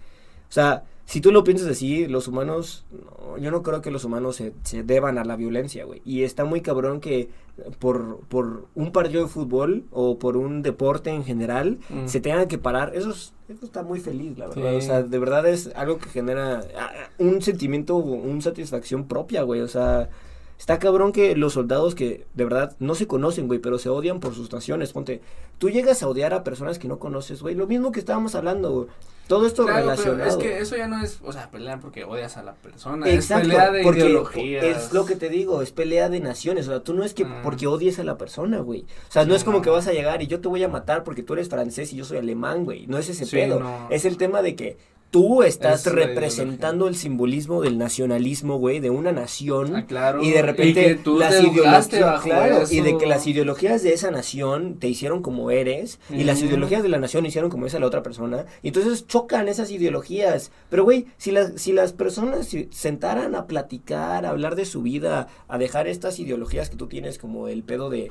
o 0.49 0.53
sea, 0.53 0.85
si 1.11 1.23
tú 1.23 1.33
lo 1.33 1.43
piensas 1.43 1.69
así, 1.69 2.07
los 2.07 2.29
humanos, 2.29 2.85
no, 2.93 3.39
yo 3.39 3.51
no 3.51 3.63
creo 3.63 3.81
que 3.81 3.91
los 3.91 4.05
humanos 4.05 4.37
se, 4.37 4.53
se 4.63 4.83
deban 4.83 5.17
a 5.17 5.25
la 5.25 5.37
violencia, 5.37 5.87
güey. 5.87 6.03
Y 6.05 6.23
está 6.23 6.45
muy 6.45 6.61
cabrón 6.61 7.01
que 7.01 7.31
por, 7.79 8.21
por 8.29 8.67
un 8.75 8.93
partido 8.93 9.23
de 9.23 9.29
fútbol 9.29 9.85
o 9.91 10.19
por 10.19 10.37
un 10.37 10.61
deporte 10.61 11.09
en 11.11 11.25
general 11.25 11.79
Mm. 11.89 12.07
se 12.09 12.21
tengan 12.21 12.47
que 12.47 12.59
parar. 12.59 12.93
Eso, 12.95 13.09
es- 13.11 13.33
eso 13.49 13.65
está 13.65 13.83
muy 13.83 14.01
feliz, 14.01 14.37
la 14.37 14.49
verdad. 14.49 14.71
Sí. 14.73 14.77
O 14.77 14.81
sea, 14.83 15.03
de 15.03 15.19
verdad 15.19 15.47
es 15.49 15.73
algo 15.75 15.97
que 15.97 16.11
genera 16.11 16.61
ah, 16.79 16.91
un 17.19 17.41
sentimiento, 17.41 17.97
un 17.97 18.43
satisfacción 18.43 19.09
propia, 19.09 19.43
güey. 19.45 19.63
O 19.63 19.69
sea, 19.69 20.11
está 20.59 20.79
cabrón 20.79 21.13
que 21.13 21.37
los 21.37 21.53
soldados 21.55 21.95
que 21.95 22.27
de 22.35 22.45
verdad 22.45 22.77
no 22.81 22.95
se 22.95 23.07
conocen, 23.07 23.47
güey, 23.47 23.59
pero 23.61 23.79
se 23.79 23.89
odian 23.89 24.21
por 24.21 24.35
sus 24.35 24.53
naciones. 24.53 24.93
Ponte, 24.93 25.21
tú 25.59 25.71
llegas 25.71 26.03
a 26.03 26.09
odiar 26.09 26.35
a 26.35 26.45
personas 26.45 26.79
que 26.79 26.89
no 26.89 26.99
conoces, 26.99 27.41
güey. 27.43 27.55
Lo 27.55 27.67
mismo 27.67 27.93
que 27.93 28.01
estábamos 28.01 28.35
hablando, 28.35 28.73
güey. 28.73 28.87
Todo 29.29 29.47
esto 29.47 29.65
Claro, 29.67 29.93
pero 29.95 30.15
relacionado. 30.15 30.31
es 30.31 30.37
que 30.37 30.59
eso 30.59 30.75
ya 30.79 30.89
no 30.89 31.03
es, 31.05 31.19
o 31.23 31.33
sea, 31.35 31.51
pelear 31.51 31.81
porque 31.81 32.03
odias 32.03 32.39
a 32.39 32.43
la 32.43 32.55
persona, 32.55 33.11
Exacto, 33.11 33.43
es 33.49 33.55
pelea 33.55 33.71
de 33.71 33.83
porque 33.83 34.01
ideologías. 34.01 34.65
es 34.65 34.93
lo 34.95 35.05
que 35.05 35.17
te 35.17 35.29
digo, 35.29 35.61
es 35.61 35.71
pelea 35.71 36.09
de 36.09 36.21
naciones, 36.21 36.67
o 36.67 36.71
sea, 36.71 36.81
tú 36.81 36.95
no 36.95 37.05
es 37.05 37.13
que 37.13 37.27
Mm. 37.27 37.43
porque 37.43 37.67
odies 37.67 37.99
a 37.99 38.05
la 38.05 38.17
persona, 38.17 38.61
güey, 38.61 38.87
o 39.07 39.13
sea, 39.13 39.27
no 39.27 39.35
es 39.35 39.45
como 39.45 39.59
no. 39.59 39.63
que 39.63 39.69
vas 39.69 39.87
a 39.87 39.93
llegar 39.93 40.23
y 40.23 40.29
yo 40.29 40.41
te 40.41 40.49
voy 40.49 40.65
a 40.65 40.69
matar 40.69 41.05
porque 41.05 41.23
tú 41.23 41.35
eres 41.35 41.51
francés 41.51 41.93
y 41.93 41.97
yo 41.97 42.07
soy 42.07 42.17
alemán, 42.17 42.65
güey, 42.65 42.87
no 42.87 42.97
es 42.97 43.11
ese 43.11 43.27
Sí, 43.27 43.37
pedo, 43.37 43.61
no. 43.61 43.89
es 43.91 44.07
el 44.07 44.17
tema 44.17 44.41
de 44.41 44.57
que 44.57 44.79
tú 45.11 45.43
estás 45.43 45.87
Es 45.87 45.93
representando 45.93 46.89
el 46.89 46.97
simbolismo 46.97 47.63
del 47.63 47.79
nacionalismo, 47.79 48.59
güey, 48.59 48.81
de 48.81 48.91
una 48.91 49.13
nación. 49.13 49.75
Ah, 49.75 49.87
claro. 49.87 50.23
Y 50.23 50.31
de 50.31 50.43
repente 50.43 50.85
que 50.85 50.95
tú 50.97 51.19
las 51.19 51.43
ideologías, 51.43 52.73
y 52.73 52.81
de 52.81 52.99
que 52.99 53.07
las 53.07 53.27
ideologías 53.27 53.83
de 53.83 53.95
esa 53.95 54.11
nación 54.11 54.79
te 54.79 54.89
hicieron 54.89 55.23
como 55.23 55.51
eres 55.51 55.99
y 56.11 56.25
las 56.25 56.39
Ujú. 56.39 56.47
ideologías 56.49 56.83
de 56.83 56.89
la 56.89 56.99
nación 56.99 57.27
hicieron 57.27 57.51
como 57.51 57.67
esa 57.67 57.79
la 57.79 57.87
otra 57.87 58.03
persona. 58.03 58.45
Y 58.63 58.69
entonces 58.69 59.07
chocan 59.07 59.49
esas 59.49 59.71
ideologías. 59.71 60.51
Pero 60.71 60.85
güey, 60.85 61.07
si 61.17 61.31
las 61.31 61.53
si 61.61 61.73
las 61.73 61.93
personas 61.93 62.49
se 62.49 62.69
sentaran 62.71 63.35
a 63.35 63.47
platicar, 63.47 64.27
a 64.27 64.31
hablar 64.31 64.57
de 64.57 64.65
su 64.65 64.83
vida, 64.83 65.29
a 65.49 65.59
dejar 65.59 65.87
estas 65.89 66.19
ideologías 66.19 66.71
que 66.71 66.77
tú 66.77 66.87
tienes 66.87 67.19
como 67.19 67.49
el 67.49 67.63
pedo 67.63 67.89
de 67.91 68.11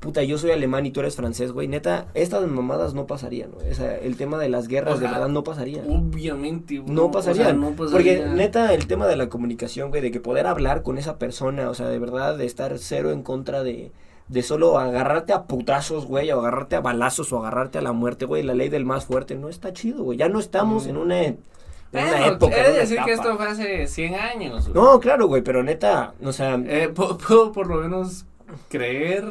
Puta, 0.00 0.22
yo 0.22 0.38
soy 0.38 0.52
alemán 0.52 0.86
y 0.86 0.92
tú 0.92 1.00
eres 1.00 1.16
francés, 1.16 1.50
güey. 1.50 1.66
Neta, 1.66 2.06
estas 2.14 2.46
mamadas 2.46 2.94
no 2.94 3.08
pasarían, 3.08 3.50
güey. 3.50 3.68
O 3.70 3.74
sea, 3.74 3.96
el 3.96 4.16
tema 4.16 4.38
de 4.38 4.48
las 4.48 4.68
guerras 4.68 5.00
de 5.00 5.08
verdad 5.08 5.26
no 5.28 5.42
pasaría. 5.42 5.82
Obviamente, 5.88 6.78
bro, 6.78 6.92
No 6.94 7.06
o 7.06 7.12
sea, 7.20 7.32
pasarían. 7.32 7.60
no 7.60 7.70
pasaría. 7.72 7.90
Porque 7.90 8.24
neta, 8.36 8.72
el 8.74 8.86
tema 8.86 9.08
de 9.08 9.16
la 9.16 9.28
comunicación, 9.28 9.90
güey, 9.90 10.00
de 10.00 10.12
que 10.12 10.20
poder 10.20 10.46
hablar 10.46 10.84
con 10.84 10.98
esa 10.98 11.18
persona, 11.18 11.68
o 11.68 11.74
sea, 11.74 11.88
de 11.88 11.98
verdad, 11.98 12.38
de 12.38 12.46
estar 12.46 12.78
cero 12.78 13.10
en 13.10 13.24
contra 13.24 13.64
de, 13.64 13.90
de 14.28 14.42
solo 14.44 14.78
agarrarte 14.78 15.32
a 15.32 15.44
putazos, 15.46 16.06
güey, 16.06 16.30
o 16.30 16.38
agarrarte 16.38 16.76
a 16.76 16.80
balazos, 16.80 17.32
o 17.32 17.38
agarrarte 17.40 17.78
a 17.78 17.82
la 17.82 17.92
muerte, 17.92 18.24
güey, 18.24 18.44
la 18.44 18.54
ley 18.54 18.68
del 18.68 18.84
más 18.84 19.04
fuerte, 19.04 19.34
no 19.34 19.48
está 19.48 19.72
chido, 19.72 20.04
güey. 20.04 20.16
Ya 20.16 20.28
no 20.28 20.38
estamos 20.38 20.86
Mm. 20.86 20.90
en 20.90 20.96
una, 20.96 21.22
en 21.24 21.38
una 21.92 22.02
Bueno, 22.10 22.26
época. 22.26 22.54
una 22.56 22.68
decir 22.68 22.98
que 23.04 23.12
esto 23.14 23.36
fue 23.36 23.46
hace 23.48 23.86
100 23.88 24.14
años. 24.14 24.68
güey. 24.68 24.74
No, 24.74 25.00
claro, 25.00 25.26
güey, 25.26 25.42
pero 25.42 25.64
neta, 25.64 26.14
o 26.22 26.32
sea, 26.32 26.54
Eh, 26.54 26.88
pu- 26.94 27.16
puedo 27.18 27.50
por 27.50 27.66
lo 27.66 27.78
menos 27.80 28.26
creer 28.68 29.24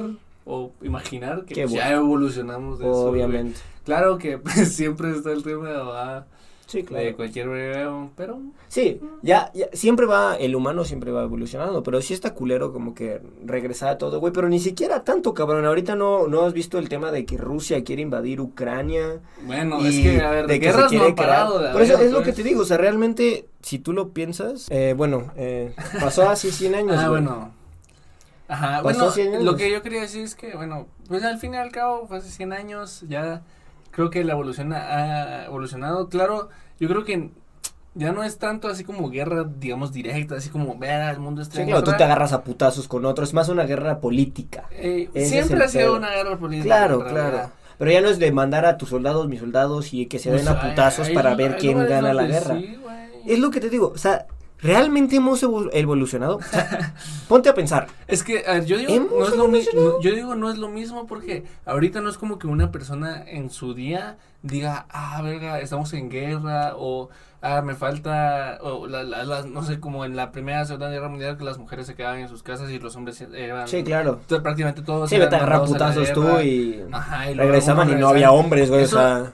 o 0.48 0.72
imaginar 0.82 1.46
que 1.46 1.56
pues, 1.56 1.72
ya 1.74 1.84
bueno. 1.90 1.98
evolucionamos 2.00 2.80
de 2.80 2.86
eso. 2.90 3.06
obviamente. 3.10 3.60
Claro 3.86 4.18
que 4.18 4.38
pues, 4.38 4.74
siempre 4.74 5.12
está 5.12 5.32
el 5.32 5.44
tema 5.44 5.70
de, 5.70 5.76
ah, 5.80 6.26
Sí, 6.66 6.80
de 6.82 6.86
claro. 6.86 7.16
cualquier 7.16 7.48
breve, 7.48 8.10
pero 8.18 8.40
Sí, 8.68 9.00
ya, 9.22 9.50
ya, 9.54 9.68
siempre 9.72 10.06
va, 10.06 10.36
el 10.36 10.54
humano 10.54 10.84
siempre 10.84 11.12
va 11.14 11.24
evolucionando, 11.24 11.82
pero 11.82 12.02
sí 12.02 12.14
está 12.14 12.34
culero 12.34 12.74
como 12.74 12.94
que 12.94 13.22
regresar 13.46 13.88
a 13.88 13.98
todo, 13.98 14.20
güey, 14.20 14.34
pero 14.34 14.50
ni 14.50 14.60
siquiera 14.60 15.06
tanto, 15.06 15.34
cabrón, 15.34 15.66
ahorita 15.66 15.96
no, 15.96 16.28
no 16.28 16.42
has 16.44 16.52
visto 16.52 16.78
el 16.78 16.90
tema 16.90 17.10
de 17.14 17.26
que 17.26 17.38
Rusia 17.38 17.86
quiere 17.86 18.02
invadir 18.02 18.42
Ucrania, 18.42 19.22
bueno, 19.46 19.80
es 19.86 19.96
que 19.98 20.20
a 20.20 20.30
ver, 20.32 20.48
de 20.48 20.60
que 20.60 20.66
se 20.66 20.72
guerras 20.76 20.92
no 20.92 21.04
han 21.06 21.16
parado. 21.16 21.72
Por 21.72 21.82
eso 21.82 21.98
es 22.00 22.12
lo 22.12 22.18
que 22.18 22.24
pues. 22.26 22.36
te 22.36 22.44
digo, 22.44 22.64
o 22.64 22.66
sea, 22.66 22.76
realmente, 22.76 23.48
si 23.62 23.80
tú 23.80 23.94
lo 23.94 24.10
piensas, 24.10 24.68
eh, 24.70 24.94
bueno, 24.98 25.32
eh, 25.38 25.74
pasó 26.02 26.30
hace 26.30 26.52
100 26.52 26.76
años, 26.76 26.98
Ah, 26.98 27.08
güey. 27.08 27.22
bueno. 27.24 27.54
Ajá, 28.48 28.82
bueno, 28.82 29.12
100 29.12 29.28
años. 29.34 29.44
lo 29.44 29.56
que 29.58 29.70
yo 29.72 29.82
quería 29.82 30.02
decir 30.02 30.24
es 30.24 30.36
que, 30.36 30.56
bueno, 30.56 30.88
pues 31.08 31.24
al 31.24 31.38
fin 31.40 31.54
y 31.54 31.58
al 31.58 31.72
cabo, 31.72 32.08
fue 32.08 32.18
hace 32.18 32.30
100 32.30 32.54
años, 32.54 33.04
ya 33.10 33.42
creo 33.92 34.10
que 34.10 34.24
la 34.24 34.34
evolución 34.34 34.74
ha 34.74 35.46
evolucionado. 35.46 36.08
Claro, 36.10 36.50
yo 36.80 36.88
creo 36.88 37.04
que 37.04 37.30
ya 37.96 38.12
no 38.12 38.24
es 38.24 38.38
tanto 38.38 38.68
así 38.68 38.84
como 38.84 39.10
guerra, 39.10 39.44
digamos, 39.60 39.92
directa, 39.92 40.36
así 40.36 40.50
como, 40.50 40.78
vea, 40.78 41.10
el 41.12 41.20
mundo 41.20 41.42
está 41.42 41.58
Sí, 41.58 41.66
claro, 41.66 41.84
tú 41.84 41.92
te 41.98 42.04
agarras 42.04 42.32
a 42.32 42.44
putazos 42.44 42.88
con 42.88 43.06
otros, 43.06 43.30
es 43.30 43.34
más 43.34 43.50
una 43.50 43.64
guerra 43.66 44.00
política. 44.00 44.66
Eh, 44.72 45.10
siempre 45.26 45.64
ha 45.64 45.68
sido 45.68 45.96
una 45.96 46.12
guerra 46.12 46.38
política. 46.38 46.66
Claro, 46.76 47.04
claro. 47.04 47.52
Pero 47.80 47.92
ya 47.92 48.02
no 48.02 48.08
es 48.10 48.18
de 48.18 48.32
mandar 48.32 48.66
a 48.66 48.78
tus 48.78 48.90
soldados, 48.90 49.28
mis 49.28 49.40
soldados, 49.40 49.94
y 49.94 50.06
que 50.08 50.20
se 50.20 50.32
den 50.32 50.46
Pues, 50.46 50.56
a 50.56 50.62
putazos 50.62 51.08
hay- 51.08 51.14
para 51.14 51.32
hay- 51.32 51.36
ver 51.38 51.54
hay 51.54 51.60
quién 51.60 51.86
gana 51.88 52.14
la 52.14 52.24
guerra. 52.24 52.56
sí. 52.58 52.78
Es 53.28 53.40
lo 53.40 53.52
que 53.52 53.60
te 53.60 53.70
digo, 53.70 53.92
o 53.94 53.98
sea, 53.98 54.26
¿realmente 54.62 55.16
hemos 55.18 55.42
evo- 55.44 55.70
evolucionado? 55.74 56.38
O 56.38 56.42
sea, 56.42 56.94
ponte 57.28 57.50
a 57.50 57.54
pensar. 57.54 57.88
Es 58.08 58.24
que, 58.24 58.44
a 58.48 58.54
ver, 58.54 58.66
yo 58.66 58.78
digo, 58.78 58.94
¿Hemos 58.94 59.12
no 59.12 59.26
es 59.28 59.36
lo 59.36 59.48
mi- 59.48 59.60
evolucionado? 59.60 59.92
no- 59.98 60.02
yo 60.02 60.12
digo, 60.16 60.36
no 60.36 60.50
es 60.50 60.58
lo 60.58 60.70
mismo 60.70 61.06
porque 61.08 61.44
ahorita 61.66 62.02
no 62.02 62.10
es 62.10 62.18
como 62.18 62.40
que 62.40 62.48
una 62.48 62.72
persona 62.72 63.24
en 63.28 63.50
su 63.50 63.74
día 63.74 64.18
diga, 64.42 64.86
ah, 64.90 65.22
verga, 65.22 65.60
estamos 65.60 65.94
en 65.94 66.10
guerra, 66.10 66.74
o, 66.78 67.10
ah, 67.42 67.62
me 67.62 67.76
falta, 67.76 68.58
o, 68.62 68.88
la, 68.88 69.44
no 69.44 69.64
sé, 69.64 69.80
como 69.80 70.06
en 70.06 70.16
la 70.16 70.32
primera, 70.32 70.66
segunda 70.66 70.90
guerra 70.90 71.10
mundial, 71.10 71.38
que 71.38 71.44
las 71.44 71.58
mujeres 71.58 71.88
se 71.88 71.96
quedaban 71.96 72.20
en 72.20 72.30
sus 72.30 72.44
casas 72.44 72.70
y 72.72 72.80
los 72.80 72.96
hombres 72.96 73.22
eran, 73.22 73.68
Sí, 73.68 73.84
claro. 73.84 74.20
prácticamente 74.28 74.82
todos 74.82 75.10
Sí, 75.10 75.16
eran 75.16 75.28
vete 75.28 75.36
a 75.36 75.40
agarrar 75.40 75.62
mandados 75.62 75.82
a 75.98 76.00
la 76.00 76.14
putazos 76.14 76.14
tú 76.14 76.40
y 76.42 76.84
Ajá, 76.92 77.32
y 77.32 77.34
regresaban 77.36 77.90
y 77.92 77.96
no 77.96 78.08
había 78.10 78.32
hombres, 78.32 78.70
güey, 78.70 78.84
o 78.84 78.88
sea, 78.88 79.34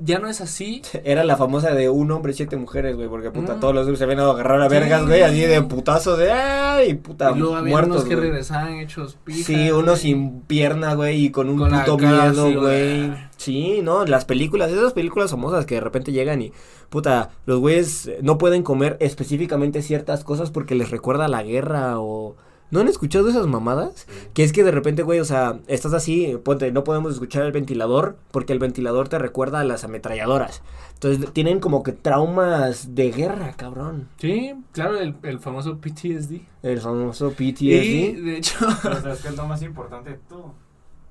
ya 0.00 0.18
no 0.18 0.28
es 0.28 0.40
así, 0.40 0.82
era 1.04 1.24
la 1.24 1.36
famosa 1.36 1.70
de 1.74 1.88
un 1.88 2.10
hombre, 2.10 2.32
siete 2.32 2.56
mujeres, 2.56 2.96
güey, 2.96 3.08
porque 3.08 3.30
puta, 3.30 3.54
Mm. 3.54 3.60
todos 3.60 3.74
los 3.74 3.84
grupos 3.86 3.98
se 3.98 4.04
habían 4.04 4.18
ido 4.18 4.30
a 4.30 4.34
agarrar 4.34 4.60
a 4.60 4.68
Sí. 4.68 4.74
vergas, 4.74 5.06
güey, 5.06 5.22
así 5.22 5.40
de 5.42 5.62
putazos 5.62 6.18
de, 6.18 6.32
ay, 6.32 6.94
puta, 6.94 7.30
y 7.32 7.38
luego 7.38 7.56
había 7.56 7.70
muertos, 7.70 7.96
unos 7.96 8.04
que 8.08 8.14
güey. 8.16 8.28
regresaban 8.28 8.74
hechos 8.80 9.16
pijas. 9.24 9.44
Sí, 9.46 9.70
uno 9.70 9.96
sin 9.96 10.40
pierna, 10.42 10.94
güey, 10.94 11.24
y 11.26 11.30
con 11.30 11.48
un 11.48 11.58
Con 11.58 11.70
puto 11.70 11.98
miedo, 11.98 12.46
así, 12.46 12.54
güey. 12.54 13.14
Sí, 13.36 13.80
no, 13.82 14.04
las 14.04 14.24
películas, 14.24 14.70
esas 14.70 14.92
películas 14.92 15.30
famosas 15.30 15.66
que 15.66 15.74
de 15.76 15.80
repente 15.80 16.12
llegan 16.12 16.40
y, 16.42 16.52
puta, 16.88 17.30
los 17.46 17.60
güeyes 17.60 18.10
no 18.22 18.38
pueden 18.38 18.62
comer 18.62 18.96
específicamente 19.00 19.82
ciertas 19.82 20.24
cosas 20.24 20.50
porque 20.50 20.74
les 20.74 20.90
recuerda 20.90 21.28
la 21.28 21.42
guerra 21.42 22.00
o... 22.00 22.36
¿No 22.70 22.80
han 22.80 22.88
escuchado 22.88 23.28
esas 23.28 23.46
mamadas? 23.46 24.06
Que 24.32 24.42
es 24.42 24.52
que 24.52 24.64
de 24.64 24.72
repente, 24.72 25.02
güey, 25.04 25.20
o 25.20 25.24
sea, 25.24 25.60
estás 25.68 25.92
así, 25.92 26.36
ponte, 26.42 26.72
no 26.72 26.82
podemos 26.82 27.12
escuchar 27.12 27.44
el 27.44 27.52
ventilador 27.52 28.16
porque 28.32 28.52
el 28.52 28.58
ventilador 28.58 29.08
te 29.08 29.18
recuerda 29.18 29.60
a 29.60 29.64
las 29.64 29.84
ametralladoras. 29.84 30.62
Entonces 30.94 31.32
tienen 31.32 31.60
como 31.60 31.84
que 31.84 31.92
traumas 31.92 32.94
de 32.96 33.12
guerra, 33.12 33.52
cabrón. 33.56 34.08
Sí, 34.16 34.54
claro, 34.72 34.98
el, 34.98 35.14
el 35.22 35.38
famoso 35.38 35.78
PTSD. 35.78 36.40
El 36.62 36.80
famoso 36.80 37.32
Y, 37.38 37.52
PTSD. 37.52 38.24
de 38.24 38.36
hecho, 38.38 38.56
Pero 38.82 39.00
sabes 39.02 39.20
que 39.20 39.28
es 39.28 39.36
lo 39.36 39.46
más 39.46 39.62
importante 39.62 40.10
de 40.10 40.16
todo, 40.28 40.54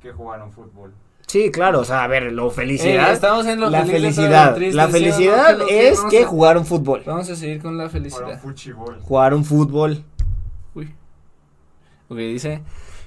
que 0.01 0.11
jugaron 0.11 0.51
fútbol. 0.51 0.91
Sí, 1.33 1.49
claro, 1.49 1.79
o 1.79 1.83
sea, 1.83 2.03
a 2.03 2.07
ver, 2.07 2.31
lo 2.31 2.49
eh, 2.49 2.51
felicidad. 2.51 3.11
estamos 3.11 3.47
en 3.47 3.59
lo 3.59 3.67
la 3.71 3.79
feliz 3.85 3.93
felicidad, 4.15 4.53
triste, 4.53 4.75
la 4.75 4.83
¿sí 4.83 4.87
o 4.87 4.91
no? 4.91 4.93
felicidad 4.99 5.47
¿Qué 5.47 5.57
lo 5.57 5.65
que 5.65 5.87
es 5.89 5.99
que 6.11 6.23
a- 6.23 6.27
jugaron 6.27 6.63
fútbol. 6.63 7.01
Vamos 7.07 7.27
a 7.27 7.35
seguir 7.35 7.59
con 7.59 7.75
la 7.75 7.85
Jugaron 7.89 8.11
felicidad. 8.11 8.39
fuchibol. 8.39 8.99
Jugaron 9.01 9.43
fútbol. 9.43 10.03
Uy. 10.75 10.93
Ok, 12.09 12.17
dice, 12.17 12.61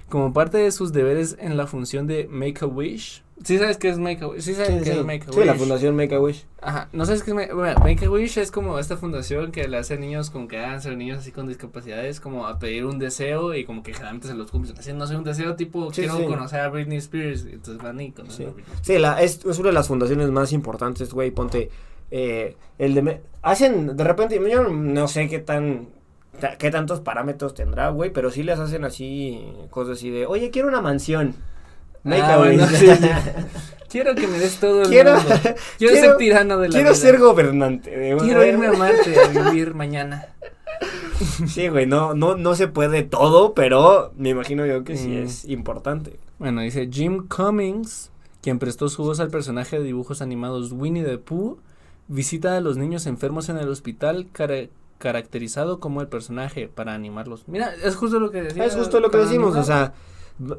como 0.09 0.33
parte 0.33 0.59
de 0.59 0.73
sus 0.73 0.93
deberes 0.93 1.37
en 1.39 1.57
la 1.57 1.69
función 1.69 2.09
de 2.09 2.27
Make 2.29 2.65
a 2.65 2.67
Wish. 2.67 3.23
¿Sí 3.45 3.59
sabes 3.59 3.77
qué 3.77 3.91
es 3.91 3.99
Make 3.99 4.25
a 4.25 4.29
Wish? 4.29 4.41
Sí 4.41 4.55
sabes 4.55 4.71
Sí, 4.71 4.79
qué 4.79 4.93
sí. 4.93 4.99
es 4.99 5.05
Make 5.05 5.27
a 5.29 5.33
Sí, 5.33 5.45
la 5.45 5.55
fundación 5.55 5.95
Make 5.95 6.15
a 6.15 6.21
Wish. 6.21 6.47
Ajá, 6.63 6.89
no 6.93 7.05
sabes 7.05 7.23
qué 7.23 7.31
es 7.33 7.35
Ma- 7.37 7.55
bueno, 7.55 7.79
Make 7.81 8.07
a 8.07 8.11
Wish 8.11 8.39
es 8.39 8.51
como 8.51 8.79
esta 8.79 8.97
fundación 8.97 9.53
que 9.53 9.69
le 9.69 9.77
hace 9.77 9.95
a 9.95 9.97
niños 9.99 10.31
con 10.31 10.47
cáncer, 10.47 10.97
niños 10.97 11.19
así 11.19 11.33
con 11.33 11.47
discapacidades, 11.47 12.19
como 12.19 12.47
a 12.47 12.59
pedir 12.59 12.87
un 12.87 12.99
deseo 12.99 13.55
y 13.55 13.65
como 13.67 13.83
que 13.83 13.93
generalmente 13.93 14.29
se 14.29 14.35
los 14.35 14.51
cumplen. 14.51 14.77
Así, 14.79 14.93
no 14.95 15.07
sé, 15.07 15.17
un 15.17 15.25
deseo 15.25 15.55
tipo, 15.55 15.93
Sí, 15.93 16.03
quiero 16.03 16.25
conocer 16.27 16.61
a 16.61 16.69
Britney 16.71 16.97
Spears, 16.99 17.45
y 17.45 17.51
entonces 17.55 17.83
van 17.83 18.01
y 18.01 18.11
conocen 18.13 18.37
Sí. 18.37 18.43
a 18.45 18.47
Britney 18.55 18.65
Spears. 18.75 18.87
Sí, 18.87 18.99
la, 18.99 19.23
es, 19.23 19.45
es 19.45 19.59
una 19.59 19.69
de 19.69 19.75
las 19.75 19.89
fundaciones 19.89 20.31
más 20.31 20.53
importantes, 20.53 21.13
güey. 21.13 21.31
Ponte. 21.31 21.71
eh, 22.11 22.57
el 22.79 22.95
de. 22.95 23.03
me- 23.03 23.21
Hacen, 23.43 23.97
de 23.97 24.05
repente, 24.05 24.41
yo 24.51 24.67
no 24.69 25.09
sé 25.09 25.29
qué 25.29 25.41
tan. 25.41 25.89
ta- 26.41 26.57
qué 26.57 26.71
tantos 26.71 27.01
parámetros 27.01 27.53
tendrá, 27.55 27.91
güey. 27.91 28.11
Pero 28.13 28.31
sí 28.31 28.43
les 28.45 28.59
hacen 28.59 28.85
así. 28.85 29.45
Cosas 29.71 29.99
así 29.99 30.11
de. 30.11 30.25
Oye, 30.27 30.51
quiero 30.51 30.69
una 30.69 30.81
mansión. 30.81 31.35
Ah, 32.07 32.69
sí. 32.73 32.87
Quiero 33.89 34.15
que 34.15 34.27
me 34.27 34.39
des 34.39 34.57
todo 34.59 34.83
el 34.83 34.89
Quiero- 34.89 35.15
mundo. 35.17 35.29
Quiero, 35.43 35.57
quiero- 35.79 35.97
ser 35.97 36.17
tirano 36.17 36.59
de 36.59 36.69
la 36.69 36.73
Quiero 36.75 36.91
vida. 36.91 36.95
ser 37.01 37.19
gobernante. 37.19 37.91
de- 37.97 38.17
Quiero 38.19 38.45
irme 38.45 38.67
a 38.67 38.73
Marte 38.73 39.15
a 39.19 39.29
vivir 39.29 39.75
mañana. 39.75 40.27
Sí, 41.49 41.69
güey, 41.69 41.87
no, 41.87 42.13
no, 42.15 42.37
no 42.37 42.55
se 42.55 42.69
puede 42.69 43.03
todo, 43.03 43.55
pero 43.55 44.13
me 44.19 44.29
imagino 44.31 44.67
yo 44.67 44.85
que 44.85 44.99
sí 44.99 45.09
Mm. 45.09 45.23
es 45.25 45.45
importante. 45.47 46.19
Bueno, 46.39 46.61
dice 46.61 46.91
Jim 46.93 47.27
Cummings, 47.27 48.11
quien 48.43 48.59
prestó 48.59 48.91
su 48.91 49.03
voz 49.03 49.19
al 49.21 49.31
personaje 49.31 49.79
de 49.79 49.85
dibujos 49.85 50.21
animados 50.21 50.73
Winnie 50.73 51.05
the 51.05 51.17
Pooh, 51.17 51.59
visita 52.09 52.57
a 52.57 52.61
los 52.61 52.77
niños 52.77 53.07
enfermos 53.07 53.49
en 53.49 53.57
el 53.57 53.69
hospital 53.71 54.27
cara- 54.33 54.69
caracterizado 54.99 55.81
como 55.81 56.03
el 56.03 56.09
personaje 56.09 56.69
para 56.69 56.93
animarlos. 56.93 57.45
Mira, 57.49 57.73
es 57.83 57.97
justo 57.97 58.21
lo 58.21 58.31
que 58.31 58.43
decía. 58.43 58.65
Es 58.67 58.75
justo 58.75 59.01
lo 59.01 59.11
que 59.11 59.17
decimos, 59.19 59.57
o 59.57 59.63
sea, 59.65 59.95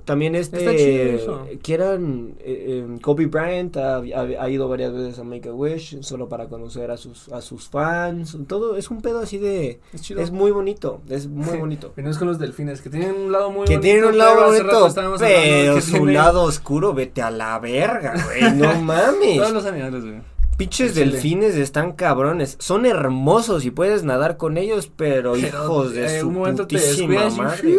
también 0.06 0.36
este, 0.36 1.16
eso. 1.16 1.46
quieran, 1.62 2.34
eh, 2.40 2.86
eh, 2.88 3.00
Kobe 3.02 3.28
Bryant 3.28 3.78
ha, 3.78 3.98
ha- 3.98 4.44
ha 4.44 4.50
ido 4.50 4.68
varias 4.68 4.92
veces 4.94 5.20
a 5.20 5.24
Make 5.24 5.50
a 5.50 5.54
Wish 5.54 6.02
solo 6.02 6.28
para 6.28 6.48
conocer 6.48 6.90
a 6.90 6.98
sus, 6.98 7.30
a 7.30 7.42
sus 7.42 7.70
fans, 7.70 8.36
todo, 8.48 8.76
es 8.78 8.90
un 8.90 9.02
pedo 9.02 9.20
así 9.20 9.38
de, 9.38 9.80
es 9.94 10.02
chido. 10.02 10.20
es 10.22 10.32
muy 10.32 10.50
bonito, 10.52 11.02
es 11.10 11.28
muy 11.28 11.58
bonito. 11.58 11.94
Venimos 11.96 12.18
con 12.18 12.28
los 12.28 12.40
delfines, 12.40 12.82
que 12.82 12.90
tienen 12.90 13.16
un 13.16 13.32
lado 13.32 13.52
muy 13.52 13.66
Que 13.68 13.76
bonito. 13.76 13.82
tienen 13.82 14.06
un 14.06 14.18
lado 14.18 14.46
bonito, 14.48 14.90
pero 15.20 15.76
que 15.76 15.82
su 15.82 16.06
lado 16.08 16.44
oscuro, 16.44 16.94
vete 16.94 17.22
a 17.22 17.30
la 17.30 17.60
verga, 17.60 18.16
güey, 18.26 18.54
no 18.56 18.74
mames. 18.82 19.38
Todos 19.38 19.54
los 19.54 19.66
animales, 19.66 20.04
güey. 20.04 20.38
Pinches 20.58 20.96
delfines 20.96 21.54
están 21.56 21.92
cabrones. 21.92 22.56
Son 22.60 22.88
hermosos 22.88 23.64
y 23.64 23.70
puedes 23.70 24.04
nadar 24.04 24.38
con 24.38 24.58
ellos, 24.58 24.90
pero, 24.96 25.34
Pero, 25.34 25.48
hijos 25.48 25.94
de 25.94 26.18
eh, 26.18 26.20
su 26.22 26.30
un 26.30 26.34
momento 26.34 26.66
te 26.66 26.78
putísima 26.80 27.28
y 27.28 27.32
madre. 27.38 27.76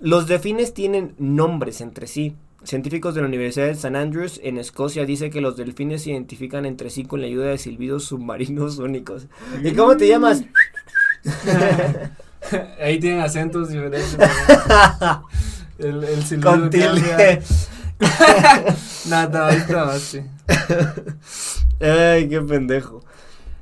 Los 0.00 0.28
delfines 0.28 0.74
tienen 0.74 1.14
nombres 1.18 1.80
entre 1.80 2.06
sí. 2.06 2.36
Científicos 2.62 3.14
de 3.14 3.20
la 3.20 3.28
Universidad 3.28 3.66
de 3.66 3.72
St. 3.72 3.96
Andrews 3.96 4.40
en 4.42 4.58
Escocia 4.58 5.04
dice 5.04 5.30
que 5.30 5.40
los 5.40 5.56
delfines 5.56 6.02
se 6.02 6.10
identifican 6.10 6.66
entre 6.66 6.90
sí 6.90 7.04
con 7.04 7.20
la 7.20 7.26
ayuda 7.26 7.46
de 7.46 7.58
silbidos 7.58 8.04
submarinos 8.04 8.78
únicos. 8.80 9.26
¿Y 9.62 9.72
cómo 9.72 9.96
te 9.96 10.08
llamas? 10.08 10.44
Ahí 12.80 13.00
tienen 13.00 13.20
acentos 13.20 13.68
diferentes. 13.68 14.16
el, 15.78 16.04
el 16.04 16.22
silbido 16.24 16.50
Con 16.50 16.70
tilde. 16.70 17.42
Nada, 19.08 19.48
ahí 19.48 19.56
está, 19.56 19.98
sí. 19.98 20.20
Ay, 21.80 22.28
qué 22.28 22.40
pendejo. 22.40 23.04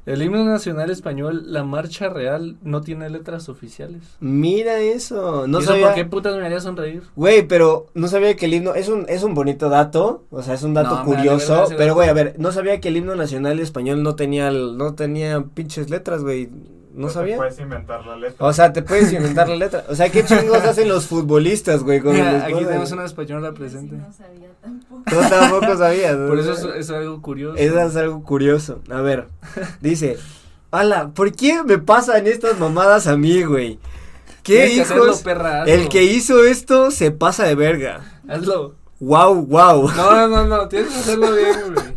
El 0.07 0.23
himno 0.23 0.45
nacional 0.45 0.89
español, 0.91 1.53
la 1.53 1.65
marcha 1.65 2.09
real, 2.09 2.57
no 2.63 2.81
tiene 2.81 3.11
letras 3.11 3.49
oficiales. 3.49 4.03
Mira 4.21 4.79
eso. 4.79 5.49
No 5.49 5.59
¿Y 5.59 5.63
eso 5.63 5.73
sabía. 5.73 5.87
por 5.87 5.95
qué 5.97 6.05
putas 6.05 6.37
me 6.37 6.47
haría 6.47 6.61
sonreír? 6.61 7.03
Güey, 7.17 7.47
pero 7.49 7.89
no 7.95 8.07
sabía 8.07 8.37
que 8.37 8.47
el 8.47 8.55
himno 8.55 8.75
es 8.75 8.89
un 8.89 9.05
es 9.09 9.25
un 9.25 9.35
bonito 9.35 9.69
dato, 9.69 10.25
o 10.31 10.43
sea, 10.43 10.55
es 10.55 10.63
un 10.63 10.75
dato 10.75 10.95
No, 10.97 11.05
curioso, 11.05 11.53
verga 11.53 11.65
ese 11.65 11.75
pero 11.75 11.95
güey, 11.95 12.09
a 12.09 12.13
ver, 12.13 12.37
no 12.39 12.53
sabía 12.53 12.81
que 12.81 12.89
el 12.89 12.97
himno 12.99 13.17
nacional 13.17 13.59
español 13.59 14.03
no 14.05 14.15
tenía 14.15 14.51
no 14.53 14.95
tenía 14.95 15.43
pinches 15.55 15.91
letras, 15.91 16.23
güey. 16.23 16.51
No 16.97 17.09
te 17.09 17.13
sabía. 17.15 17.37
Puedes 17.37 17.59
inventar 17.61 18.07
la 18.07 18.17
letra. 18.17 18.47
O 18.47 18.53
sea, 18.53 18.73
te 18.73 18.83
puedes 18.83 19.13
inventar 19.13 19.49
la 19.49 19.57
letra. 19.57 19.85
O 19.89 19.95
sea, 19.95 20.09
qué 20.11 20.25
chingos 20.25 20.65
hacen 20.65 20.89
los 20.89 21.07
futbolistas, 21.07 21.83
güey, 21.83 22.01
con 22.01 22.15
Mira, 22.15 22.43
aquí 22.43 22.53
goles? 22.53 22.69
tenemos 22.69 22.93
una 22.93 23.05
española 23.05 23.53
presente. 23.53 23.97
no 23.97 24.13
sabía 24.13 24.49
tampoco. 24.63 25.03
Tú 25.09 25.17
tampoco 25.29 25.77
sabías. 25.77 26.17
¿no? 26.17 26.29
Por 26.29 26.39
eso 26.39 26.53
es, 26.53 26.65
es 26.87 26.91
algo 26.91 27.21
curioso. 27.23 27.57
Eso 27.59 27.81
es 27.81 27.97
algo 27.97 28.23
curioso. 28.25 28.81
A 28.91 29.01
ver, 29.03 29.29
dice, 29.81 30.17
ala, 30.71 31.09
¿por 31.15 31.33
qué 31.33 31.63
me 31.65 31.79
pasan 31.79 32.27
estas 32.27 32.59
mamadas 32.59 33.07
a 33.07 33.17
mí, 33.17 33.43
güey? 33.43 33.79
¿Qué 34.43 34.55
Tienes 34.67 34.75
que 34.75 34.81
hacerlo, 34.83 35.05
hijos? 35.09 35.23
perra. 35.23 35.65
El 35.65 35.89
que 35.89 36.05
hizo 36.05 36.45
esto 36.45 36.91
se 36.91 37.11
pasa 37.11 37.45
de 37.45 37.55
verga. 37.57 38.21
Hazlo. 38.29 38.75
Wow, 39.01 39.45
wow. 39.45 39.91
No, 39.91 40.13
no, 40.13 40.29
no, 40.29 40.47
no, 40.47 40.69
tienes 40.69 40.89
que 40.91 40.99
hacerlo 41.01 41.31
bien, 41.35 41.75
güey. 41.75 41.96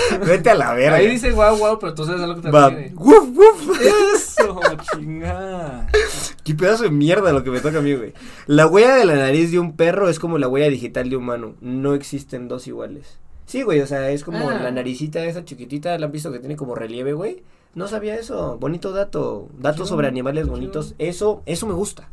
Vete 0.26 0.50
a 0.50 0.54
la 0.54 0.74
verga. 0.74 0.96
Ahí 0.96 1.08
dice 1.08 1.30
guau, 1.32 1.56
guau, 1.56 1.78
pero 1.78 1.94
tú 1.94 2.04
sabes 2.04 2.22
a 2.22 2.26
lo 2.26 2.36
que 2.36 2.42
te 2.42 2.50
Va. 2.50 2.70
refieres. 2.70 2.94
Wuf, 2.96 3.28
wuf. 3.36 3.80
Eso, 4.14 4.60
chingada. 4.94 5.86
Qué 6.44 6.54
pedazo 6.54 6.84
de 6.84 6.90
mierda 6.90 7.32
lo 7.32 7.44
que 7.44 7.50
me 7.50 7.60
toca 7.60 7.78
a 7.78 7.82
mí, 7.82 7.94
güey. 7.94 8.12
La 8.46 8.66
huella 8.66 8.96
de 8.96 9.04
la 9.04 9.14
nariz 9.16 9.50
de 9.52 9.58
un 9.58 9.76
perro 9.76 10.08
es 10.08 10.18
como 10.18 10.38
la 10.38 10.48
huella 10.48 10.68
digital 10.68 11.08
de 11.10 11.16
un 11.16 11.22
humano. 11.24 11.54
No 11.60 11.94
existen 11.94 12.48
dos 12.48 12.66
iguales. 12.66 13.18
Sí, 13.46 13.62
güey, 13.62 13.80
o 13.80 13.86
sea, 13.86 14.10
es 14.10 14.24
como 14.24 14.48
Ah. 14.50 14.54
la 14.54 14.70
naricita 14.70 15.24
esa 15.24 15.44
chiquitita, 15.44 15.98
la 15.98 16.06
han 16.06 16.12
visto 16.12 16.32
que 16.32 16.38
tiene 16.38 16.56
como 16.56 16.74
relieve, 16.74 17.12
güey. 17.12 17.42
No 17.74 17.88
sabía 17.88 18.14
eso. 18.16 18.56
Bonito 18.58 18.92
dato. 18.92 19.48
Datos 19.58 19.76
Chido, 19.76 19.86
sobre 19.88 20.08
animales 20.08 20.44
chido. 20.44 20.54
bonitos. 20.54 20.94
Eso, 20.98 21.42
eso 21.46 21.66
me 21.66 21.74
gusta. 21.74 22.08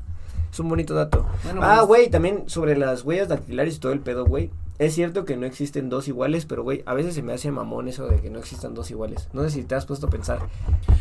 Es 0.52 0.60
un 0.60 0.68
bonito 0.70 0.94
dato. 0.96 1.26
Bueno, 1.44 1.62
ah, 1.64 1.76
pues, 1.78 1.88
güey, 1.88 2.10
también 2.10 2.44
sobre 2.48 2.76
las 2.78 3.04
huellas 3.04 3.28
dactilares 3.30 3.76
y 3.76 3.80
todo 3.80 3.92
el 3.92 4.00
pedo, 4.00 4.26
güey. 4.26 4.50
Es 4.80 4.96
cierto 4.96 5.26
que 5.26 5.36
no 5.36 5.46
existen 5.46 5.90
dos 5.90 6.08
iguales, 6.08 6.46
pero, 6.46 6.64
güey, 6.64 6.84
a 6.86 6.94
veces 6.94 7.14
se 7.14 7.22
me 7.22 7.34
hace 7.34 7.52
mamón 7.52 7.90
eso 7.90 8.08
de 8.08 8.22
que 8.22 8.30
no 8.30 8.40
existan 8.40 8.74
dos 8.74 8.90
iguales. 8.90 9.28
No 9.34 9.44
sé 9.44 9.50
si 9.50 9.64
te 9.64 9.76
has 9.76 9.86
puesto 9.86 10.08
a 10.08 10.10
pensar. 10.10 10.40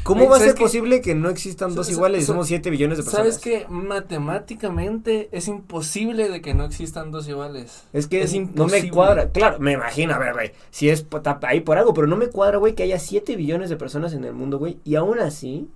¿Cómo 0.03 0.29
va 0.29 0.35
a 0.35 0.39
¿sabes 0.41 0.55
ser 0.55 0.61
posible 0.61 1.01
que 1.01 1.15
no 1.15 1.29
existan 1.29 1.77
dos 1.77 1.89
iguales 1.89 2.27
somos 2.27 2.49
7 2.49 2.71
billones 2.71 2.99
de 2.99 3.05
personas? 3.05 3.27
¿Sabes 3.27 3.39
que 3.39 3.67
matemáticamente 3.69 5.29
es 5.31 5.47
imposible 5.47 6.29
de 6.29 6.41
que 6.41 6.55
no 6.55 6.65
existan 6.65 7.13
dos 7.13 7.29
iguales? 7.29 7.85
Es 7.93 8.09
que 8.09 8.23
Es 8.23 8.35
no 8.35 8.67
me 8.67 8.91
cuadra. 8.91 9.31
Claro, 9.31 9.61
me 9.61 9.73
imagino, 9.73 10.13
a 10.13 10.19
ver, 10.19 10.33
güey. 10.33 10.51
Si 10.71 10.89
es 10.89 11.07
ahí 11.43 11.61
por 11.61 11.79
algo, 11.79 11.95
pero 11.95 12.09
no 12.09 12.17
me 12.17 12.27
cuadra, 12.27 12.59
güey, 12.59 12.75
que 12.75 12.83
haya 12.83 12.99
7 12.99 13.37
billones 13.37 13.71
de 13.71 13.77
personas 13.77 14.13
en 14.13 14.25
el 14.25 14.35
mundo, 14.35 14.59
güey. 14.59 14.79
Y 14.85 14.97
aún 14.97 15.21
así, 15.21 15.69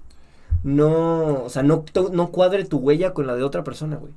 no. 0.64 1.44
O 1.44 1.48
sea, 1.48 1.62
no, 1.62 1.84
no 2.10 2.32
cuadre 2.32 2.64
tu 2.64 2.78
huella 2.78 3.14
con 3.14 3.28
la 3.28 3.36
de 3.36 3.44
otra 3.44 3.62
persona, 3.62 3.94
güey. 3.96 4.12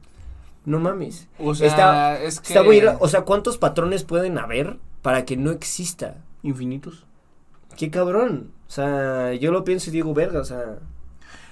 No 0.66 0.80
mames. 0.80 1.28
O 1.40 1.54
sea, 1.56 1.68
Está- 1.68 2.22
es 2.24 2.40
que 2.40 2.50
Está, 2.54 2.62
güey, 2.62 2.82
o 3.00 3.08
sea, 3.08 3.22
¿cuántos 3.22 3.58
patrones 3.58 4.04
pueden 4.04 4.38
haber 4.38 4.78
para 5.02 5.26
que 5.26 5.38
no 5.38 5.52
exista? 5.52 6.18
infinitos. 6.44 7.06
Qué 7.78 7.90
cabrón. 7.90 8.52
O 8.68 8.72
sea, 8.72 9.34
yo 9.34 9.52
lo 9.52 9.64
pienso 9.64 9.90
y 9.90 9.94
digo, 9.94 10.14
verga, 10.14 10.40
o 10.40 10.46
sea. 10.46 10.80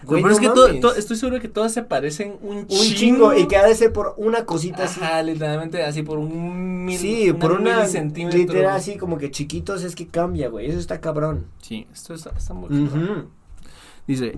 Pero 0.07 0.19
no 0.21 0.29
es 0.31 0.39
que 0.39 0.49
to- 0.49 0.67
mames. 0.67 0.81
to- 0.81 0.95
estoy 0.95 1.15
seguro 1.15 1.39
que 1.39 1.47
todas 1.47 1.71
se 1.73 1.81
parecen 1.81 2.37
un, 2.41 2.57
Un 2.57 2.67
chingo, 2.67 3.33
y 3.33 3.47
que 3.47 3.55
ha 3.55 3.65
de 3.65 3.73
ser 3.73 3.93
por 3.93 4.13
una 4.17 4.45
cosita 4.45 4.83
así. 4.83 4.99
Ajá, 5.01 5.21
literalmente 5.23 5.81
así 5.83 6.03
por 6.03 6.17
un 6.19 6.85
mil, 6.85 6.97
sí, 6.99 7.31
por 7.33 7.53
una 7.53 7.77
milicentímetro. 7.77 8.37
literal 8.37 8.75
así 8.75 8.97
como 8.97 9.17
que 9.17 9.31
chiquitos 9.31 9.83
es 9.83 9.95
que 9.95 10.07
cambia, 10.07 10.49
güey. 10.49 10.67
Eso 10.69 10.77
está 10.77 10.99
cabrón. 10.99 11.47
Sí, 11.61 11.87
esto 11.93 12.13
está, 12.13 12.31
está 12.37 12.53
muy 12.53 12.69
chido. 12.69 12.83
Ujú. 12.83 13.27
Dice, 14.05 14.33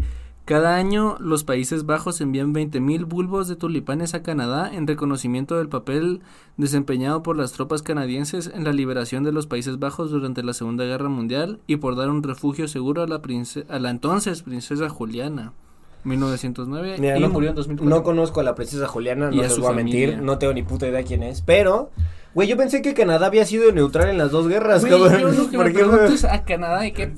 cada 0.46 0.76
año 0.76 1.18
los 1.20 1.44
Países 1.44 1.86
Bajos 1.88 2.22
envían 2.22 2.54
20.000 2.54 3.06
bulbos 3.06 3.48
de 3.48 3.56
tulipanes 3.56 4.14
a 4.14 4.22
Canadá 4.22 4.70
en 4.74 4.86
reconocimiento 4.86 5.58
del 5.58 5.70
papel 5.70 6.22
desempeñado 6.58 7.24
por 7.24 7.36
las 7.36 7.52
tropas 7.52 7.82
canadienses 7.82 8.52
en 8.54 8.64
la 8.64 8.72
liberación 8.72 9.24
de 9.24 9.32
los 9.32 9.48
Países 9.48 9.80
Bajos 9.80 10.12
durante 10.12 10.44
la 10.44 10.54
Segunda 10.54 10.86
Guerra 10.86 11.10
Mundial 11.10 11.60
y 11.66 11.78
por 11.78 11.96
dar 11.96 12.10
un 12.10 12.22
refugio 12.24 12.68
seguro 12.68 13.02
a 13.02 13.08
la, 13.08 13.22
prince- 13.24 13.66
a 13.70 13.80
la 13.80 13.90
entonces 13.90 14.44
princesa 14.44 14.88
Juliana. 14.90 15.54
1909 16.04 16.98
Mira, 17.00 17.18
y 17.18 17.22
no, 17.22 17.30
murió 17.30 17.50
en 17.50 17.56
2004. 17.56 17.90
no 17.90 18.04
conozco 18.04 18.40
a 18.40 18.44
la 18.44 18.54
princesa 18.54 18.88
Juliana, 18.88 19.30
Y 19.32 19.38
no 19.38 19.42
les 19.42 19.58
voy 19.58 19.66
a 19.66 19.70
familia. 19.70 20.08
mentir, 20.10 20.24
no 20.24 20.38
tengo 20.38 20.54
ni 20.54 20.62
puta 20.62 20.88
idea 20.88 21.02
quién 21.04 21.24
es, 21.24 21.42
pero, 21.42 21.90
güey, 22.36 22.48
yo 22.48 22.56
pensé 22.58 22.84
que 22.84 22.94
Canadá 22.94 23.26
había 23.26 23.44
sido 23.46 23.72
neutral 23.72 24.10
en 24.10 24.20
las 24.20 24.30
dos 24.30 24.48
guerras, 24.48 24.86
Güey, 24.86 24.92
cabrón. 25.02 25.22
yo 25.22 25.44
lo 25.44 25.50
que 25.50 25.58
¿Por 25.58 25.66
me 25.66 25.74
pregunto 25.74 26.04
es 26.06 26.24
a 26.24 26.44
Canadá 26.44 26.86
y 26.86 26.92
qué 26.92 27.12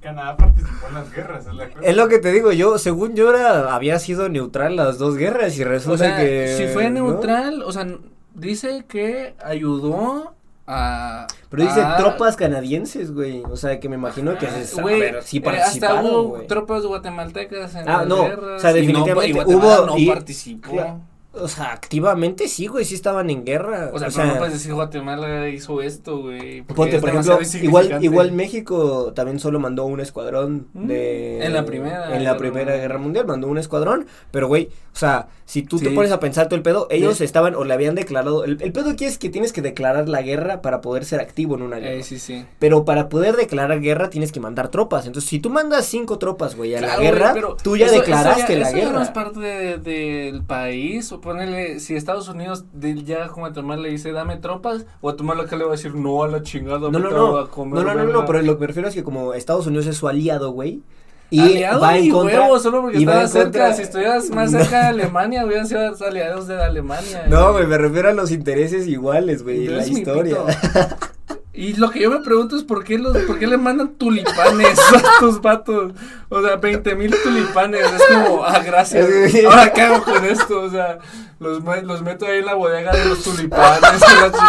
Canadá 0.00 0.36
participó 0.36 0.88
en 0.88 0.94
las 0.94 1.12
guerras, 1.12 1.46
es 1.46 1.54
la 1.54 1.68
cosa. 1.68 1.80
Es 1.82 1.96
lo 1.96 2.08
que 2.08 2.18
te 2.18 2.32
digo, 2.32 2.52
yo, 2.52 2.78
según 2.78 3.14
yo 3.14 3.30
era, 3.34 3.74
había 3.74 3.98
sido 3.98 4.28
neutral 4.28 4.76
las 4.76 4.98
dos 4.98 5.16
guerras 5.16 5.56
y 5.58 5.64
resulta 5.64 6.04
O 6.04 6.08
sea, 6.08 6.16
que... 6.16 6.54
si 6.56 6.66
fue 6.68 6.90
¿no? 6.90 7.04
neutral, 7.10 7.62
o 7.62 7.72
sea, 7.72 7.86
dice 8.34 8.84
que 8.88 9.34
ayudó 9.44 10.34
a... 10.66 11.26
Pero 11.50 11.62
dice 11.64 11.80
a- 11.82 11.96
tropas 11.96 12.36
canadienses, 12.36 13.12
güey, 13.12 13.42
o 13.50 13.56
sea, 13.56 13.80
que 13.80 13.88
me 13.88 13.96
imagino 13.96 14.36
que 14.38 14.46
Ah, 14.46 14.62
se 14.64 14.80
güey, 14.80 15.02
eh, 15.02 15.18
hasta 15.62 16.02
hubo 16.02 16.24
güey. 16.28 16.46
tropas 16.46 16.84
guatemaltecas 16.84 17.74
en 17.74 17.88
Ah, 17.88 17.98
las 17.98 18.06
no, 18.06 18.22
guerras. 18.24 18.56
o 18.56 18.58
sea, 18.60 18.70
y 18.70 18.74
no- 18.74 18.80
definitivamente 18.80 19.28
y 19.28 19.32
Guatemala 19.32 19.80
hubo- 19.80 19.86
no 19.86 19.98
y- 19.98 20.06
participó. 20.06 20.70
Claro. 20.72 21.00
O 21.34 21.46
sea, 21.46 21.72
activamente 21.72 22.48
sí, 22.48 22.66
güey, 22.68 22.84
sí 22.86 22.94
estaban 22.94 23.28
en 23.28 23.44
guerra. 23.44 23.90
O 23.92 23.98
sea, 23.98 24.08
pero 24.08 24.24
no 24.28 24.38
puedes 24.38 24.54
decir 24.54 24.72
Guatemala 24.72 25.48
hizo 25.50 25.82
esto, 25.82 26.18
güey. 26.22 26.62
Ponte, 26.62 26.98
por 27.00 27.10
ejemplo, 27.10 27.38
igual, 27.62 28.02
igual 28.02 28.32
México 28.32 29.12
también 29.14 29.38
solo 29.38 29.60
mandó 29.60 29.84
un 29.84 30.00
escuadrón 30.00 30.68
Mm, 30.72 30.86
de... 30.86 31.44
en 31.44 31.52
la 31.52 31.64
primera 31.66 32.04
En 32.16 32.24
la 32.24 32.30
guerra 32.30 32.38
primera 32.38 32.60
mundial. 32.64 32.80
guerra 32.80 32.98
mundial 32.98 33.26
mandó 33.26 33.46
un 33.46 33.58
escuadrón, 33.58 34.06
pero 34.30 34.48
güey, 34.48 34.70
o 34.94 34.96
sea, 34.98 35.28
si 35.44 35.62
tú 35.62 35.78
te 35.78 35.90
pones 35.90 36.10
a 36.12 36.18
pensar 36.18 36.46
todo 36.48 36.56
el 36.56 36.62
pedo, 36.62 36.88
ellos 36.90 37.18
Sí. 37.18 37.24
estaban 37.24 37.54
o 37.54 37.64
le 37.64 37.74
habían 37.74 37.94
declarado, 37.94 38.44
el, 38.44 38.60
el 38.62 38.72
pedo 38.72 38.90
aquí 38.90 39.04
es 39.04 39.18
que 39.18 39.28
tienes 39.28 39.52
que 39.52 39.62
declarar 39.62 40.08
la 40.08 40.22
guerra 40.22 40.60
para 40.62 40.80
poder 40.80 41.04
ser 41.04 41.20
activo 41.20 41.54
en 41.56 41.62
una 41.62 41.76
guerra. 41.76 41.92
Eh, 41.94 42.02
sí, 42.02 42.18
sí. 42.18 42.44
Pero 42.58 42.84
para 42.84 43.08
poder 43.10 43.36
declarar 43.36 43.80
guerra 43.80 44.10
tienes 44.10 44.32
que 44.32 44.40
mandar 44.40 44.68
tropas, 44.68 45.06
entonces 45.06 45.28
si 45.28 45.38
tú 45.38 45.50
mandas 45.50 45.84
cinco 45.86 46.18
tropas, 46.18 46.56
güey, 46.56 46.74
a 46.74 46.80
la 46.80 46.96
guerra, 46.98 47.32
güey, 47.32 47.44
tú 47.62 47.76
ya 47.76 47.84
eso- 47.86 47.94
eso 47.96 48.02
declaraste 48.02 48.54
ya- 48.54 48.58
la 48.60 48.68
eso 48.70 48.76
ya 48.78 48.84
no 48.84 48.90
guerra. 48.90 49.02
es 49.04 49.10
parte 49.10 49.40
de- 49.40 49.78
del 49.78 50.42
país, 50.42 51.12
o 51.12 51.17
ponerle, 51.20 51.80
si 51.80 51.94
Estados 51.96 52.28
Unidos 52.28 52.64
de- 52.72 53.02
ya 53.04 53.26
con 53.28 53.40
Guatemala 53.40 53.82
le 53.82 53.90
dice, 53.90 54.12
dame 54.12 54.36
tropas, 54.36 54.86
Guatemala 55.02 55.46
que 55.46 55.56
le 55.56 55.64
va 55.64 55.70
a 55.70 55.76
decir, 55.76 55.94
no 55.94 56.22
a 56.22 56.28
la 56.28 56.42
chingada, 56.42 56.78
No, 56.90 56.98
no, 56.98 57.10
no, 57.10 57.36
a 57.38 57.50
comer 57.50 57.74
no, 57.74 57.82
no, 57.82 57.90
no, 57.94 57.96
verga". 58.06 58.12
no, 58.12 58.26
pero 58.26 58.42
lo 58.42 58.54
que 58.56 58.60
me 58.62 58.66
refiero 58.68 58.88
es 58.88 58.94
que 58.94 59.02
como 59.04 59.34
Estados 59.34 59.66
Unidos 59.66 59.86
es 59.86 59.96
su 59.96 60.08
aliado, 60.08 60.50
güey, 60.52 60.82
y 61.30 61.40
Aliado 61.40 61.80
va 61.82 61.98
en 61.98 62.10
contra, 62.10 62.40
huevo, 62.42 62.58
solo 62.58 62.80
porque 62.80 62.96
en 62.98 63.04
cerca, 63.28 63.42
contra- 63.42 63.74
si 63.74 63.82
estuvieras 63.82 64.30
más 64.30 64.50
cerca 64.50 64.78
de 64.80 64.86
Alemania, 64.86 65.44
hubieran 65.44 65.66
sido 65.66 65.80
aliados 66.06 66.46
de 66.46 66.62
Alemania. 66.62 67.26
No, 67.28 67.52
güey, 67.52 67.66
me 67.66 67.76
refiero 67.76 68.08
a 68.08 68.12
los 68.12 68.30
intereses 68.30 68.86
iguales, 68.86 69.42
güey, 69.42 69.66
en 69.66 69.76
la 69.76 69.86
historia. 69.86 70.38
Y 71.52 71.74
lo 71.74 71.90
que 71.90 72.00
yo 72.00 72.10
me 72.10 72.20
pregunto 72.20 72.56
es 72.56 72.62
por 72.62 72.84
qué 72.84 72.98
los, 72.98 73.16
por 73.24 73.38
qué 73.38 73.46
le 73.46 73.56
mandan 73.56 73.94
tulipanes 73.94 74.78
a 74.78 74.96
estos 75.14 75.40
vatos. 75.42 75.92
O 76.28 76.42
sea, 76.42 76.56
20 76.56 76.94
mil 76.94 77.14
tulipanes. 77.22 77.80
Es 77.80 78.02
como, 78.06 78.44
ah, 78.44 78.60
gracias. 78.60 79.08
Ahora 79.44 79.72
qué 79.72 79.82
hago 79.82 80.04
con 80.04 80.24
esto. 80.24 80.60
O 80.60 80.70
sea, 80.70 80.98
los, 81.40 81.62
los 81.64 82.02
meto 82.02 82.26
ahí 82.26 82.38
en 82.38 82.46
la 82.46 82.54
bodega 82.54 82.92
de 82.92 83.06
los 83.06 83.22
tulipanes. 83.22 84.00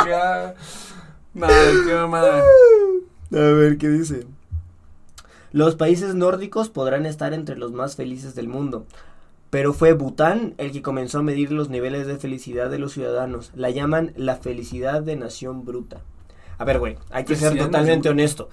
y 0.06 0.10
la. 0.10 0.54
Nada, 1.34 1.72
qué 1.86 1.94
mamada. 1.94 2.44
A 3.32 3.38
ver, 3.38 3.78
¿qué 3.78 3.88
dice? 3.88 4.28
Los 5.52 5.76
países 5.76 6.14
nórdicos 6.14 6.70
podrán 6.70 7.06
estar 7.06 7.34
entre 7.34 7.56
los 7.58 7.72
más 7.72 7.96
felices 7.96 8.36
del 8.36 8.48
mundo, 8.48 8.86
pero 9.50 9.74
fue 9.74 9.94
Bután 9.94 10.54
el 10.58 10.72
que 10.72 10.84
comenzó 10.84 11.20
a 11.20 11.24
medir 11.24 11.52
los 11.52 11.70
niveles 11.70 12.06
de 12.06 12.18
felicidad 12.18 12.70
de 12.70 12.78
los 12.78 12.94
ciudadanos. 12.94 13.52
La 13.56 13.72
llaman 13.72 14.14
la 14.16 14.36
felicidad 14.36 15.02
de 15.02 15.16
nación 15.16 15.66
bruta. 15.66 16.02
A 16.60 16.64
ver, 16.66 16.78
güey, 16.80 16.98
hay 17.10 17.24
que 17.26 17.36
ser 17.36 17.58
totalmente 17.58 18.10
honesto. 18.10 18.50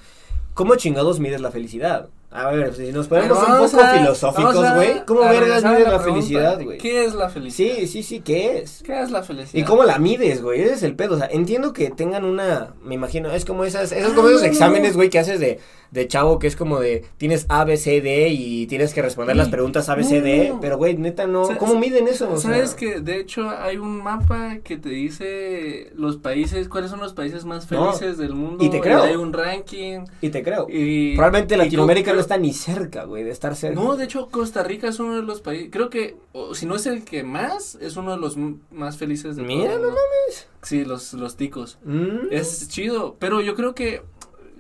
¿Cómo 0.54 0.76
chingados 0.76 1.20
mides 1.20 1.42
la 1.42 1.50
felicidad? 1.50 2.08
A 2.30 2.50
ver, 2.50 2.74
si 2.74 2.92
nos 2.92 3.06
ponemos 3.08 3.38
un 3.38 3.44
poco 3.58 3.80
a- 3.82 3.98
filosóficos, 3.98 4.74
güey, 4.74 5.04
¿cómo 5.06 5.20
vergas 5.20 5.62
mides 5.64 5.80
la, 5.80 5.84
pregunta, 5.84 6.00
felicidad, 6.00 6.62
güey? 6.62 6.78
¿Qué 6.78 7.04
es 7.04 7.14
la 7.14 7.28
felicidad? 7.28 7.76
Sí, 7.76 7.86
sí, 7.86 8.02
sí, 8.02 8.20
¿qué 8.20 8.58
es? 8.58 8.82
¿Qué 8.84 9.00
es 9.00 9.10
la 9.10 9.22
felicidad? 9.22 9.54
¿Y 9.62 9.64
cómo 9.64 9.84
la 9.84 9.98
mides, 9.98 10.42
güey? 10.42 10.62
Ese 10.62 10.74
es 10.74 10.82
el 10.82 10.94
pedo. 10.96 11.14
O 11.14 11.18
sea, 11.18 11.28
entiendo 11.30 11.72
que 11.72 11.90
tengan 11.90 12.24
una. 12.24 12.74
Me 12.82 12.94
imagino, 12.94 13.30
es 13.30 13.44
como 13.44 13.64
esas. 13.64 13.92
Esos 13.92 14.12
Ah, 14.12 14.14
como 14.14 14.28
esos 14.28 14.42
no, 14.42 14.48
exámenes, 14.48 14.96
güey, 14.96 15.08
que 15.10 15.18
haces 15.18 15.40
de, 15.40 15.60
de 15.90 16.08
chavo, 16.08 16.38
que 16.38 16.46
es 16.46 16.56
como 16.56 16.80
de. 16.80 17.04
Tienes 17.16 17.46
A, 17.48 17.64
B, 17.64 17.76
C, 17.76 18.00
D 18.00 18.28
y 18.30 18.66
tienes 18.66 18.92
que 18.94 19.02
responder 19.02 19.36
las 19.36 19.48
preguntas 19.48 19.88
A, 19.88 19.94
B, 19.94 20.02
No, 20.02 20.08
C, 20.08 20.20
D. 20.20 20.48
no. 20.50 20.60
Pero, 20.60 20.76
güey, 20.78 20.96
neta, 20.96 21.26
no. 21.26 21.48
¿Cómo 21.58 21.78
miden 21.78 22.08
eso? 22.08 22.30
O 22.32 22.38
¿Sabes 22.38 22.70
sea, 22.70 22.78
que 22.78 23.00
de 23.00 23.20
hecho 23.20 23.48
hay 23.50 23.76
un 23.76 24.02
mapa 24.02 24.58
que 24.64 24.76
te 24.76 24.88
dice 24.88 25.90
los 25.94 26.16
países, 26.18 26.68
cuáles 26.68 26.90
son 26.90 27.00
los 27.00 27.14
países 27.14 27.44
más 27.44 27.70
No, 27.70 27.92
felices 27.92 28.18
del 28.18 28.34
mundo? 28.34 28.64
y 28.64 28.70
te 28.70 28.80
creo. 28.80 29.02
hay 29.02 29.16
un 29.16 29.32
ranking. 29.32 30.00
Y 30.20 30.30
te 30.30 30.42
creo. 30.42 30.66
Y, 30.68 31.14
Probablemente 31.16 31.54
y 31.54 31.58
Latinoamérica 31.58 32.12
no 32.12 32.20
está 32.20 32.36
ni 32.36 32.52
cerca, 32.52 33.04
güey, 33.04 33.24
de 33.24 33.30
estar 33.30 33.54
cerca. 33.56 33.80
No, 33.80 33.96
de 33.96 34.04
hecho 34.04 34.28
Costa 34.28 34.62
Rica 34.62 34.88
es 34.88 34.98
uno 34.98 35.16
de 35.16 35.22
los 35.22 35.40
países, 35.40 35.68
creo 35.70 35.90
que, 35.90 36.16
si 36.54 36.66
no 36.66 36.76
es 36.76 36.86
el 36.86 37.04
que 37.04 37.22
más, 37.22 37.76
es 37.80 37.96
uno 37.96 38.12
de 38.12 38.18
los 38.18 38.36
más 38.70 38.96
felices 38.96 39.36
de 39.36 39.42
Mira, 39.42 39.72
todo, 39.74 39.82
no 39.82 39.88
mames. 39.88 40.48
Sí, 40.62 40.84
los, 40.84 41.12
los 41.14 41.36
ticos. 41.36 41.78
Mm. 41.84 42.28
Es 42.32 42.68
chido, 42.68 43.16
pero 43.18 43.40
yo 43.40 43.54
creo 43.54 43.74
que, 43.74 44.02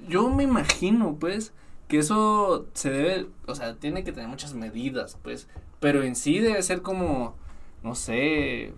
yo 0.08 0.30
me 0.30 0.44
imagino, 0.44 1.16
pues, 1.18 1.52
que 1.88 1.98
eso 1.98 2.66
se 2.74 2.90
debe, 2.90 3.26
o 3.46 3.54
sea, 3.54 3.74
tiene 3.76 4.04
que 4.04 4.12
tener 4.12 4.28
muchas 4.28 4.54
medidas, 4.54 5.18
pues, 5.22 5.48
pero 5.80 6.02
en 6.02 6.16
sí 6.16 6.38
debe 6.40 6.62
ser 6.62 6.82
como, 6.82 7.36
no 7.82 7.94
sé, 7.94 8.72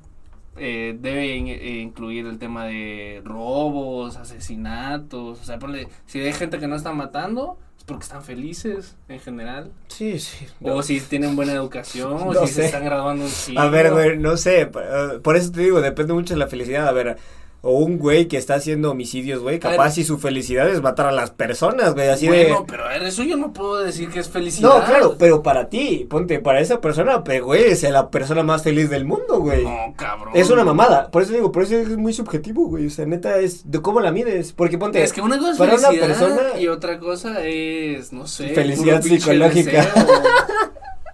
eh, 0.56 0.96
debe 1.00 1.36
in- 1.36 1.48
eh, 1.48 1.80
incluir 1.80 2.26
el 2.26 2.38
tema 2.38 2.64
de 2.66 3.22
robos, 3.24 4.16
asesinatos, 4.16 5.40
o 5.40 5.44
sea, 5.44 5.58
ponle, 5.58 5.88
si 6.06 6.20
hay 6.20 6.32
gente 6.32 6.58
que 6.58 6.66
no 6.66 6.76
está 6.76 6.92
matando, 6.92 7.56
es 7.78 7.84
porque 7.84 8.02
están 8.02 8.22
felices 8.24 8.96
en 9.08 9.20
general, 9.20 9.70
Sí, 9.88 10.18
sí. 10.18 10.46
o 10.62 10.82
si 10.82 11.00
tienen 11.00 11.36
buena 11.36 11.52
educación, 11.52 12.12
o 12.12 12.32
No 12.34 12.40
si 12.46 12.48
sé. 12.48 12.52
se 12.54 12.66
están 12.66 12.84
graduando 12.84 13.24
un 13.24 13.30
siglo. 13.30 13.60
A 13.60 13.68
ver, 13.70 13.92
güey, 13.92 14.18
no 14.18 14.36
sé, 14.36 14.66
p- 14.66 14.80
eh, 14.80 15.20
por 15.22 15.36
eso 15.36 15.52
te 15.52 15.60
digo, 15.60 15.80
depende 15.80 16.12
mucho 16.12 16.34
de 16.34 16.40
la 16.40 16.48
felicidad, 16.48 16.88
a 16.88 16.92
ver, 16.92 17.16
o 17.60 17.78
un 17.78 17.98
güey 17.98 18.28
que 18.28 18.36
está 18.36 18.54
haciendo 18.54 18.92
homicidios, 18.92 19.40
güey, 19.42 19.58
capaz 19.58 19.96
ver. 19.96 19.98
y 19.98 20.04
su 20.04 20.18
felicidad 20.18 20.68
es 20.68 20.80
matar 20.80 21.06
a 21.06 21.12
las 21.12 21.30
personas, 21.32 21.94
güey, 21.94 22.08
así 22.08 22.28
bueno, 22.28 22.60
de... 22.60 22.64
pero 22.68 22.84
a 22.84 22.88
ver, 22.90 23.02
eso 23.02 23.24
yo 23.24 23.36
no 23.36 23.52
puedo 23.52 23.78
decir 23.78 24.10
que 24.10 24.20
es 24.20 24.28
felicidad. 24.28 24.68
No, 24.68 24.84
claro, 24.84 25.16
pero 25.18 25.42
para 25.42 25.68
ti, 25.68 26.06
ponte, 26.08 26.38
para 26.38 26.60
esa 26.60 26.80
persona, 26.80 27.24
pero 27.24 27.46
güey, 27.46 27.64
es 27.64 27.82
la 27.82 28.10
persona 28.10 28.42
más 28.44 28.62
feliz 28.62 28.88
del 28.90 29.04
mundo, 29.04 29.40
güey. 29.40 29.64
No, 29.64 29.92
cabrón. 29.96 30.34
Es 30.36 30.50
una 30.50 30.64
mamada, 30.64 31.10
por 31.10 31.22
eso 31.22 31.32
digo, 31.32 31.50
por 31.50 31.64
eso 31.64 31.76
es 31.76 31.96
muy 31.96 32.12
subjetivo, 32.12 32.66
güey, 32.68 32.86
o 32.86 32.90
sea, 32.90 33.06
neta, 33.06 33.38
es 33.38 33.68
de 33.68 33.82
cómo 33.82 34.00
la 34.00 34.12
mides, 34.12 34.52
porque 34.52 34.78
ponte... 34.78 35.02
Es 35.02 35.12
que 35.12 35.20
una 35.20 35.36
cosa 35.38 35.52
es 35.52 35.58
para 35.58 35.74
una 35.74 35.88
felicidad 35.88 36.06
persona- 36.06 36.60
y 36.60 36.68
otra 36.68 36.98
cosa 37.00 37.44
es, 37.44 38.12
no 38.12 38.26
sé, 38.28 38.50
Felicidad 38.50 39.02
psicológica. 39.02 39.86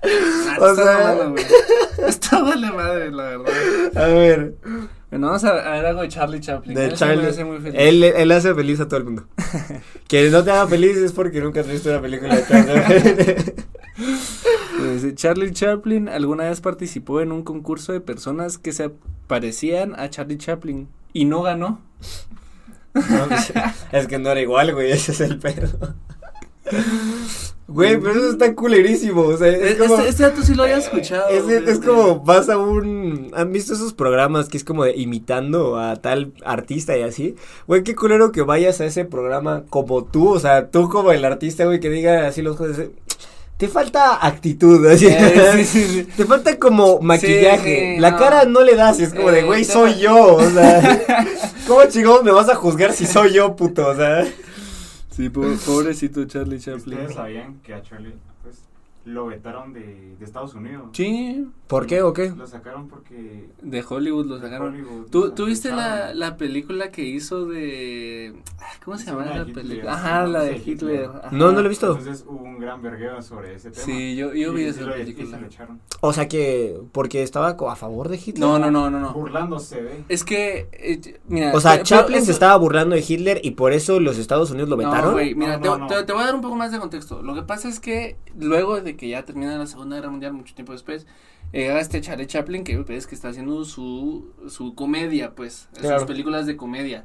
Ah, 0.07 0.57
O 0.61 0.67
está 0.71 0.85
sea-. 0.85 2.09
Está 2.09 2.41
madre, 2.41 3.11
la 3.11 3.23
verdad. 3.25 3.97
A 3.97 4.07
ver, 4.09 4.55
Bueno, 5.15 5.29
vamos 5.29 5.45
a, 5.45 5.51
a 5.51 5.71
ver 5.77 5.87
algo 5.87 6.01
de 6.03 6.09
Charlie 6.09 6.41
Chaplin. 6.41 6.75
de 6.75 6.87
Él 6.87 6.95
Charlie, 6.95 7.29
hace 7.29 7.45
muy 7.45 7.61
feliz. 7.61 7.79
él, 7.79 8.03
él 8.03 8.33
hace 8.33 8.53
feliz 8.53 8.81
a 8.81 8.89
todo 8.89 8.97
el 8.99 9.05
mundo. 9.05 9.29
que 10.09 10.29
no 10.29 10.43
te 10.43 10.51
haga 10.51 10.67
feliz 10.67 10.97
es 10.97 11.13
porque 11.13 11.41
nunca 11.41 11.61
has 11.61 11.69
visto 11.69 11.89
una 11.89 12.01
película 12.01 12.35
de 12.35 12.45
Charlie. 12.45 13.55
Charlie 15.15 15.53
Chaplin 15.53 16.09
alguna 16.09 16.49
vez 16.49 16.61
participó 16.61 17.21
en 17.21 17.31
un 17.31 17.45
concurso 17.45 17.93
de 17.93 18.01
personas 18.01 18.59
que 18.59 18.73
se 18.73 18.91
parecían 19.29 19.95
a 20.01 20.11
Charlie 20.11 20.37
Chaplin 20.37 20.89
y 21.13 21.27
no 21.27 21.43
ganó. 21.43 21.81
No, 22.93 23.29
es 23.93 24.09
que 24.09 24.19
no 24.19 24.31
era 24.31 24.41
igual, 24.41 24.75
güey, 24.75 24.91
ese 24.91 25.13
es 25.13 25.21
el 25.21 25.39
pedo. 25.39 25.95
Güey, 27.67 27.99
pero 27.99 28.13
eso 28.13 28.31
está 28.31 28.55
culerísimo, 28.55 29.23
o 29.23 29.37
sea, 29.39 29.49
es 29.49 29.77
como... 29.77 29.95
Este, 29.97 30.09
este 30.11 30.23
dato 30.25 30.43
sí 30.43 30.55
lo 30.55 30.65
había 30.65 30.77
escuchado. 30.77 31.29
Es, 31.31 31.49
es 31.49 31.81
como 31.81 32.21
vas 32.21 32.51
a 32.51 32.59
un. 32.59 33.31
¿Han 33.35 33.53
visto 33.53 33.73
esos 33.73 33.95
programas 33.95 34.51
que 34.51 34.59
es 34.59 34.65
como 34.65 34.85
de 34.85 34.95
imitando 34.95 35.79
a 35.79 35.97
tal 35.97 36.35
artista 36.45 36.97
y 36.97 37.03
así? 37.03 37.37
Güey, 37.67 37.83
qué 37.83 37.95
culero 37.95 38.33
que 38.33 38.43
vayas 38.43 38.83
a 38.83 38.85
ese 38.85 39.07
programa 39.07 39.65
como 39.71 40.05
tú, 40.05 40.29
o 40.29 40.39
sea, 40.39 40.71
tú 40.71 40.91
como 40.91 41.11
el 41.13 41.25
artista, 41.25 41.65
güey, 41.65 41.81
que 41.81 41.89
diga 41.89 42.27
así 42.27 42.43
los 42.43 42.59
jueces. 42.59 42.91
Te 43.57 43.69
falta 43.69 44.27
actitud, 44.27 44.85
así. 44.87 45.07
Eh, 45.07 45.53
sí, 45.55 45.65
sí, 45.65 45.87
sí. 45.87 46.05
Te 46.17 46.27
falta 46.27 46.59
como 46.59 47.01
maquillaje. 47.01 47.97
la 47.99 48.11
no. 48.11 48.19
cara 48.19 48.45
no 48.45 48.61
le 48.63 48.75
das, 48.75 49.01
es 49.01 49.15
como 49.15 49.31
de, 49.31 49.41
Eh, 49.41 49.45
güey, 49.45 49.65
soy 49.65 50.01
yo, 50.01 50.35
o 50.35 50.51
sea. 50.51 51.25
¿Cómo 51.67 51.81
chingón 51.87 52.25
me 52.25 52.33
vas 52.33 52.51
a 52.51 52.57
juzgar 52.57 52.93
si 52.93 53.07
soy 53.07 53.33
yo, 53.33 53.57
puto? 53.57 53.87
O 53.87 53.95
sea. 53.95 54.27
Sí, 55.15 55.29
po- 55.29 55.43
pobrecito 55.67 56.25
Charlie 56.25 56.59
Chaplin. 56.59 56.99
¿Ustedes 56.99 57.15
sabían 57.15 57.61
que 57.61 57.75
a 57.75 57.83
Charlie 57.83 58.15
lo 59.05 59.27
vetaron 59.27 59.73
de, 59.73 60.17
de 60.19 60.25
Estados 60.25 60.55
Unidos? 60.55 60.89
Sí, 60.93 61.47
¿Por 61.67 61.87
qué 61.87 62.03
o 62.03 62.13
qué? 62.13 62.31
Lo 62.31 62.47
sacaron 62.47 62.89
porque... 62.89 63.49
de 63.63 63.85
Hollywood 63.89 64.27
lo 64.27 64.39
sacaron. 64.39 64.69
Hollywood 64.75 65.07
¿Tú, 65.11 65.31
tú 65.33 65.47
viste 65.47 65.71
la, 65.73 66.15
la 66.15 66.37
película 66.37 66.91
que 66.91 67.03
hizo 67.05 67.47
de... 67.47 68.35
¿Cómo 68.85 68.97
se 68.99 69.07
llama 69.07 69.25
la 69.25 69.39
Hitler, 69.43 69.55
película? 69.55 69.93
Ajá, 69.95 70.23
no 70.23 70.29
la 70.29 70.43
de 70.43 70.57
Hitler. 70.57 70.69
Hitler. 70.69 71.05
ajá. 71.05 71.29
No, 71.33 71.53
no 71.53 71.61
lo 71.61 71.67
he 71.67 71.69
visto. 71.69 71.89
Entonces 71.99 72.25
hubo 72.29 72.43
un 72.45 72.59
gran 72.59 72.81
vergueo 72.83 73.21
sobre 73.23 73.55
ese 73.55 73.71
tema. 73.71 73.85
Sí, 73.85 74.15
yo, 74.17 74.33
yo 74.35 74.53
Y- 74.53 74.57
vi 74.57 74.63
y 74.63 74.67
esa 74.67 74.83
lo- 74.83 74.97
y 74.97 75.01
película. 75.01 75.31
se 75.37 75.41
lo 75.41 75.47
echaron. 75.47 75.81
O 76.01 76.13
sea 76.13 76.29
que. 76.29 76.79
Porque 76.93 77.23
estaba 77.23 77.51
a 77.59 77.77
favor 77.77 78.09
de 78.09 78.17
Hitler. 78.17 78.39
No, 78.39 78.59
no, 78.59 78.71
no, 78.71 78.91
no, 78.91 79.01
no. 79.01 79.13
Burlándose 79.15 79.83
de... 79.83 80.05
Es 80.09 80.25
que, 80.25 80.69
eh, 80.73 81.21
mira. 81.29 81.53
O 81.55 81.61
sea, 81.61 81.73
pero- 81.73 81.85
Chaplin 81.85 82.07
pero 82.15 82.19
se 82.19 82.23
eso- 82.25 82.33
estaba 82.33 82.57
burlando 82.57 82.95
de 82.97 83.05
Hitler 83.07 83.41
y 83.43 83.53
por 83.53 83.73
eso 83.73 84.01
los 84.01 84.19
Estados 84.19 84.51
Unidos 84.51 84.69
lo 84.69 84.77
No, 84.77 84.83
vetaron. 84.89 85.13
güey, 85.13 85.35
mira, 85.35 85.57
No, 85.57 85.63
te, 85.63 85.69
no, 85.69 85.79
no. 85.79 85.87
te- 85.87 86.05
te 86.05 86.13
voy 86.13 86.23
a 86.23 86.27
dar 86.27 86.35
un 86.35 86.41
poco 86.43 86.57
más 86.57 86.73
de 86.73 86.79
contexto. 86.79 87.23
Lo 87.23 87.35
que 87.35 87.43
pasa 87.43 87.69
es 87.69 87.81
que 87.81 88.17
luego 88.39 88.81
de 88.81 88.94
que 88.97 89.09
ya 89.09 89.25
termina 89.25 89.57
la 89.59 89.67
Segunda 89.67 89.97
Guerra 89.97 90.11
Mundial, 90.11 90.33
mucho 90.33 90.55
tiempo 90.55 90.73
después, 90.73 91.07
llega 91.53 91.81
este 91.81 92.01
Charlie 92.01 92.27
Chaplin 92.27 92.65
que 92.65 92.77
ves 92.79 93.07
que 93.07 93.15
está 93.15 93.29
haciendo 93.29 93.65
su, 93.65 94.31
su 94.49 94.75
comedia, 94.75 95.35
pues, 95.35 95.69
Claro. 95.79 96.01
sus 96.01 96.09
películas 96.09 96.47
de 96.47 96.57
comedia. 96.57 97.05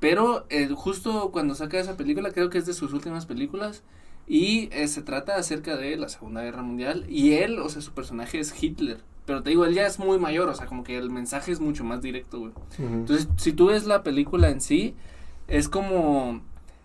Pero 0.00 0.46
eh, 0.50 0.68
justo 0.74 1.30
cuando 1.32 1.54
saca 1.54 1.78
esa 1.78 1.96
película, 1.96 2.30
creo 2.30 2.50
que 2.50 2.58
es 2.58 2.66
de 2.66 2.74
sus 2.74 2.92
últimas 2.92 3.26
películas, 3.26 3.82
y 4.26 4.68
eh, 4.72 4.88
se 4.88 5.02
trata 5.02 5.36
acerca 5.36 5.76
de 5.76 5.96
la 5.96 6.08
Segunda 6.08 6.42
Guerra 6.42 6.62
Mundial, 6.62 7.04
y 7.08 7.32
él, 7.32 7.58
o 7.58 7.68
sea, 7.68 7.82
su 7.82 7.92
personaje 7.92 8.38
es 8.40 8.54
Hitler. 8.62 8.98
Pero 9.26 9.42
te 9.42 9.50
digo, 9.50 9.64
él 9.64 9.72
ya 9.74 9.86
es 9.86 9.98
muy 9.98 10.18
mayor, 10.18 10.48
o 10.50 10.54
sea, 10.54 10.66
como 10.66 10.84
que 10.84 10.98
el 10.98 11.10
mensaje 11.10 11.50
es 11.52 11.60
mucho 11.60 11.82
más 11.84 12.02
directo, 12.02 12.40
güey. 12.40 12.52
Entonces, 12.78 13.28
si 13.38 13.52
tú 13.54 13.66
ves 13.68 13.86
la 13.86 14.02
película 14.02 14.50
en 14.50 14.60
sí, 14.60 14.94
es 15.48 15.68
como. 15.70 16.42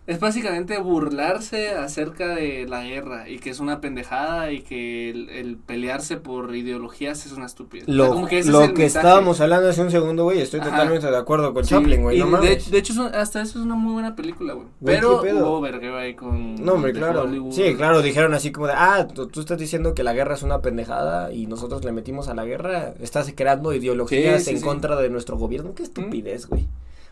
Es 0.09 0.19
básicamente 0.19 0.79
burlarse 0.79 1.69
acerca 1.69 2.33
de 2.33 2.65
la 2.67 2.83
guerra 2.83 3.29
y 3.29 3.37
que 3.37 3.51
es 3.51 3.59
una 3.59 3.79
pendejada 3.79 4.51
y 4.51 4.61
que 4.61 5.11
el, 5.11 5.29
el 5.29 5.55
pelearse 5.57 6.17
por 6.17 6.55
ideologías 6.55 7.27
es 7.27 7.31
una 7.33 7.45
estupidez. 7.45 7.83
O 7.83 7.91
sea, 7.91 7.95
Lo, 7.95 8.09
como 8.13 8.25
que 8.27 8.39
ese 8.39 8.49
lo 8.49 8.61
es 8.63 8.69
el 8.69 8.73
que 8.73 8.81
mensaje. 8.83 9.05
estábamos 9.05 9.39
hablando 9.39 9.69
hace 9.69 9.81
un 9.83 9.91
segundo, 9.91 10.23
güey, 10.23 10.41
estoy 10.41 10.61
Ajá. 10.61 10.71
totalmente 10.71 11.11
de 11.11 11.15
acuerdo 11.15 11.53
con 11.53 11.63
Sí, 11.63 11.69
Chaplin, 11.75 12.01
güey, 12.01 12.17
no 12.17 12.25
de, 12.25 12.31
mames. 12.31 12.71
de 12.71 12.77
hecho, 12.79 12.93
es 12.93 12.97
un- 12.99 13.13
hasta 13.13 13.41
eso 13.43 13.59
es 13.59 13.65
una 13.65 13.75
muy 13.75 13.93
buena 13.93 14.15
película, 14.15 14.53
güey. 14.53 14.65
Pero 14.83 15.21
hubo 15.21 15.61
vergueo 15.61 15.95
ahí 15.95 16.15
con. 16.15 16.55
No, 16.55 16.73
hombre, 16.73 16.91
de 16.91 16.99
claro. 16.99 17.21
Hollywood. 17.21 17.51
Sí, 17.53 17.75
claro, 17.75 18.01
dijeron 18.01 18.33
así 18.33 18.51
como 18.51 18.65
de, 18.65 18.73
ah, 18.75 19.07
tú, 19.13 19.27
tú 19.27 19.41
estás 19.41 19.59
diciendo 19.59 19.93
que 19.93 20.01
la 20.03 20.13
guerra 20.13 20.33
es 20.33 20.41
una 20.41 20.59
pendejada 20.61 21.31
y 21.31 21.45
nosotros 21.45 21.85
le 21.85 21.91
metimos 21.91 22.29
a 22.29 22.33
la 22.33 22.45
guerra. 22.45 22.95
Estás 22.99 23.31
creando 23.35 23.73
ideologías 23.73 24.43
Sí, 24.43 24.49
sí, 24.49 24.55
en 24.57 24.61
contra 24.63 24.95
de 24.95 25.09
nuestro 25.11 25.37
gobierno. 25.37 25.75
Qué 25.75 25.83
estupidez, 25.83 26.47
güey. 26.47 26.65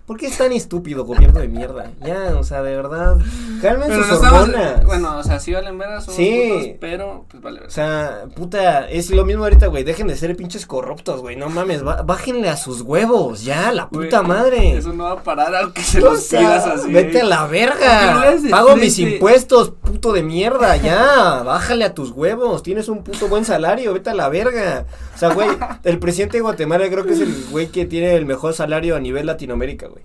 ¿Por 0.07 0.15
qué 0.15 0.27
es 0.27 0.37
tan 0.37 0.53
estúpido, 0.53 1.03
gobierno 1.03 1.41
de 1.41 1.49
mierda? 1.49 1.91
Ya, 2.01 2.33
o 2.39 2.43
sea, 2.45 2.61
de 2.63 2.73
verdad. 2.77 3.17
Calmen 3.61 3.89
Pero 3.89 4.03
sus 4.05 4.21
no 4.21 4.29
hormonas. 4.37 4.85
Bueno, 4.85 5.17
o 5.17 5.23
sea, 5.23 5.37
sí 5.37 5.51
valen 5.51 5.77
veras, 5.77 6.05
Sí. 6.05 6.49
putos, 6.49 6.67
pero 6.79 7.25
pues 7.29 7.43
vale 7.43 7.57
O 7.57 7.59
veras. 7.59 7.73
sea, 7.73 8.23
puta, 8.33 8.89
es 8.89 9.09
lo 9.11 9.25
mismo 9.25 9.43
ahorita, 9.43 9.67
güey. 9.67 9.83
Dejen 9.83 10.07
de 10.07 10.15
ser 10.15 10.33
pinches 10.37 10.65
corruptos, 10.65 11.19
güey. 11.19 11.35
No 11.35 11.49
mames, 11.49 11.83
bájenle 11.83 12.47
a 12.47 12.55
sus 12.55 12.81
huevos, 12.83 13.43
ya, 13.43 13.69
la 13.73 13.89
Güey, 13.91 14.05
puta 14.07 14.21
madre. 14.23 14.77
Eso 14.77 14.93
no 14.93 15.03
va 15.03 15.11
a 15.11 15.23
parar 15.23 15.53
aunque 15.53 15.81
se 15.83 15.99
O 15.99 16.11
los 16.11 16.23
pidas 16.23 16.65
así. 16.65 16.89
Vete 16.89 17.17
¿eh? 17.17 17.21
a 17.21 17.25
la 17.25 17.41
Aunque 17.41 17.57
lo 17.57 17.75
verga. 17.75 18.49
Pago 18.49 18.75
mis 18.77 18.95
frente. 18.95 19.11
impuestos, 19.15 19.73
puto 19.97 20.13
de 20.13 20.21
mierda, 20.23 20.75
ya. 20.77 21.41
Bájale 21.45 21.85
a 21.85 21.93
tus 21.93 22.11
huevos. 22.11 22.61
Tienes 22.63 22.87
un 22.87 23.03
puto 23.03 23.27
buen 23.27 23.45
salario, 23.45 23.93
vete 23.93 24.11
a 24.11 24.13
la 24.13 24.29
verga. 24.29 24.85
O 25.15 25.17
sea, 25.17 25.33
güey, 25.33 25.49
el 25.83 25.99
presidente 25.99 26.37
de 26.37 26.41
Guatemala 26.41 26.87
creo 26.89 27.03
que 27.05 27.13
es 27.13 27.19
el 27.19 27.33
güey 27.49 27.67
que 27.67 27.85
tiene 27.85 28.15
el 28.15 28.25
mejor 28.25 28.53
salario 28.53 28.95
a 28.95 28.99
nivel 28.99 29.25
Latinoamérica, 29.25 29.87
güey. 29.87 30.03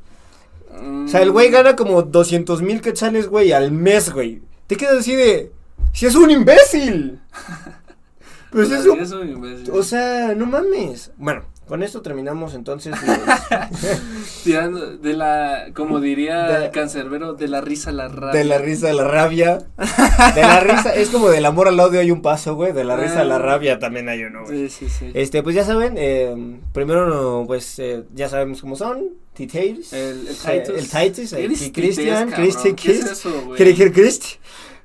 O 1.04 1.08
sea, 1.08 1.20
el 1.20 1.30
güey 1.30 1.50
Mm. 1.50 1.52
gana 1.52 1.76
como 1.76 2.02
200 2.02 2.62
mil 2.62 2.80
quetzales, 2.80 3.28
güey, 3.28 3.52
al 3.52 3.70
mes, 3.72 4.12
güey. 4.12 4.40
Te 4.66 4.76
quedas 4.76 4.98
así 5.00 5.14
de. 5.14 5.52
Si 5.92 6.06
es 6.06 6.14
un 6.14 6.30
imbécil. 6.30 7.20
Pero 8.50 8.66
si 8.66 8.74
es 8.74 9.12
un 9.12 9.28
imbécil. 9.28 9.70
o 9.70 9.82
sea, 9.82 10.34
no 10.34 10.46
mames. 10.46 11.10
Bueno, 11.18 11.44
con 11.72 11.82
esto 11.82 12.02
terminamos 12.02 12.52
entonces. 12.52 12.92
los- 13.00 13.62
Tirando 14.44 14.98
de 14.98 15.14
la, 15.14 15.68
como 15.74 16.00
diría 16.00 16.46
De- 16.60 16.70
Cancerbero, 16.70 17.32
de 17.32 17.48
la 17.48 17.62
risa 17.62 17.88
a 17.88 17.92
la 17.94 18.08
rabia. 18.08 18.38
de 18.38 18.44
la 18.44 18.58
risa 18.58 18.90
a 18.90 18.92
la 18.92 19.04
rabia. 19.04 19.56
De 20.34 20.40
la 20.42 20.60
risa, 20.60 20.94
es 20.94 21.08
como 21.08 21.30
del 21.30 21.46
amor 21.46 21.68
al 21.68 21.80
odio 21.80 22.00
hay 22.00 22.10
un 22.10 22.20
paso, 22.20 22.56
güey. 22.56 22.72
De 22.72 22.84
la 22.84 22.96
risa 22.96 23.22
a 23.22 23.24
la 23.24 23.38
rabia 23.38 23.78
también 23.78 24.10
hay 24.10 24.22
uno, 24.24 24.44
güey. 24.44 24.68
Sí, 24.68 24.86
sí, 24.86 24.88
sí. 24.98 25.10
Este, 25.14 25.42
pues 25.42 25.54
ya 25.54 25.64
saben, 25.64 25.94
eh, 25.96 26.58
primero, 26.74 27.06
no, 27.08 27.46
pues 27.46 27.78
eh, 27.78 28.04
ya 28.14 28.28
sabemos 28.28 28.60
cómo 28.60 28.76
son. 28.76 29.04
T-Tails. 29.32 29.94
El, 29.94 30.26
el 30.28 30.28
Eh, 30.28 30.60
Titus. 30.60 30.76
el 30.76 30.88
Titus, 30.90 31.32
el 31.32 31.48
Titus, 31.54 31.70
Christian 31.72 32.28
cabrón. 32.28 32.34
¿Qué 32.36 32.48
es 32.48 32.56
Christ. 32.98 33.12
eso, 33.12 33.42
güey? 33.46 33.56
Cristian 33.58 33.92
Christ. 33.92 34.24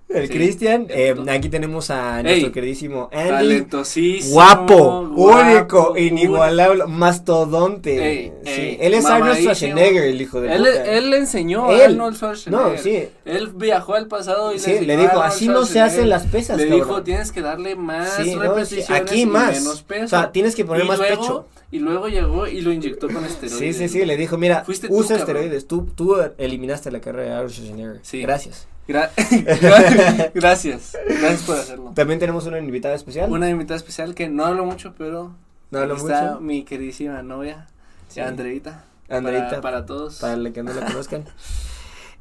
El 0.10 0.28
Sí, 0.30 0.34
Christian. 0.34 0.88
eh, 0.90 1.14
aquí 1.30 1.50
tenemos 1.50 1.92
a 1.92 2.20
Ey, 2.20 2.24
nuestro 2.24 2.52
queridísimo 2.54 3.10
Andy. 3.12 3.30
Talentosísimo. 3.30 4.34
Guapo, 4.36 5.08
guapo, 5.10 5.42
único, 5.42 5.98
inigualable, 5.98 6.86
mastodonte. 6.88 8.08
Ey, 8.12 8.34
sí. 8.46 8.50
ey, 8.52 8.78
él 8.80 8.94
es 8.94 9.06
Arnold. 9.06 9.38
Schwarzenegger, 9.40 10.04
el 10.06 10.22
hijo 10.22 10.40
de 10.40 10.54
Él, 10.54 10.60
puta. 10.64 10.86
él 10.98 11.10
le 11.10 11.18
enseñó 11.18 11.70
Él. 11.72 11.82
a 11.82 11.86
Arnold 11.86 12.16
Schwarzenegger. 12.16 12.72
No, 12.72 12.78
sí. 12.78 13.10
Él 13.26 13.50
viajó 13.56 13.96
al 13.96 14.08
pasado 14.08 14.54
y 14.54 14.60
Sí, 14.60 14.72
le, 14.80 14.82
le 14.84 14.98
dijo, 14.98 15.22
así 15.22 15.48
no 15.50 15.66
se 15.66 15.82
hacen 15.82 16.08
las 16.10 16.26
pesas, 16.26 16.58
Le 16.58 16.70
cabrón. 16.70 16.88
dijo, 16.88 17.04
tienes 17.04 17.32
que 17.34 17.42
darle 17.42 17.76
más 17.76 18.14
Sí, 18.16 18.34
no, 18.36 18.42
repeticiones 18.44 18.90
aquí 18.90 19.22
y 19.22 19.26
más. 19.26 19.60
menos 19.60 19.84
peso. 19.84 20.06
O 20.06 20.08
sea, 20.08 20.32
tienes 20.32 20.56
que 20.56 20.64
poner 20.64 20.86
Y 20.86 20.88
más 20.88 21.00
luego- 21.00 21.22
pecho. 21.22 21.46
Y 21.70 21.80
luego 21.80 22.08
llegó 22.08 22.48
y 22.48 22.62
lo 22.62 22.72
inyectó 22.72 23.08
con 23.10 23.26
esteroides. 23.26 23.76
Sí, 23.76 23.90
sí, 23.90 23.90
sí, 23.90 24.06
le 24.06 24.16
dijo, 24.16 24.38
mira, 24.38 24.64
Fuiste 24.64 24.88
tú, 24.88 24.96
usa 24.96 25.18
cabrón. 25.18 25.36
esteroides, 25.36 25.68
tú, 25.68 25.86
tú 25.94 26.16
eliminaste 26.38 26.92
la 26.92 27.02
carrera 27.02 27.26
de 27.28 27.36
Arnold 27.36 27.52
Schwarzenegger. 27.52 28.02
Gracias. 28.22 28.68
Gra- 28.88 29.12
Gracias. 30.34 30.98
Gracias 31.08 31.42
por 31.44 31.58
hacerlo. 31.58 31.92
También 31.96 32.20
tenemos 32.20 32.46
una 32.46 32.60
invitada 32.60 32.96
especial. 32.96 33.32
Una 33.32 33.50
invitada 33.50 33.78
especial 33.78 34.16
que 34.16 34.30
no 34.30 34.46
hablo 34.46 34.66
mucho, 34.66 34.94
pero 34.98 35.34
No 35.72 35.80
hablo 35.80 35.96
está 35.96 36.32
mucho. 36.32 36.42
mi 36.42 36.64
queridísima 36.64 37.22
novia, 37.22 37.68
Sí. 38.10 38.20
Andreita. 38.22 38.86
Andreita, 39.10 39.50
Para, 39.50 39.62
para 39.62 39.86
todos. 39.86 40.20
para 40.20 40.36
los 40.38 40.52
que 40.54 40.64
no 40.64 40.74
la 40.74 40.86
conozcan. 40.86 41.26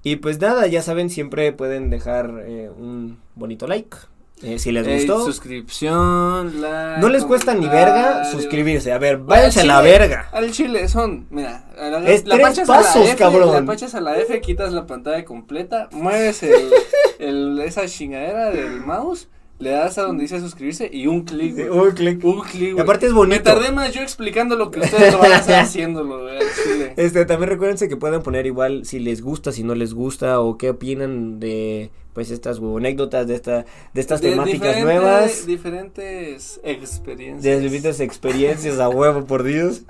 Y 0.02 0.16
pues 0.16 0.40
nada, 0.40 0.66
ya 0.68 0.82
saben, 0.82 1.10
siempre 1.10 1.52
pueden 1.52 1.90
dejar 1.90 2.42
eh, 2.46 2.70
un 2.70 3.18
bonito 3.34 3.66
like. 3.66 3.96
Eh, 4.42 4.58
si 4.58 4.70
les 4.70 4.86
gustó. 4.86 5.24
suscripción, 5.24 6.60
like, 6.60 7.00
no 7.00 7.08
les 7.08 7.24
cuesta 7.24 7.54
ni 7.54 7.66
verga 7.66 8.24
suscribirse. 8.30 8.92
A 8.92 8.98
ver, 8.98 9.18
váyanse 9.18 9.60
a 9.60 9.64
la 9.64 9.80
verga. 9.80 10.28
Al 10.32 10.50
chile 10.52 10.88
son, 10.88 11.26
mira, 11.30 11.64
la, 11.76 12.06
Es 12.08 12.24
tres 12.24 12.40
pachas 12.40 12.68
pasos, 12.68 12.96
a 12.96 12.98
la 12.98 13.04
F, 13.06 13.16
cabrón. 13.16 13.52
La 13.52 13.64
pachas 13.64 13.94
a 13.94 14.00
la 14.00 14.18
F, 14.18 14.40
quitas 14.40 14.72
la 14.72 14.86
pantalla 14.86 15.24
completa, 15.24 15.88
mueves 15.92 16.42
el, 16.42 16.70
el, 17.18 17.58
esa 17.60 17.86
chingadera 17.86 18.50
del 18.50 18.80
mouse, 18.80 19.28
le 19.58 19.70
das 19.70 19.96
a 19.96 20.02
donde 20.02 20.24
dice 20.24 20.38
suscribirse 20.38 20.90
y 20.92 21.06
un 21.06 21.22
clic, 21.22 21.54
güey. 21.54 21.68
Un 21.70 21.90
clic. 21.92 22.22
Un 22.22 22.42
clic, 22.42 22.78
aparte 22.78 23.06
es 23.06 23.12
Me 23.12 23.18
bonito. 23.18 23.42
tardé 23.42 23.72
más 23.72 23.90
yo 23.92 24.02
explicando 24.02 24.54
lo 24.54 24.70
que 24.70 24.80
ustedes 24.80 25.14
lo 25.14 25.18
van 25.18 25.32
a 25.32 25.36
hacer 25.36 25.54
haciéndolo, 25.60 26.24
güey, 26.24 26.38
chile. 26.62 26.92
Este, 26.98 27.24
también 27.24 27.48
recuérdense 27.48 27.88
que 27.88 27.96
pueden 27.96 28.22
poner 28.22 28.44
igual 28.44 28.84
si 28.84 28.98
les 28.98 29.22
gusta, 29.22 29.52
si 29.52 29.62
no 29.62 29.74
les 29.74 29.94
gusta 29.94 30.40
o 30.40 30.58
qué 30.58 30.68
opinan 30.68 31.40
de 31.40 31.90
pues 32.16 32.30
estas 32.30 32.60
anécdotas 32.60 33.26
de 33.26 33.34
esta 33.34 33.66
de 33.92 34.00
estas 34.00 34.22
De 34.22 34.30
temáticas 34.30 34.80
nuevas. 34.80 35.44
Diferentes 35.44 36.58
de 36.64 36.70
experiencias. 36.72 37.60
distintas 37.60 38.00
experiencias 38.00 38.78
a 38.78 38.88
huevo 38.88 39.26
por 39.26 39.42
Dios. 39.42 39.82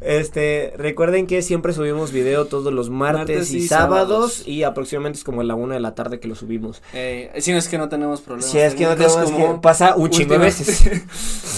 Este, 0.00 0.74
recuerden 0.76 1.26
que 1.26 1.42
siempre 1.42 1.72
subimos 1.72 2.12
video 2.12 2.44
todos 2.46 2.72
los 2.72 2.88
martes, 2.88 3.18
Martes 3.36 3.50
y, 3.52 3.56
y 3.58 3.66
sábados, 3.66 4.08
sábados. 4.36 4.48
y 4.48 4.62
aproximadamente 4.62 5.18
es 5.18 5.24
como 5.24 5.40
a 5.40 5.44
la 5.44 5.56
una 5.56 5.74
de 5.74 5.80
la 5.80 5.96
tarde 5.96 6.20
que 6.20 6.28
lo 6.28 6.36
subimos. 6.36 6.82
Eh, 6.92 7.32
si 7.40 7.50
no 7.50 7.58
es 7.58 7.66
que 7.66 7.78
no 7.78 7.88
tenemos 7.88 8.20
problemas. 8.20 8.48
Si 8.52 8.58
es 8.58 8.74
que 8.76 8.84
no 8.84 8.94
tenemos 8.94 9.16
como 9.32 9.54
que 9.56 9.60
pasa 9.60 9.96
un 9.96 10.08
chingo 10.10 10.34
de 10.34 10.38
veces. 10.38 10.84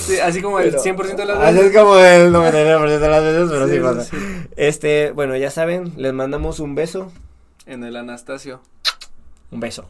Sí, 0.04 0.18
así 0.18 0.40
como 0.42 0.58
el 0.60 0.70
Pero- 0.70 0.82
100% 0.82 1.16
de 1.16 1.24
las 1.26 1.38
Así 1.38 1.54
veces. 1.56 1.70
es 1.74 1.76
como 1.78 1.96
el 1.98 2.30
99% 2.32 2.98
de 2.98 3.08
las 3.08 3.22
veces, 3.22 3.48
pero 3.50 3.66
sí, 3.68 3.74
Sí, 3.74 3.80
pasa. 3.80 4.04
sí. 4.04 4.16
Este, 4.56 5.12
bueno, 5.12 5.36
ya 5.36 5.50
saben, 5.50 5.92
les 5.96 6.12
mandamos 6.14 6.60
un 6.60 6.74
beso. 6.74 7.12
En 7.66 7.84
el 7.84 7.96
Anastasio. 7.96 8.60
Un 9.50 9.60
beso. 9.60 9.86